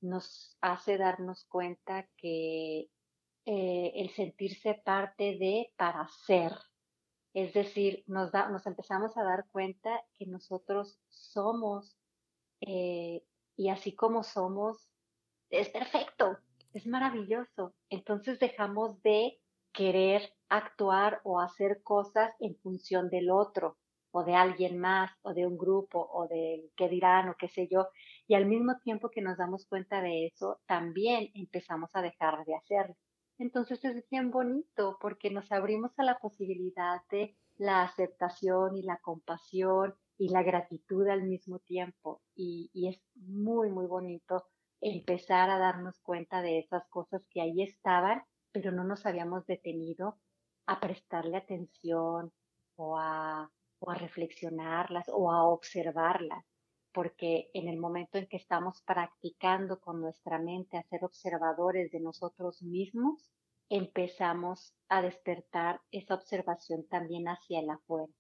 nos 0.02 0.58
hace 0.62 0.98
darnos 0.98 1.46
cuenta 1.46 2.10
que 2.18 2.90
eh, 3.46 3.92
el 3.94 4.10
sentirse 4.16 4.74
parte 4.84 5.38
de 5.38 5.72
para 5.78 6.08
ser, 6.26 6.54
es 7.36 7.54
decir, 7.54 8.04
nos, 8.08 8.32
da, 8.32 8.50
nos 8.50 8.66
empezamos 8.66 9.16
a 9.16 9.24
dar 9.24 9.46
cuenta 9.52 9.92
que 10.18 10.26
nosotros 10.26 11.00
somos 11.08 11.96
eh, 12.62 13.22
y 13.56 13.70
así 13.70 13.94
como 13.94 14.24
somos, 14.24 14.90
es 15.52 15.70
perfecto, 15.70 16.40
es 16.78 16.88
maravilloso. 16.88 17.74
Entonces 17.90 18.40
dejamos 18.40 19.02
de 19.02 19.40
querer 19.74 20.22
actuar 20.50 21.22
o 21.24 21.40
hacer 21.40 21.82
cosas 21.84 22.32
en 22.40 22.56
función 22.58 23.10
del 23.10 23.30
otro 23.30 23.78
o 24.12 24.24
de 24.24 24.36
alguien 24.36 24.80
más 24.80 25.12
o 25.22 25.34
de 25.34 25.46
un 25.46 25.58
grupo 25.58 26.00
o 26.12 26.28
de 26.28 26.72
qué 26.76 26.88
dirán 26.88 27.30
o 27.30 27.36
qué 27.38 27.48
sé 27.50 27.68
yo. 27.70 27.88
Y 28.28 28.36
al 28.36 28.46
mismo 28.46 28.78
tiempo 28.84 29.10
que 29.10 29.22
nos 29.22 29.38
damos 29.38 29.66
cuenta 29.68 30.02
de 30.02 30.28
eso, 30.28 30.60
también 30.66 31.30
empezamos 31.34 31.90
a 31.94 32.02
dejar 32.02 32.46
de 32.46 32.56
hacerlo. 32.56 32.96
Entonces 33.38 33.84
es 33.84 34.08
bien 34.10 34.32
bonito 34.32 34.98
porque 35.00 35.30
nos 35.30 35.52
abrimos 35.52 35.92
a 35.98 36.04
la 36.04 36.18
posibilidad 36.18 37.02
de 37.12 37.36
la 37.58 37.84
aceptación 37.84 38.78
y 38.78 38.84
la 38.84 38.98
compasión 38.98 39.94
y 40.18 40.30
la 40.30 40.42
gratitud 40.42 41.08
al 41.08 41.24
mismo 41.24 41.60
tiempo. 41.60 42.22
Y, 42.36 42.72
y 42.74 42.90
es 42.90 43.00
muy, 43.16 43.70
muy 43.70 43.86
bonito 43.86 44.46
empezar 44.82 45.50
a 45.50 45.58
darnos 45.58 46.00
cuenta 46.00 46.42
de 46.42 46.60
esas 46.60 46.88
cosas 46.88 47.22
que 47.30 47.42
ahí 47.42 47.62
estaban, 47.64 48.24
pero 48.52 48.72
no 48.72 48.84
nos 48.84 49.06
habíamos 49.06 49.46
detenido 49.46 50.18
a 50.66 50.80
prestarle 50.80 51.38
atención 51.38 52.32
o 52.76 52.98
a 52.98 53.50
reflexionarlas 53.80 55.06
o 55.10 55.32
a 55.32 55.48
observarlas, 55.48 56.46
porque 56.92 57.50
en 57.54 57.68
el 57.68 57.78
momento 57.78 58.18
en 58.18 58.28
que 58.28 58.38
estamos 58.38 58.82
practicando 58.84 59.80
con 59.80 60.02
nuestra 60.02 60.40
mente 60.40 60.78
a 60.78 60.84
ser 60.84 61.04
observadores 61.06 61.92
de 61.92 62.00
nosotros 62.00 62.62
mismos, 62.62 63.32
empezamos 63.70 64.74
a 64.90 65.02
despertar 65.02 65.82
esa 65.92 66.16
observación 66.16 66.88
también 66.88 67.28
hacia 67.28 67.60
el 67.60 67.70
afuera, 67.70 68.12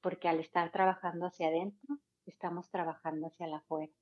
porque 0.00 0.28
al 0.28 0.40
estar 0.40 0.70
trabajando 0.70 1.26
hacia 1.26 1.48
adentro, 1.48 1.98
estamos 2.26 2.70
trabajando 2.70 3.26
hacia 3.26 3.46
el 3.46 3.54
afuera. 3.54 3.92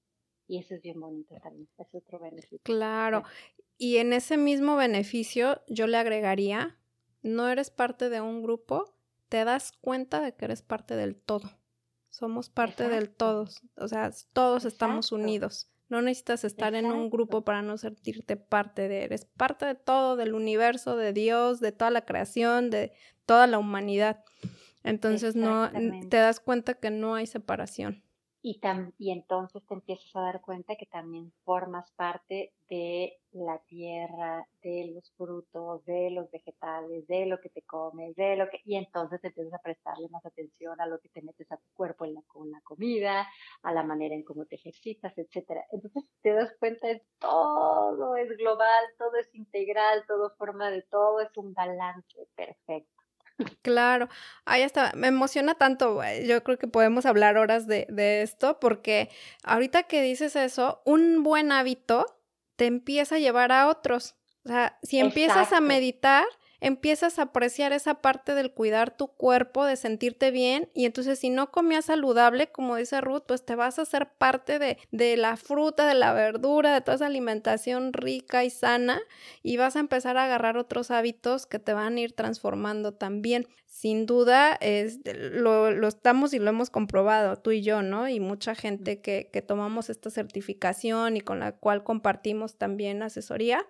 Y 0.48 0.58
eso 0.58 0.74
es 0.74 0.82
bien 0.82 0.98
bonito 0.98 1.36
también, 1.42 1.68
es 1.78 1.94
otro 1.94 2.18
beneficio. 2.18 2.58
Claro, 2.64 3.22
y 3.76 3.98
en 3.98 4.12
ese 4.12 4.36
mismo 4.36 4.74
beneficio 4.74 5.62
yo 5.68 5.86
le 5.86 5.98
agregaría, 5.98 6.76
no 7.22 7.48
eres 7.48 7.70
parte 7.70 8.08
de 8.08 8.20
un 8.20 8.42
grupo, 8.42 8.94
te 9.28 9.44
das 9.44 9.72
cuenta 9.80 10.20
de 10.20 10.34
que 10.34 10.46
eres 10.46 10.62
parte 10.62 10.96
del 10.96 11.14
todo. 11.14 11.48
Somos 12.10 12.50
parte 12.50 12.88
del 12.88 13.10
todo. 13.10 13.46
O 13.76 13.86
sea, 13.86 14.10
todos 14.32 14.64
estamos 14.64 15.12
unidos. 15.12 15.70
No 15.88 16.02
necesitas 16.02 16.44
estar 16.44 16.74
en 16.74 16.86
un 16.86 17.08
grupo 17.08 17.44
para 17.44 17.62
no 17.62 17.78
sentirte 17.78 18.36
parte 18.36 18.88
de, 18.88 19.04
eres 19.04 19.24
parte 19.24 19.64
de 19.64 19.74
todo, 19.74 20.16
del 20.16 20.34
universo, 20.34 20.96
de 20.96 21.12
Dios, 21.12 21.60
de 21.60 21.72
toda 21.72 21.90
la 21.90 22.04
creación, 22.04 22.70
de 22.70 22.92
toda 23.24 23.46
la 23.46 23.58
humanidad. 23.58 24.24
Entonces 24.82 25.36
no 25.36 25.70
te 26.08 26.16
das 26.16 26.40
cuenta 26.40 26.74
que 26.74 26.90
no 26.90 27.14
hay 27.14 27.26
separación. 27.26 28.02
Y, 28.48 28.58
y 28.96 29.10
entonces 29.10 29.62
te 29.66 29.74
empiezas 29.74 30.16
a 30.16 30.22
dar 30.22 30.40
cuenta 30.40 30.74
que 30.76 30.86
también 30.86 31.34
formas 31.44 31.92
parte 31.92 32.54
de 32.70 33.12
la 33.32 33.58
tierra, 33.66 34.48
de 34.62 34.90
los 34.94 35.12
frutos, 35.18 35.84
de 35.84 36.10
los 36.12 36.30
vegetales, 36.30 37.06
de 37.08 37.26
lo 37.26 37.38
que 37.42 37.50
te 37.50 37.60
comes, 37.60 38.16
de 38.16 38.36
lo 38.36 38.48
que... 38.48 38.62
Y 38.64 38.76
entonces 38.76 39.20
te 39.20 39.28
empiezas 39.28 39.52
a 39.52 39.58
prestarle 39.58 40.08
más 40.08 40.24
atención 40.24 40.80
a 40.80 40.86
lo 40.86 40.98
que 40.98 41.10
te 41.10 41.20
metes 41.20 41.52
a 41.52 41.58
tu 41.58 41.66
cuerpo 41.74 42.06
en 42.06 42.14
la, 42.14 42.22
con 42.22 42.50
la 42.50 42.62
comida, 42.62 43.28
a 43.62 43.72
la 43.74 43.82
manera 43.82 44.14
en 44.14 44.24
cómo 44.24 44.46
te 44.46 44.54
ejercitas, 44.56 45.12
etc. 45.18 45.66
Entonces 45.70 46.04
te 46.22 46.32
das 46.32 46.50
cuenta 46.58 46.88
de 46.88 47.04
todo 47.18 48.16
es 48.16 48.34
global, 48.38 48.84
todo 48.96 49.14
es 49.16 49.28
integral, 49.34 50.04
todo 50.06 50.34
forma 50.38 50.70
de 50.70 50.80
todo, 50.84 51.20
es 51.20 51.36
un 51.36 51.52
balance 51.52 52.26
perfecto. 52.34 53.07
Claro, 53.62 54.08
ahí 54.44 54.62
está, 54.62 54.92
me 54.94 55.08
emociona 55.08 55.54
tanto, 55.54 56.00
yo 56.24 56.42
creo 56.42 56.58
que 56.58 56.66
podemos 56.66 57.06
hablar 57.06 57.36
horas 57.36 57.66
de, 57.66 57.86
de 57.88 58.22
esto, 58.22 58.58
porque 58.58 59.10
ahorita 59.44 59.84
que 59.84 60.02
dices 60.02 60.34
eso, 60.34 60.82
un 60.84 61.22
buen 61.22 61.52
hábito 61.52 62.06
te 62.56 62.66
empieza 62.66 63.14
a 63.14 63.18
llevar 63.18 63.52
a 63.52 63.68
otros. 63.68 64.16
O 64.44 64.48
sea, 64.48 64.78
si 64.82 64.98
empiezas 64.98 65.52
a 65.52 65.60
meditar, 65.60 66.24
empiezas 66.60 67.18
a 67.18 67.22
apreciar 67.22 67.72
esa 67.72 67.94
parte 67.94 68.34
del 68.34 68.52
cuidar 68.52 68.96
tu 68.96 69.08
cuerpo, 69.08 69.64
de 69.64 69.76
sentirte 69.76 70.30
bien, 70.30 70.68
y 70.74 70.84
entonces 70.84 71.18
si 71.18 71.30
no 71.30 71.50
comías 71.50 71.86
saludable, 71.86 72.50
como 72.50 72.76
dice 72.76 73.00
Ruth, 73.00 73.22
pues 73.26 73.44
te 73.44 73.54
vas 73.54 73.78
a 73.78 73.82
hacer 73.82 74.08
parte 74.10 74.58
de, 74.58 74.78
de 74.90 75.16
la 75.16 75.36
fruta, 75.36 75.86
de 75.86 75.94
la 75.94 76.12
verdura, 76.12 76.74
de 76.74 76.80
toda 76.80 76.96
esa 76.96 77.06
alimentación 77.06 77.92
rica 77.92 78.44
y 78.44 78.50
sana, 78.50 79.00
y 79.42 79.56
vas 79.56 79.76
a 79.76 79.80
empezar 79.80 80.16
a 80.16 80.24
agarrar 80.24 80.56
otros 80.56 80.90
hábitos 80.90 81.46
que 81.46 81.58
te 81.58 81.72
van 81.72 81.96
a 81.96 82.00
ir 82.00 82.12
transformando 82.12 82.92
también 82.94 83.46
sin 83.78 84.06
duda 84.06 84.56
es, 84.60 84.98
lo, 85.14 85.70
lo, 85.70 85.86
estamos 85.86 86.34
y 86.34 86.40
lo 86.40 86.50
hemos 86.50 86.68
comprobado 86.68 87.36
tú 87.36 87.52
y 87.52 87.62
yo, 87.62 87.80
¿no? 87.80 88.08
Y 88.08 88.18
mucha 88.18 88.56
gente 88.56 89.00
que, 89.00 89.30
que, 89.32 89.40
tomamos 89.40 89.88
esta 89.88 90.10
certificación 90.10 91.16
y 91.16 91.20
con 91.20 91.38
la 91.38 91.52
cual 91.52 91.84
compartimos 91.84 92.58
también 92.58 93.04
asesoría, 93.04 93.64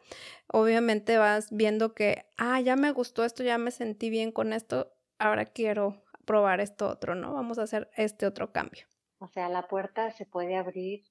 obviamente 0.50 1.18
vas 1.18 1.50
viendo 1.50 1.92
que, 1.92 2.24
ah, 2.38 2.59
ya 2.59 2.74
me 2.74 2.90
gustó 2.92 3.22
esto, 3.22 3.42
ya 3.42 3.59
me 3.59 3.70
sentí 3.70 4.09
bien 4.09 4.32
con 4.32 4.54
esto, 4.54 4.96
ahora 5.18 5.44
quiero 5.44 6.02
probar 6.24 6.62
esto 6.62 6.88
otro, 6.88 7.14
¿no? 7.14 7.34
Vamos 7.34 7.59
a 7.59 7.64
hacer 7.64 7.90
este 7.94 8.24
otro 8.24 8.50
cambio. 8.50 8.86
O 9.18 9.28
sea, 9.28 9.50
la 9.50 9.68
puerta 9.68 10.11
se 10.11 10.24
puede 10.24 10.56
abrir 10.56 11.04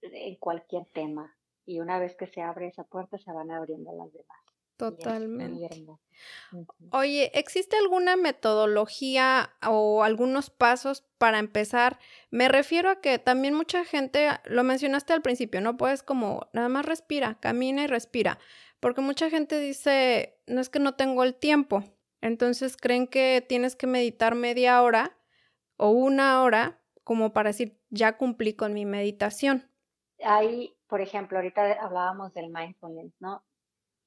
en 0.00 0.36
cualquier 0.36 0.86
tema 0.92 1.36
y 1.66 1.80
una 1.80 1.98
vez 1.98 2.14
que 2.14 2.28
se 2.28 2.40
abre 2.40 2.68
esa 2.68 2.84
puerta 2.84 3.18
se 3.18 3.32
van 3.32 3.50
abriendo 3.50 3.90
las 3.96 4.12
demás. 4.12 4.43
Totalmente. 4.76 5.86
Oye, 6.90 7.30
¿existe 7.34 7.76
alguna 7.76 8.16
metodología 8.16 9.54
o 9.66 10.04
algunos 10.04 10.50
pasos 10.50 11.04
para 11.18 11.38
empezar? 11.38 11.98
Me 12.30 12.48
refiero 12.48 12.90
a 12.90 13.00
que 13.00 13.18
también 13.18 13.54
mucha 13.54 13.84
gente, 13.84 14.28
lo 14.44 14.62
mencionaste 14.64 15.12
al 15.12 15.22
principio, 15.22 15.60
no 15.60 15.76
puedes 15.76 16.02
como 16.02 16.48
nada 16.52 16.68
más 16.68 16.86
respira, 16.86 17.38
camina 17.40 17.84
y 17.84 17.86
respira, 17.86 18.38
porque 18.80 19.00
mucha 19.00 19.30
gente 19.30 19.58
dice, 19.58 20.38
no 20.46 20.60
es 20.60 20.68
que 20.68 20.78
no 20.78 20.94
tengo 20.94 21.24
el 21.24 21.34
tiempo, 21.34 21.82
entonces 22.20 22.76
creen 22.76 23.06
que 23.06 23.44
tienes 23.48 23.76
que 23.76 23.86
meditar 23.86 24.34
media 24.34 24.80
hora 24.82 25.16
o 25.76 25.90
una 25.90 26.42
hora 26.42 26.80
como 27.02 27.32
para 27.32 27.50
decir, 27.50 27.78
ya 27.90 28.16
cumplí 28.16 28.54
con 28.54 28.72
mi 28.72 28.86
meditación. 28.86 29.70
Ahí, 30.24 30.74
por 30.88 31.00
ejemplo, 31.00 31.38
ahorita 31.38 31.72
hablábamos 31.74 32.32
del 32.32 32.48
mindfulness, 32.48 33.12
¿no? 33.20 33.44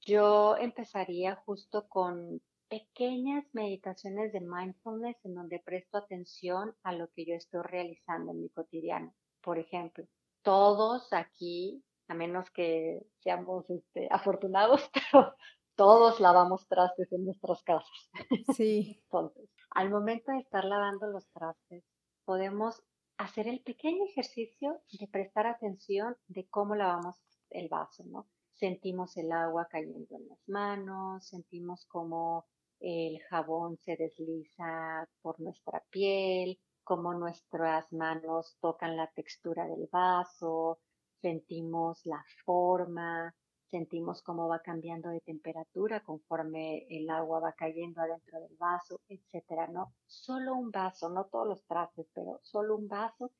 Yo 0.08 0.55
empezaría 0.55 1.36
justo 1.36 1.89
con 1.89 2.41
pequeñas 2.70 3.43
meditaciones 3.51 4.32
de 4.32 4.39
mindfulness 4.39 5.18
en 5.26 5.36
donde 5.36 5.60
presto 5.60 5.97
atención 5.97 6.74
a 6.84 6.93
lo 6.93 7.10
que 7.10 7.26
yo 7.26 7.36
estoy 7.36 7.62
realizando 7.64 8.32
en 8.32 8.43
mi 8.43 8.49
cotidiano. 8.49 9.14
Por 9.41 9.60
ejemplo, 9.60 10.05
todos 10.43 11.12
aquí, 11.12 11.84
a 12.08 12.14
menos 12.14 12.49
que 12.51 13.01
seamos 13.20 13.70
este, 13.70 14.08
afortunados, 14.10 14.89
pero 15.12 15.36
todos 15.76 16.22
lavamos 16.22 16.66
trastes 16.70 17.12
en 17.12 17.26
nuestras 17.26 17.62
casas. 17.64 18.10
Sí. 18.55 19.01
Entonces, 19.12 19.49
al 19.72 19.89
momento 19.89 20.32
de 20.32 20.39
estar 20.39 20.64
lavando 20.64 21.08
los 21.08 21.28
trastes, 21.34 21.84
podemos 22.24 22.82
hacer 23.18 23.49
el 23.49 23.60
pequeño 23.60 24.05
ejercicio 24.05 24.80
de 24.89 25.08
prestar 25.10 25.47
atención 25.47 26.16
de 26.28 26.47
cómo 26.47 26.76
lavamos 26.76 27.18
el 27.49 27.68
vaso, 27.68 28.05
¿no? 28.05 28.26
Sentimos 28.58 29.16
el 29.18 29.32
agua 29.32 29.68
cayendo 29.70 30.16
en 30.16 30.28
las 30.28 30.47
manos, 30.47 31.28
sentimos 31.28 31.86
como 31.86 32.45
el 32.80 33.20
jabón 33.30 33.78
se 33.78 33.95
desliza 33.95 35.08
por 35.22 35.39
nuestra 35.39 35.84
piel, 35.89 36.60
como 36.84 37.14
nuestras 37.14 37.91
manos 37.91 38.58
tocan 38.62 38.95
la 38.95 39.08
textura 39.08 39.68
del 39.68 39.88
vaso, 39.91 40.80
sentimos 41.22 42.05
la 42.05 42.24
forma, 42.45 43.34
sentimos 43.70 44.22
cómo 44.22 44.47
va 44.47 44.62
cambiando 44.62 45.10
de 45.10 45.22
temperatura 45.22 46.01
conforme 46.01 46.86
el 46.89 47.10
agua 47.10 47.39
va 47.39 47.53
cayendo 47.53 48.01
adentro 48.01 48.39
del 48.39 48.55
vaso, 48.58 49.01
etcétera, 49.10 49.68
¿no? 49.68 49.93
Solo 50.05 50.55
un 50.55 50.72
vaso, 50.72 51.10
no 51.10 51.26
todos 51.26 51.47
los 51.47 51.66
trastes, 51.66 52.08
pero 52.14 52.39
solo 52.43 52.78
un 52.78 52.88
vaso. 52.88 53.32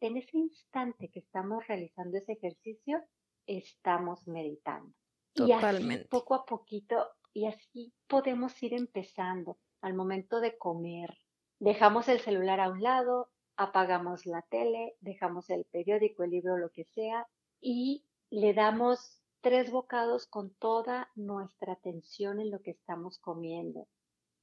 En 0.00 0.16
ese 0.16 0.36
instante 0.36 1.08
que 1.10 1.20
estamos 1.20 1.66
realizando 1.66 2.18
ese 2.18 2.32
ejercicio, 2.32 3.02
estamos 3.46 4.26
meditando. 4.26 4.92
Totalmente. 5.34 5.94
Y 5.94 5.96
así, 5.96 6.08
poco 6.08 6.34
a 6.34 6.44
poquito, 6.44 7.08
y 7.32 7.46
así 7.46 7.92
podemos 8.06 8.60
ir 8.62 8.74
empezando 8.74 9.58
al 9.80 9.94
momento 9.94 10.40
de 10.40 10.56
comer. 10.58 11.16
Dejamos 11.58 12.08
el 12.08 12.20
celular 12.20 12.60
a 12.60 12.70
un 12.70 12.82
lado, 12.82 13.30
apagamos 13.56 14.26
la 14.26 14.42
tele, 14.42 14.96
dejamos 15.00 15.48
el 15.50 15.64
periódico, 15.66 16.24
el 16.24 16.30
libro, 16.30 16.56
lo 16.56 16.70
que 16.70 16.84
sea, 16.84 17.26
y 17.60 18.04
le 18.30 18.54
damos 18.54 19.22
tres 19.40 19.70
bocados 19.70 20.26
con 20.26 20.54
toda 20.54 21.10
nuestra 21.14 21.74
atención 21.74 22.40
en 22.40 22.50
lo 22.50 22.60
que 22.62 22.72
estamos 22.72 23.18
comiendo, 23.18 23.88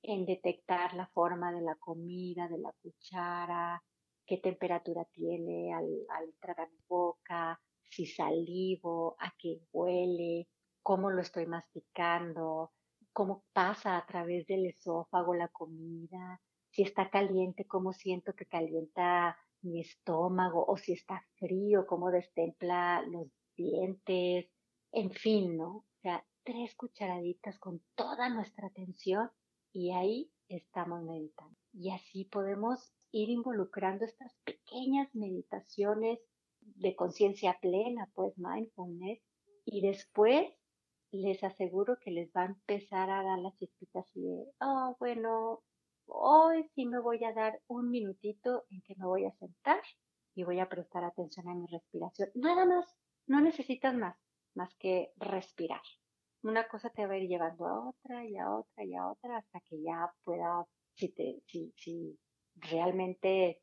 en 0.01 0.25
detectar 0.25 0.93
la 0.93 1.07
forma 1.07 1.51
de 1.51 1.61
la 1.61 1.75
comida, 1.75 2.47
de 2.47 2.57
la 2.57 2.73
cuchara, 2.81 3.83
qué 4.25 4.37
temperatura 4.37 5.05
tiene 5.05 5.73
al, 5.73 5.87
al 6.09 6.33
tragar 6.39 6.69
en 6.69 6.83
boca, 6.87 7.59
si 7.89 8.05
salivo, 8.05 9.15
a 9.19 9.33
qué 9.37 9.61
huele, 9.71 10.47
cómo 10.81 11.09
lo 11.09 11.21
estoy 11.21 11.45
masticando, 11.45 12.71
cómo 13.13 13.43
pasa 13.53 13.97
a 13.97 14.05
través 14.05 14.47
del 14.47 14.65
esófago 14.65 15.33
la 15.33 15.49
comida, 15.49 16.41
si 16.71 16.83
está 16.83 17.09
caliente, 17.09 17.65
cómo 17.65 17.93
siento 17.93 18.33
que 18.33 18.45
calienta 18.45 19.37
mi 19.61 19.81
estómago, 19.81 20.65
o 20.65 20.77
si 20.77 20.93
está 20.93 21.25
frío, 21.37 21.85
cómo 21.85 22.11
destempla 22.11 23.01
los 23.03 23.27
dientes, 23.57 24.49
en 24.91 25.11
fin, 25.11 25.57
¿no? 25.57 25.77
O 25.77 26.01
sea, 26.01 26.25
tres 26.43 26.75
cucharaditas 26.75 27.59
con 27.59 27.81
toda 27.95 28.29
nuestra 28.29 28.67
atención 28.67 29.29
y 29.73 29.91
ahí 29.91 30.31
estamos 30.47 31.03
meditando. 31.03 31.57
Y 31.73 31.91
así 31.91 32.25
podemos 32.25 32.93
ir 33.11 33.29
involucrando 33.29 34.05
estas 34.05 34.33
pequeñas 34.45 35.13
meditaciones 35.13 36.19
de 36.75 36.95
conciencia 36.95 37.57
plena, 37.61 38.09
pues 38.13 38.37
mindfulness, 38.37 39.21
y 39.65 39.81
después 39.81 40.47
les 41.11 41.43
aseguro 41.43 41.97
que 41.99 42.11
les 42.11 42.29
va 42.31 42.43
a 42.43 42.47
empezar 42.47 43.09
a 43.09 43.23
dar 43.23 43.39
las 43.39 43.55
chispitas 43.57 44.05
de, 44.13 44.45
oh, 44.61 44.95
bueno, 44.99 45.63
hoy 46.05 46.69
sí 46.75 46.85
me 46.85 46.99
voy 46.99 47.23
a 47.23 47.33
dar 47.33 47.61
un 47.67 47.89
minutito 47.89 48.65
en 48.69 48.81
que 48.81 48.95
me 48.95 49.05
voy 49.05 49.25
a 49.25 49.31
sentar 49.33 49.81
y 50.35 50.43
voy 50.43 50.59
a 50.59 50.69
prestar 50.69 51.03
atención 51.03 51.47
a 51.49 51.55
mi 51.55 51.65
respiración. 51.67 52.29
Nada 52.35 52.65
más, 52.65 52.85
no 53.27 53.41
necesitas 53.41 53.93
más, 53.93 54.17
más 54.55 54.73
que 54.75 55.11
respirar. 55.17 55.81
Una 56.43 56.67
cosa 56.67 56.89
te 56.89 57.05
va 57.05 57.13
a 57.13 57.17
ir 57.17 57.27
llevando 57.27 57.65
a 57.65 57.89
otra 57.89 58.25
y 58.25 58.37
a 58.37 58.49
otra 58.49 58.85
y 58.85 58.95
a 58.95 59.09
otra 59.09 59.37
hasta 59.37 59.59
que 59.61 59.81
ya 59.81 60.11
pueda, 60.23 60.65
si, 60.93 61.09
te, 61.09 61.41
si, 61.45 61.73
si 61.75 62.17
realmente 62.55 63.61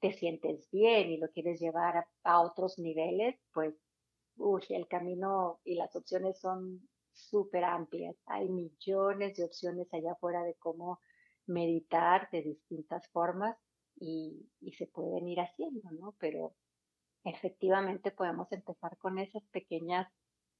te 0.00 0.12
sientes 0.12 0.68
bien 0.70 1.10
y 1.10 1.18
lo 1.18 1.28
quieres 1.30 1.60
llevar 1.60 2.06
a, 2.24 2.40
otros 2.40 2.78
niveles, 2.78 3.36
pues 3.52 3.74
uy, 4.36 4.62
el 4.70 4.86
camino 4.88 5.60
y 5.64 5.74
las 5.74 5.94
opciones 5.96 6.40
son 6.40 6.88
súper 7.12 7.64
amplias. 7.64 8.16
Hay 8.26 8.48
millones 8.48 9.36
de 9.36 9.44
opciones 9.44 9.92
allá 9.92 10.12
afuera 10.12 10.42
de 10.44 10.54
cómo 10.54 11.00
meditar 11.46 12.28
de 12.30 12.42
distintas 12.42 13.08
formas 13.08 13.56
y, 13.96 14.48
y 14.60 14.72
se 14.74 14.86
pueden 14.86 15.26
ir 15.28 15.40
haciendo, 15.40 15.90
¿no? 15.92 16.14
Pero 16.18 16.54
efectivamente 17.24 18.10
podemos 18.12 18.50
empezar 18.52 18.96
con 18.98 19.18
esas 19.18 19.42
pequeñas 19.46 20.08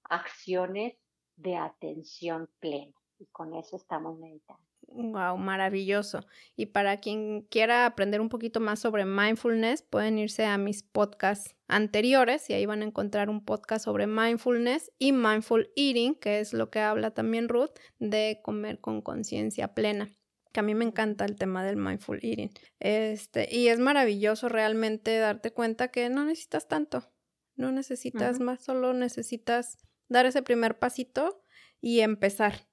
acciones 0.05 0.97
de 1.36 1.57
atención 1.57 2.51
plena 2.59 2.95
y 3.18 3.26
con 3.26 3.55
eso 3.55 3.76
estamos 3.76 4.18
meditando. 4.18 4.67
Wow, 4.87 5.37
maravilloso. 5.37 6.26
Y 6.57 6.66
para 6.66 6.97
quien 6.97 7.43
quiera 7.43 7.87
aprender 7.87 8.20
un 8.20 8.29
poquito 8.29 8.59
más 8.59 8.81
sobre 8.81 9.05
mindfulness, 9.05 9.83
pueden 9.83 10.18
irse 10.18 10.45
a 10.45 10.59
mis 10.59 10.83
podcasts 10.83 11.55
anteriores 11.68 12.49
y 12.51 12.55
ahí 12.55 12.66
van 12.66 12.83
a 12.83 12.87
encontrar 12.87 13.31
un 13.31 13.45
podcast 13.45 13.85
sobre 13.85 14.07
mindfulness 14.07 14.91
y 14.99 15.12
mindful 15.12 15.70
eating, 15.76 16.14
que 16.14 16.41
es 16.41 16.53
lo 16.53 16.70
que 16.70 16.81
habla 16.81 17.12
también 17.12 17.49
Ruth, 17.49 17.70
de 17.99 18.41
comer 18.43 18.81
con 18.81 19.03
conciencia 19.03 19.74
plena 19.74 20.09
que 20.53 20.61
a 20.61 20.62
mí 20.62 20.74
me 20.74 20.85
encanta 20.85 21.24
el 21.24 21.37
tema 21.37 21.64
del 21.64 21.76
mindful 21.76 22.20
eating. 22.22 22.51
Este, 22.81 23.55
y 23.55 23.68
es 23.68 23.79
maravilloso 23.79 24.49
realmente 24.49 25.18
darte 25.18 25.53
cuenta 25.53 25.89
que 25.89 26.09
no 26.09 26.24
necesitas 26.24 26.68
tanto, 26.68 27.12
no 27.57 27.72
necesitas 27.72 28.41
más, 28.41 28.64
solo 28.64 28.95
necesitas 28.95 29.76
dar 30.09 30.26
ese 30.26 30.43
primer 30.43 30.79
pasito 30.79 31.45
y 31.81 32.01
empezar. 32.01 32.66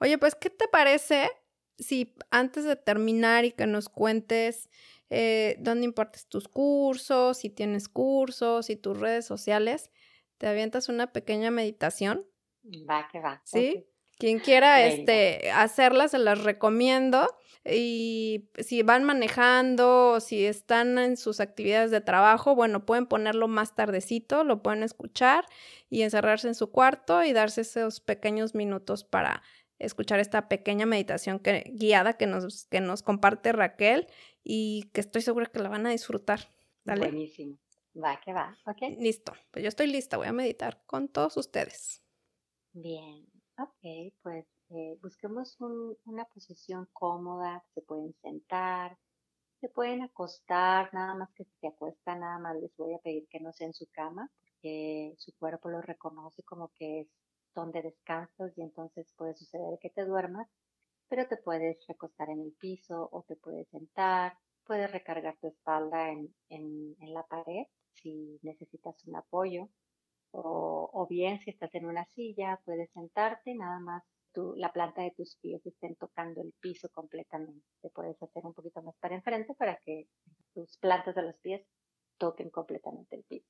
Oye, 0.00 0.18
pues, 0.18 0.34
¿qué 0.34 0.50
te 0.50 0.68
parece 0.68 1.30
si 1.78 2.14
antes 2.30 2.64
de 2.64 2.76
terminar 2.76 3.44
y 3.44 3.52
que 3.52 3.66
nos 3.66 3.88
cuentes 3.88 4.68
eh, 5.10 5.56
dónde 5.60 5.84
impartes 5.84 6.26
tus 6.26 6.48
cursos, 6.48 7.38
si 7.38 7.50
tienes 7.50 7.88
cursos 7.88 8.70
y 8.70 8.76
tus 8.76 8.98
redes 8.98 9.24
sociales, 9.26 9.90
te 10.38 10.46
avientas 10.46 10.88
una 10.88 11.12
pequeña 11.12 11.50
meditación? 11.50 12.26
Va, 12.88 13.08
que 13.10 13.20
va. 13.20 13.42
¿Sí? 13.44 13.86
Quien 14.18 14.38
quiera 14.38 14.84
este, 14.86 15.50
hacerla, 15.50 16.08
se 16.08 16.18
las 16.18 16.42
recomiendo. 16.42 17.28
Y 17.64 18.50
si 18.58 18.82
van 18.82 19.04
manejando 19.04 20.12
o 20.12 20.20
si 20.20 20.44
están 20.44 20.98
en 20.98 21.16
sus 21.16 21.40
actividades 21.40 21.90
de 21.90 22.02
trabajo, 22.02 22.54
bueno, 22.54 22.84
pueden 22.84 23.06
ponerlo 23.06 23.48
más 23.48 23.74
tardecito, 23.74 24.44
lo 24.44 24.62
pueden 24.62 24.82
escuchar 24.82 25.46
y 25.88 26.02
encerrarse 26.02 26.48
en 26.48 26.54
su 26.54 26.70
cuarto 26.70 27.24
y 27.24 27.32
darse 27.32 27.62
esos 27.62 28.00
pequeños 28.00 28.54
minutos 28.54 29.02
para 29.04 29.42
escuchar 29.78 30.20
esta 30.20 30.48
pequeña 30.48 30.86
meditación 30.86 31.38
que, 31.38 31.70
guiada 31.74 32.14
que 32.16 32.26
nos, 32.26 32.66
que 32.66 32.80
nos 32.80 33.02
comparte 33.02 33.52
Raquel 33.52 34.06
y 34.42 34.90
que 34.92 35.00
estoy 35.00 35.22
segura 35.22 35.46
que 35.46 35.58
la 35.58 35.68
van 35.68 35.86
a 35.86 35.90
disfrutar. 35.90 36.40
Dale. 36.84 37.06
Buenísimo. 37.06 37.58
Va, 37.96 38.20
que 38.24 38.32
va. 38.32 38.56
Ok. 38.66 38.98
Listo. 38.98 39.32
Pues 39.50 39.62
yo 39.62 39.68
estoy 39.68 39.86
lista. 39.86 40.16
Voy 40.16 40.26
a 40.26 40.32
meditar 40.32 40.82
con 40.86 41.08
todos 41.08 41.36
ustedes. 41.36 42.02
Bien. 42.72 43.26
Ok, 43.58 44.12
pues 44.22 44.46
eh, 44.70 44.98
busquemos 45.00 45.56
una 46.04 46.24
posición 46.24 46.88
cómoda. 46.92 47.64
Se 47.74 47.82
pueden 47.82 48.14
sentar, 48.20 48.98
se 49.60 49.68
pueden 49.68 50.02
acostar. 50.02 50.92
Nada 50.92 51.14
más 51.14 51.30
que 51.34 51.44
si 51.44 51.52
se 51.60 51.68
acuestan, 51.68 52.20
nada 52.20 52.38
más 52.38 52.56
les 52.60 52.76
voy 52.76 52.94
a 52.94 52.98
pedir 52.98 53.28
que 53.28 53.38
no 53.40 53.52
sea 53.52 53.68
en 53.68 53.74
su 53.74 53.86
cama 53.92 54.30
porque 54.64 55.14
su 55.18 55.32
cuerpo 55.36 55.68
lo 55.68 55.82
reconoce 55.82 56.42
como 56.42 56.70
que 56.74 57.00
es 57.00 57.08
donde 57.54 57.82
descansas 57.82 58.52
y 58.56 58.62
entonces 58.62 59.12
puede 59.16 59.34
suceder 59.34 59.78
que 59.80 59.90
te 59.90 60.04
duermas, 60.04 60.48
pero 61.08 61.26
te 61.28 61.36
puedes 61.36 61.86
recostar 61.86 62.30
en 62.30 62.40
el 62.40 62.52
piso 62.58 63.08
o 63.12 63.22
te 63.22 63.36
puedes 63.36 63.68
sentar, 63.68 64.36
puedes 64.64 64.90
recargar 64.90 65.36
tu 65.40 65.48
espalda 65.48 66.10
en, 66.10 66.96
la 67.00 67.22
pared 67.24 67.66
si 67.92 68.38
necesitas 68.42 68.96
un 69.06 69.16
apoyo 69.16 69.68
o, 70.32 71.06
bien 71.08 71.38
si 71.40 71.50
estás 71.50 71.74
en 71.74 71.86
una 71.86 72.04
silla 72.06 72.60
puedes 72.64 72.90
sentarte 72.92 73.54
nada 73.54 73.78
más 73.78 74.02
tu, 74.32 74.54
la 74.56 74.72
planta 74.72 75.02
de 75.02 75.12
tus 75.12 75.36
pies 75.36 75.64
estén 75.64 75.94
tocando 75.94 76.40
el 76.40 76.52
piso 76.60 76.88
completamente. 76.88 77.64
Te 77.80 77.90
puedes 77.90 78.20
hacer 78.20 78.44
un 78.44 78.52
poquito 78.52 78.82
más 78.82 78.96
para 78.96 79.14
enfrente 79.14 79.54
para 79.54 79.76
que 79.76 80.08
tus 80.52 80.76
plantas 80.78 81.14
de 81.14 81.22
los 81.22 81.36
pies 81.36 81.64
toquen 82.18 82.50
completamente 82.50 83.14
el 83.14 83.24
piso. 83.24 83.48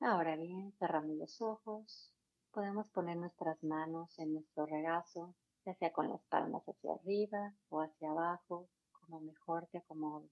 Ahora 0.00 0.36
bien, 0.36 0.72
cerramos 0.78 1.16
los 1.16 1.40
ojos, 1.40 2.12
Podemos 2.52 2.86
poner 2.90 3.16
nuestras 3.16 3.62
manos 3.64 4.18
en 4.18 4.34
nuestro 4.34 4.66
regazo, 4.66 5.34
ya 5.64 5.74
sea 5.74 5.90
con 5.90 6.10
las 6.10 6.20
palmas 6.24 6.62
hacia 6.68 6.92
arriba 6.92 7.54
o 7.70 7.80
hacia 7.80 8.10
abajo, 8.10 8.68
como 8.92 9.20
mejor 9.20 9.66
te 9.68 9.78
acomode. 9.78 10.28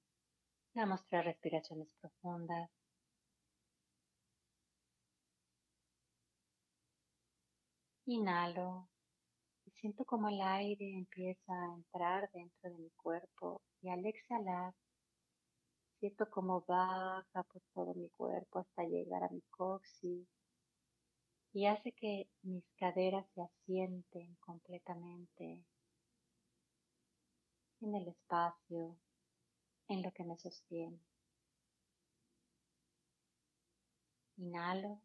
Damos 0.74 1.02
tres 1.08 1.24
respiraciones 1.24 1.88
profundas. 1.98 2.70
Inhalo 8.04 8.86
y 9.64 9.70
siento 9.70 10.04
como 10.04 10.28
el 10.28 10.42
aire 10.42 10.98
empieza 10.98 11.52
a 11.54 11.74
entrar 11.74 12.30
dentro 12.32 12.70
de 12.70 12.76
mi 12.76 12.90
cuerpo 12.90 13.62
y 13.80 13.88
al 13.88 14.04
exhalar 14.04 14.74
siento 16.00 16.28
como 16.28 16.60
baja 16.68 17.42
por 17.44 17.62
todo 17.72 17.94
mi 17.94 18.10
cuerpo 18.10 18.58
hasta 18.58 18.84
llegar 18.84 19.22
a 19.24 19.28
mi 19.30 19.40
coxis 19.50 20.28
y 21.52 21.66
hace 21.66 21.92
que 21.92 22.28
mis 22.42 22.64
caderas 22.76 23.26
se 23.34 23.42
asienten 23.42 24.36
completamente 24.36 25.64
en 27.80 27.94
el 27.94 28.08
espacio, 28.08 28.96
en 29.88 30.02
lo 30.02 30.12
que 30.12 30.24
me 30.24 30.36
sostiene. 30.36 31.00
Inhalo. 34.36 35.00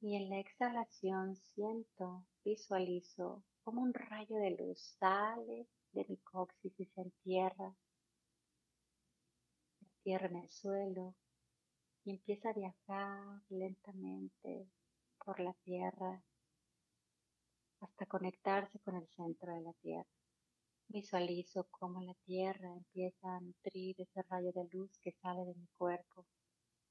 Y 0.00 0.16
en 0.16 0.28
la 0.28 0.38
exhalación 0.38 1.36
siento, 1.36 2.24
visualizo 2.44 3.42
como 3.62 3.82
un 3.82 3.94
rayo 3.94 4.36
de 4.36 4.50
luz 4.50 4.78
sale 4.98 5.66
de 5.92 6.04
mi 6.08 6.18
coxis 6.18 6.78
y 6.78 6.84
se 6.84 7.00
entierra, 7.00 7.74
se 9.78 9.84
entierra 9.86 10.26
en 10.26 10.36
el 10.36 10.50
suelo 10.50 11.14
y 12.04 12.10
empieza 12.10 12.50
a 12.50 12.52
viajar 12.52 13.42
lentamente 13.48 14.68
por 15.24 15.40
la 15.40 15.54
tierra 15.64 16.22
hasta 17.80 18.06
conectarse 18.06 18.78
con 18.80 18.96
el 18.96 19.08
centro 19.08 19.54
de 19.54 19.62
la 19.62 19.72
tierra. 19.74 20.08
Visualizo 20.88 21.66
cómo 21.70 22.02
la 22.02 22.14
tierra 22.26 22.72
empieza 22.72 23.36
a 23.36 23.40
nutrir 23.40 24.00
ese 24.00 24.22
rayo 24.28 24.52
de 24.52 24.68
luz 24.70 24.98
que 24.98 25.12
sale 25.12 25.44
de 25.44 25.54
mi 25.54 25.66
cuerpo 25.78 26.26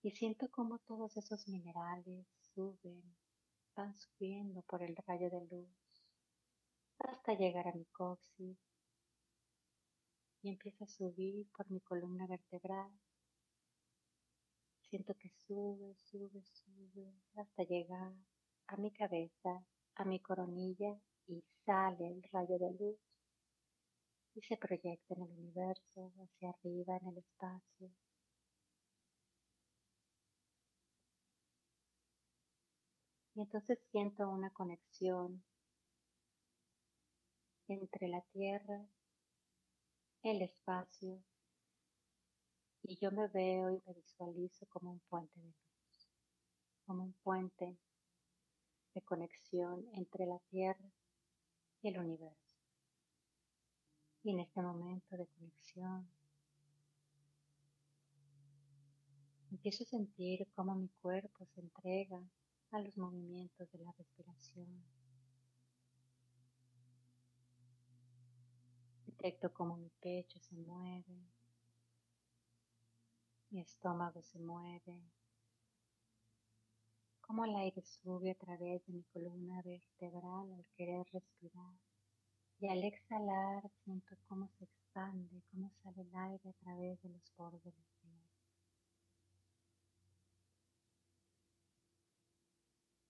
y 0.02 0.12
siento 0.12 0.50
cómo 0.50 0.80
todos 0.80 1.16
esos 1.16 1.48
minerales 1.48 2.26
suben, 2.54 3.16
van 3.76 3.96
subiendo 3.96 4.62
por 4.64 4.82
el 4.82 4.96
rayo 5.08 5.30
de 5.30 5.46
luz 5.46 5.70
hasta 7.00 7.34
llegar 7.34 7.68
a 7.68 7.74
mi 7.74 7.86
coxis 7.86 8.58
y 10.42 10.50
empieza 10.50 10.86
a 10.86 10.88
subir 10.88 11.48
por 11.56 11.70
mi 11.70 11.80
columna 11.82 12.28
vertebral 12.28 12.92
Siento 14.94 15.16
que 15.16 15.30
sube, 15.48 15.96
sube, 15.96 16.44
sube 16.44 17.12
hasta 17.36 17.64
llegar 17.64 18.14
a 18.68 18.78
mi 18.78 18.92
cabeza, 18.92 19.66
a 19.96 20.06
mi 20.06 20.20
coronilla 20.20 20.96
y 21.26 21.44
sale 21.66 22.12
el 22.12 22.22
rayo 22.32 22.60
de 22.60 22.72
luz 22.74 23.00
y 24.36 24.42
se 24.42 24.56
proyecta 24.56 25.16
en 25.16 25.24
el 25.24 25.32
universo, 25.32 26.14
hacia 26.22 26.52
arriba 26.52 26.98
en 26.98 27.08
el 27.08 27.18
espacio. 27.18 27.90
Y 33.34 33.42
entonces 33.42 33.80
siento 33.90 34.30
una 34.30 34.52
conexión 34.52 35.44
entre 37.68 38.10
la 38.10 38.22
tierra, 38.32 38.86
el 40.22 40.44
espacio 40.44 41.24
y 42.84 42.98
yo 42.98 43.12
me 43.12 43.28
veo 43.30 43.72
y 43.72 43.82
me 43.86 43.94
visualizo 43.94 44.66
como 44.68 44.92
un 44.92 45.00
puente 45.10 45.40
de 45.40 45.48
luz, 45.48 46.10
como 46.86 47.04
un 47.04 47.14
puente 47.24 47.78
de 48.94 49.02
conexión 49.02 49.88
entre 49.94 50.26
la 50.26 50.40
Tierra 50.50 50.92
y 51.82 51.88
el 51.88 52.00
universo. 52.00 52.38
Y 54.24 54.32
en 54.32 54.40
este 54.42 54.62
momento 54.62 55.18
de 55.18 55.28
conexión, 55.28 56.08
empiezo 59.52 59.84
a 59.84 59.88
sentir 59.88 60.48
cómo 60.56 60.76
mi 60.76 60.90
cuerpo 61.02 61.46
se 61.46 61.62
entrega 61.62 62.22
a 62.72 62.80
los 62.80 62.98
movimientos 62.98 63.72
de 63.72 63.80
la 63.80 63.92
respiración. 63.94 64.68
Detecto 69.06 69.54
cómo 69.54 69.78
mi 69.78 69.90
pecho 70.02 70.40
se 70.40 70.56
mueve, 70.56 71.33
mi 73.54 73.62
estómago 73.62 74.20
se 74.24 74.40
mueve, 74.40 75.00
como 77.22 77.46
el 77.46 77.56
aire 77.56 77.84
sube 77.84 78.32
a 78.32 78.36
través 78.36 78.84
de 78.88 78.94
mi 78.94 79.04
columna 79.14 79.62
vertebral 79.62 80.52
al 80.52 80.66
querer 80.76 81.06
respirar. 81.14 81.76
Y 82.60 82.68
al 82.68 82.84
exhalar 82.84 83.70
siento 83.84 84.16
cómo 84.28 84.50
se 84.58 84.64
expande, 84.64 85.44
cómo 85.52 85.70
sale 85.84 86.02
el 86.02 86.16
aire 86.16 86.50
a 86.50 86.64
través 86.64 87.00
de 87.04 87.10
los 87.10 87.30
poros 87.38 87.64
de 87.64 87.70
la 87.70 87.84
piel. 88.02 88.24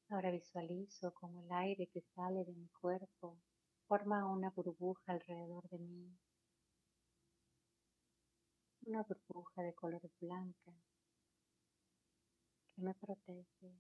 Ahora 0.10 0.30
visualizo 0.30 1.14
como 1.14 1.40
el 1.40 1.52
aire 1.54 1.88
que 1.88 2.02
sale 2.16 2.44
de 2.44 2.52
mi 2.52 2.68
cuerpo 2.82 3.38
forma 3.88 4.28
una 4.28 4.50
burbuja 4.50 5.14
alrededor 5.14 5.70
de 5.70 5.78
mí 5.78 6.18
una 8.86 9.04
burbuja 9.04 9.62
de 9.62 9.74
color 9.74 10.02
blanca 10.20 10.74
que 12.76 12.82
me 12.82 12.94
protege, 12.96 13.72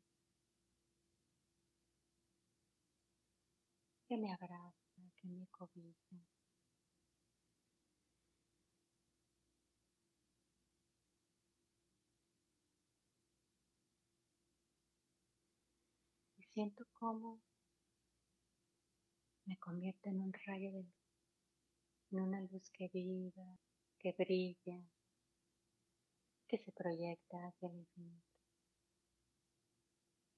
que 4.07 4.17
me 4.17 4.31
abraza, 4.31 5.01
que 5.17 5.27
me 5.27 5.47
cobija. 5.47 6.15
Y 16.37 16.43
siento 16.53 16.85
como 16.93 17.41
me 19.45 19.57
convierte 19.57 20.09
en 20.09 20.21
un 20.21 20.33
rayo 20.45 20.71
de 20.71 20.83
luz, 20.83 20.93
en 22.11 22.21
una 22.21 22.41
luz 22.41 22.69
que 22.71 22.87
viva, 22.93 23.57
que 24.03 24.11
brilla, 24.11 24.83
que 26.49 26.57
se 26.57 26.73
proyecta 26.73 27.37
hacia 27.47 27.69
el 27.69 27.75
infinito. 27.75 28.27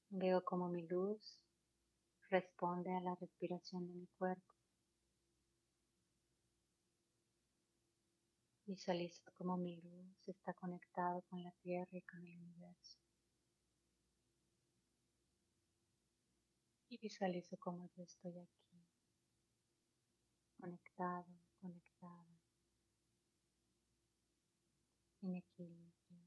Veo 0.10 0.46
como 0.46 0.70
mi 0.70 0.84
luz 0.88 1.40
responde 2.30 2.96
a 2.96 3.02
la 3.02 3.16
respiración 3.16 3.88
de 3.88 3.94
mi 3.96 4.08
cuerpo. 4.20 4.54
Visualizo 8.68 9.32
como 9.34 9.58
mi 9.58 9.82
luz 9.82 10.28
está 10.28 10.54
conectado 10.54 11.24
con 11.24 11.42
la 11.42 11.52
tierra 11.64 11.90
y 11.92 12.04
con 12.04 12.24
el 12.24 12.38
universo. 12.38 13.00
Y 16.90 17.00
visualizo 17.00 17.58
como 17.58 17.90
yo 17.96 18.04
estoy 18.04 18.38
aquí, 18.38 18.88
conectado, 20.60 21.26
conectada, 21.60 22.35
en 25.26 25.36
equilibrio, 25.38 26.22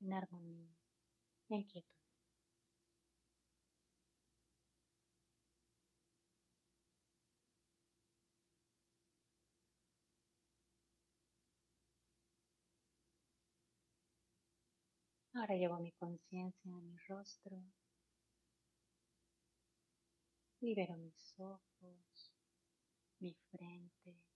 en 0.00 0.12
armonía, 0.12 0.76
en 1.48 1.64
quietud. 1.64 1.98
Ahora 15.32 15.54
llevo 15.54 15.78
mi 15.78 15.92
conciencia 15.92 16.72
a 16.74 16.80
mi 16.80 16.96
rostro. 17.08 17.62
Libero 20.60 20.96
mis 20.96 21.34
ojos, 21.38 22.32
mi 23.20 23.34
frente. 23.50 24.27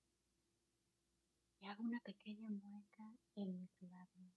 Y 1.63 1.67
hago 1.67 1.85
una 1.85 2.01
pequeña 2.01 2.49
mueca 2.49 3.05
en 3.37 3.57
mis 3.57 3.71
labios 3.83 4.35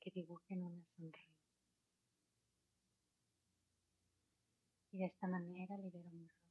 que 0.00 0.10
dibujen 0.10 0.64
una 0.64 0.84
sonrisa. 0.96 1.38
Y 4.90 4.98
de 4.98 5.06
esta 5.06 5.28
manera 5.28 5.78
libero 5.78 6.10
mi 6.10 6.26
rostro. 6.26 6.44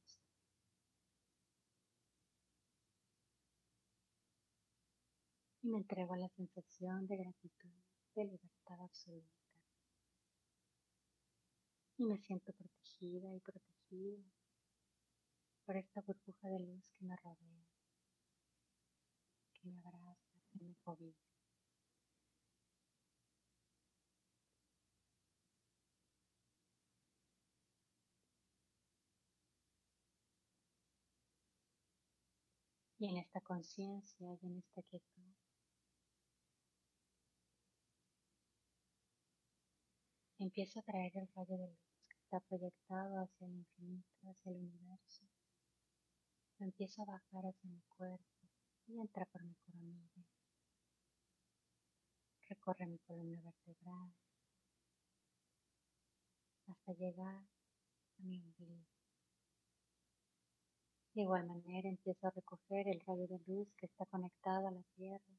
y 5.64 5.68
me 5.68 5.78
entrego 5.78 6.12
a 6.12 6.18
la 6.18 6.28
sensación 6.28 7.06
de 7.06 7.16
gratitud, 7.16 7.70
de 8.14 8.24
libertad 8.24 8.80
absoluta. 8.82 9.28
Y 11.96 12.04
me 12.04 12.18
siento 12.18 12.52
protegida 12.52 13.34
y 13.34 13.40
protegida 13.40 14.24
por 15.64 15.76
esta 15.76 16.02
burbuja 16.02 16.48
de 16.50 16.60
luz 16.60 16.92
que 16.98 17.06
me 17.06 17.16
rodea, 17.16 17.63
Y 19.64 19.70
en 33.08 33.16
esta 33.16 33.40
conciencia 33.40 34.36
y 34.42 34.46
en 34.46 34.58
esta 34.58 34.82
quietud 34.82 35.32
Empiezo 40.38 40.80
a 40.80 40.82
traer 40.82 41.16
el 41.16 41.28
rayo 41.34 41.56
de 41.56 41.68
luz 41.68 41.78
que 42.08 42.16
está 42.18 42.40
proyectado 42.40 43.18
hacia 43.18 43.46
el 43.46 43.54
infinito, 43.54 44.28
hacia 44.28 44.52
el 44.52 44.58
universo. 44.58 45.24
Empiezo 46.58 47.02
a 47.02 47.06
bajar 47.06 47.46
hacia 47.46 47.70
mi 47.70 47.80
cuerpo 47.96 48.43
y 48.86 49.00
entra 49.00 49.24
por 49.26 49.42
mi 49.42 49.54
coronilla. 49.54 50.24
Recorre 52.48 52.86
mi 52.86 52.98
columna 52.98 53.40
vertebral 53.42 54.12
hasta 56.68 56.92
llegar 56.92 57.42
a 58.18 58.22
mi 58.22 58.38
ombligo. 58.38 58.84
De 61.14 61.22
igual 61.22 61.46
manera 61.46 61.88
empiezo 61.88 62.26
a 62.26 62.30
recoger 62.30 62.88
el 62.88 63.00
rayo 63.06 63.26
de 63.28 63.40
luz 63.46 63.68
que 63.76 63.86
está 63.86 64.04
conectado 64.06 64.68
a 64.68 64.72
la 64.72 64.82
tierra 64.96 65.34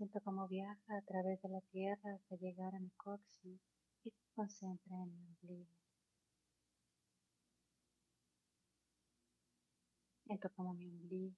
Siento 0.00 0.18
cómo 0.22 0.48
viaja 0.48 0.96
a 0.96 1.02
través 1.02 1.42
de 1.42 1.50
la 1.50 1.60
tierra 1.72 2.14
hasta 2.14 2.34
llegar 2.36 2.74
a 2.74 2.80
mi 2.80 2.88
coxis 2.96 3.60
y 4.02 4.10
se 4.10 4.32
concentra 4.34 4.96
en 4.96 5.12
mi 5.14 5.26
ombligo. 5.26 5.79
Siento 10.30 10.48
como 10.50 10.72
mi 10.74 10.86
ombligo, 10.86 11.34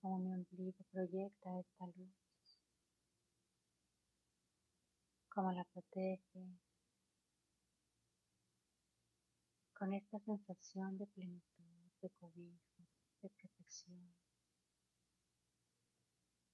como 0.00 0.18
mi 0.20 0.32
ombligo 0.32 0.82
proyecta 0.90 1.60
esta 1.60 1.86
luz, 1.88 2.58
cómo 5.28 5.52
la 5.52 5.64
protege, 5.64 6.48
con 9.74 9.92
esta 9.92 10.18
sensación 10.20 10.96
de 10.96 11.06
plenitud, 11.08 11.90
de 12.00 12.08
cobijo 12.18 12.86
de 13.20 13.28
protección, 13.28 14.14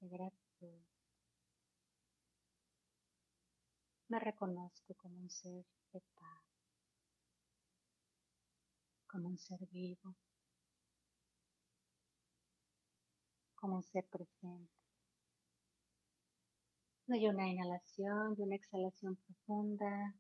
de 0.01 0.09
gratitud. 0.09 0.83
Me 4.09 4.19
reconozco 4.19 4.95
como 4.95 5.17
un 5.21 5.31
ser 5.31 5.65
de 5.93 6.01
paz, 6.17 6.52
como 9.13 9.29
un 9.29 9.37
ser 9.39 9.59
vivo, 9.71 10.17
como 13.55 13.77
un 13.77 13.83
ser 13.83 14.05
presente. 14.11 14.73
Doy 17.07 17.29
una 17.29 17.47
inhalación 17.47 18.35
y 18.39 18.43
una 18.43 18.57
exhalación 18.57 19.17
profunda. 19.17 20.15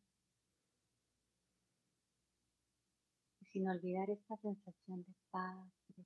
Y 3.40 3.46
sin 3.46 3.66
olvidar 3.66 4.10
esta 4.10 4.36
sensación 4.36 5.02
de 5.04 5.14
paz, 5.30 5.72
de 5.96 6.04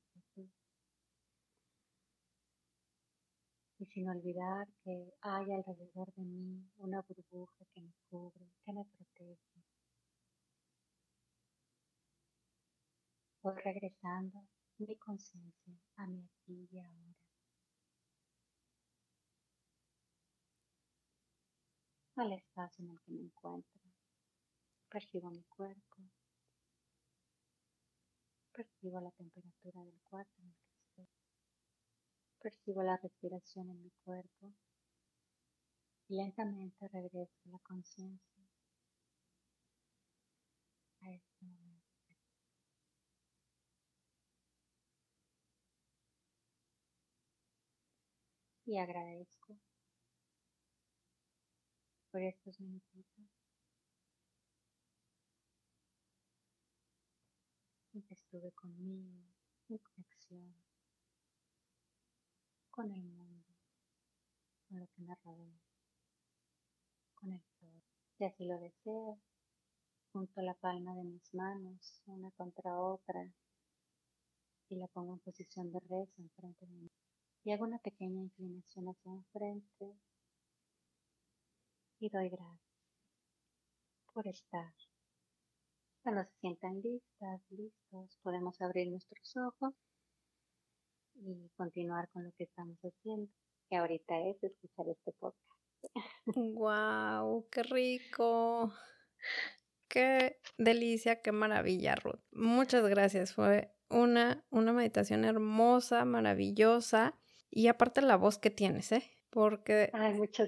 y 3.78 3.86
sin 3.86 4.08
olvidar 4.08 4.66
que 4.84 5.12
hay 5.20 5.52
alrededor 5.52 6.12
de 6.14 6.22
mí 6.22 6.64
una 6.78 7.02
burbuja 7.02 7.64
que 7.74 7.82
me 7.82 7.92
cubre, 8.08 8.46
que 8.64 8.72
me 8.72 8.84
protege. 8.84 9.55
Voy 13.46 13.54
regresando 13.62 14.44
mi 14.78 14.96
conciencia 14.96 15.78
a 15.98 16.06
mi 16.08 16.20
aquí 16.20 16.68
y 16.68 16.80
ahora. 16.80 17.14
Al 22.16 22.32
espacio 22.32 22.84
en 22.84 22.90
el 22.90 23.00
que 23.02 23.12
me 23.12 23.22
encuentro. 23.22 23.80
Percibo 24.88 25.30
mi 25.30 25.44
cuerpo. 25.44 25.96
Percibo 28.52 29.00
la 29.00 29.12
temperatura 29.12 29.80
del 29.84 30.00
cuarto 30.02 30.42
en 30.42 30.48
el 30.48 30.56
que 30.96 31.08
Percibo 32.40 32.82
la 32.82 32.96
respiración 32.96 33.70
en 33.70 33.80
mi 33.80 33.90
cuerpo 34.02 34.52
y 36.08 36.16
lentamente 36.16 36.88
regreso 36.88 37.38
la 37.44 37.60
conciencia 37.60 38.42
a 41.02 41.12
este 41.12 41.46
momento. 41.46 41.75
Y 48.66 48.78
agradezco 48.78 49.56
por 52.10 52.20
estos 52.20 52.58
minutitos 52.58 53.28
y 57.92 58.02
que 58.02 58.14
estuve 58.14 58.50
conmigo 58.52 59.22
en 59.68 59.78
conexión 59.78 60.54
con 62.72 62.90
el 62.90 63.04
mundo, 63.04 63.54
con 64.68 64.80
lo 64.80 64.86
que 64.88 65.02
me 65.02 65.14
rodea, 65.24 65.60
con 67.14 67.32
el 67.32 67.42
todo. 67.60 67.82
Si 68.18 68.24
así 68.24 68.46
lo 68.46 68.58
deseo, 68.58 69.20
junto 70.12 70.42
la 70.42 70.54
palma 70.54 70.92
de 70.96 71.04
mis 71.04 71.32
manos, 71.34 72.02
una 72.06 72.32
contra 72.32 72.76
otra, 72.80 73.32
y 74.68 74.74
la 74.74 74.88
pongo 74.88 75.14
en 75.14 75.20
posición 75.20 75.70
de 75.70 75.78
rezo 75.78 76.20
enfrente 76.20 76.66
de 76.66 76.72
mí. 76.72 76.90
Y 77.46 77.52
hago 77.52 77.62
una 77.62 77.78
pequeña 77.78 78.20
inclinación 78.22 78.88
hacia 78.88 79.12
enfrente 79.12 79.94
y 82.00 82.08
doy 82.10 82.28
gracias 82.28 82.58
por 84.12 84.26
estar. 84.26 84.74
Cuando 86.02 86.24
se 86.24 86.34
sientan 86.40 86.82
listas, 86.82 87.40
listos, 87.50 88.18
podemos 88.24 88.60
abrir 88.60 88.90
nuestros 88.90 89.36
ojos 89.36 89.74
y 91.14 91.48
continuar 91.56 92.10
con 92.10 92.24
lo 92.24 92.32
que 92.32 92.42
estamos 92.42 92.78
haciendo, 92.80 93.30
que 93.70 93.76
ahorita 93.76 94.18
es 94.22 94.42
escuchar 94.42 94.88
este 94.88 95.12
podcast. 95.12 95.60
¡Wow! 96.34 97.48
¡Qué 97.52 97.62
rico! 97.62 98.72
¡Qué 99.86 100.40
delicia! 100.58 101.22
¡Qué 101.22 101.30
maravilla, 101.30 101.94
Ruth! 101.94 102.24
Muchas 102.32 102.84
gracias. 102.88 103.32
Fue 103.32 103.72
una, 103.88 104.44
una 104.50 104.72
meditación 104.72 105.24
hermosa, 105.24 106.04
maravillosa. 106.04 107.16
Y 107.50 107.68
aparte 107.68 108.02
la 108.02 108.16
voz 108.16 108.38
que 108.38 108.50
tienes, 108.50 108.92
¿eh? 108.92 109.10
Porque 109.30 109.90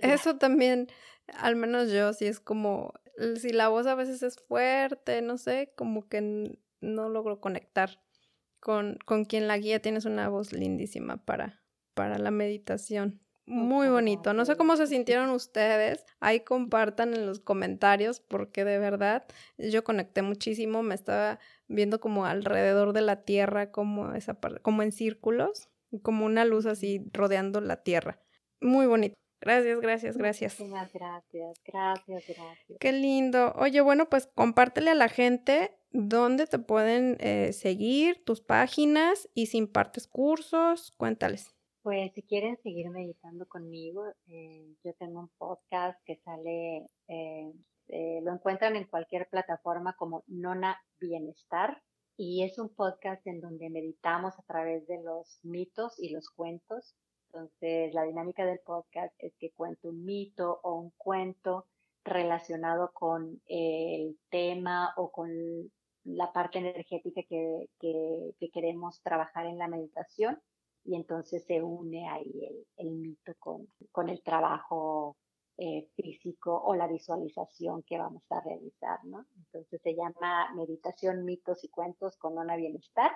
eso 0.03 0.37
también, 0.37 0.89
al 1.35 1.57
menos 1.57 1.91
yo, 1.91 2.13
sí 2.13 2.27
es 2.27 2.41
como, 2.41 2.95
si 3.41 3.51
la 3.51 3.69
voz 3.69 3.87
a 3.87 3.95
veces 3.95 4.23
es 4.23 4.37
fuerte, 4.37 5.21
no 5.23 5.37
sé, 5.37 5.73
como 5.77 6.09
que 6.09 6.57
no 6.81 7.09
logro 7.09 7.41
conectar 7.41 8.01
con, 8.61 8.99
con 9.05 9.25
quien 9.25 9.49
la 9.49 9.59
guía. 9.59 9.81
Tienes 9.81 10.05
una 10.05 10.29
voz 10.29 10.53
lindísima 10.53 11.25
para, 11.25 11.63
para 11.95 12.19
la 12.19 12.31
meditación. 12.31 13.21
Muy 13.47 13.89
bonito. 13.89 14.35
No 14.35 14.45
sé 14.45 14.57
cómo 14.57 14.77
se 14.77 14.87
sintieron 14.87 15.31
ustedes. 15.31 16.05
Ahí 16.21 16.41
compartan 16.41 17.15
en 17.15 17.25
los 17.25 17.41
comentarios 17.41 18.21
porque 18.21 18.63
de 18.65 18.79
verdad 18.79 19.25
yo 19.57 19.85
conecté 19.85 20.21
muchísimo. 20.21 20.83
Me 20.83 20.95
estaba 20.95 21.39
viendo 21.67 21.99
como 21.99 22.27
alrededor 22.27 22.93
de 22.93 23.01
la 23.01 23.23
tierra, 23.23 23.71
como 23.71 24.13
esa 24.13 24.39
como 24.61 24.83
en 24.83 24.93
círculos, 24.93 25.71
como 26.03 26.25
una 26.25 26.45
luz 26.45 26.67
así 26.67 27.05
rodeando 27.13 27.61
la 27.61 27.83
tierra. 27.83 28.21
Muy 28.61 28.87
bonito. 28.87 29.15
Gracias, 29.41 29.81
gracias, 29.81 30.17
gracias. 30.17 30.59
Muchísimas 30.59 30.93
gracias, 30.93 31.63
gracias, 31.65 32.25
gracias. 32.27 32.79
Qué 32.81 32.93
lindo. 32.93 33.53
Oye, 33.57 33.81
bueno, 33.81 34.09
pues 34.09 34.27
compártele 34.35 34.91
a 34.91 34.95
la 34.97 35.09
gente 35.09 35.79
dónde 35.91 36.47
te 36.47 36.59
pueden 36.59 37.17
eh, 37.21 37.53
seguir, 37.53 38.25
tus 38.25 38.41
páginas 38.41 39.29
y 39.35 39.47
si 39.47 39.59
impartes 39.59 40.09
cursos, 40.09 40.93
cuéntales. 40.97 41.55
Pues 41.83 42.13
si 42.13 42.23
quieren 42.23 42.59
seguir 42.63 42.91
meditando 42.91 43.47
conmigo, 43.47 44.05
eh, 44.27 44.75
yo 44.85 44.93
tengo 44.95 45.21
un 45.21 45.31
podcast 45.39 45.99
que 46.05 46.17
sale, 46.17 46.87
eh, 47.07 47.53
eh, 47.89 48.21
lo 48.23 48.33
encuentran 48.33 48.77
en 48.77 48.85
cualquier 48.85 49.29
plataforma 49.29 49.95
como 49.97 50.25
Nona 50.27 50.79
Bienestar 51.01 51.81
y 52.19 52.43
es 52.43 52.59
un 52.59 52.69
podcast 52.69 53.25
en 53.29 53.41
donde 53.41 53.71
meditamos 53.71 54.37
a 54.39 54.43
través 54.43 54.87
de 54.89 55.01
los 55.03 55.39
mitos 55.45 55.95
y 55.99 56.11
los 56.11 56.29
cuentos. 56.31 56.97
Entonces, 57.27 57.95
la 57.95 58.03
dinámica 58.03 58.45
del 58.45 58.59
podcast 58.59 59.15
es 59.19 59.33
que 59.39 59.53
cuento 59.53 59.91
un 59.91 60.05
mito 60.05 60.59
o 60.65 60.75
un 60.75 60.91
cuento 60.97 61.67
relacionado 62.05 62.91
con 62.93 63.41
el 63.47 64.19
tema 64.31 64.93
o 64.97 65.13
con 65.13 65.31
la 66.05 66.33
parte 66.33 66.59
energética 66.59 67.23
que, 67.29 67.69
que 67.79 68.51
queremos 68.53 69.01
trabajar 69.03 69.47
en 69.47 69.59
la 69.59 69.69
meditación 69.69 70.41
y 70.85 70.97
entonces 70.97 71.45
se 71.47 71.63
une 71.63 72.09
ahí 72.09 72.65
el, 72.77 72.91
mito 72.91 73.33
con, 73.39 73.69
con, 73.93 74.09
el 74.09 74.23
trabajo 74.23 75.17
eh, 75.59 75.89
físico 75.97 76.63
o 76.65 76.75
la 76.75 76.87
visualización 76.87 77.83
que 77.83 77.99
vamos 77.99 78.23
a 78.31 78.41
realizar, 78.41 79.05
¿no? 79.05 79.27
Entonces 79.37 79.81
se 79.83 79.95
llama 79.95 80.55
Meditación, 80.55 81.25
Mitos 81.25 81.65
y 81.65 81.69
Cuentos 81.69 82.17
con 82.17 82.37
Nona 82.37 82.57
Bienestar, 82.57 83.11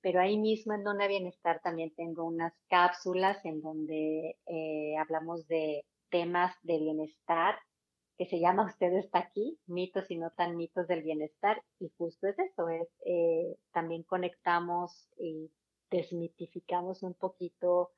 pero 0.00 0.20
ahí 0.20 0.38
mismo 0.38 0.74
en 0.74 0.84
Nona 0.84 1.08
Bienestar 1.08 1.60
también 1.60 1.92
tengo 1.96 2.24
unas 2.24 2.54
cápsulas 2.68 3.44
en 3.44 3.60
donde 3.60 4.36
eh, 4.46 4.96
hablamos 4.96 5.46
de 5.48 5.84
temas 6.08 6.54
de 6.62 6.78
bienestar 6.78 7.56
que 8.16 8.26
se 8.26 8.40
llama 8.40 8.66
Usted 8.66 8.92
está 8.94 9.20
aquí, 9.20 9.58
mitos 9.66 10.10
y 10.10 10.16
no 10.16 10.30
tan 10.30 10.56
mitos 10.56 10.88
del 10.88 11.02
bienestar, 11.02 11.62
y 11.78 11.88
justo 11.96 12.26
es 12.26 12.36
eso, 12.38 12.68
es 12.68 12.88
eh, 13.06 13.56
también 13.72 14.02
conectamos 14.02 15.08
y 15.16 15.52
desmitificamos 15.88 17.04
un 17.04 17.14
poquito 17.14 17.90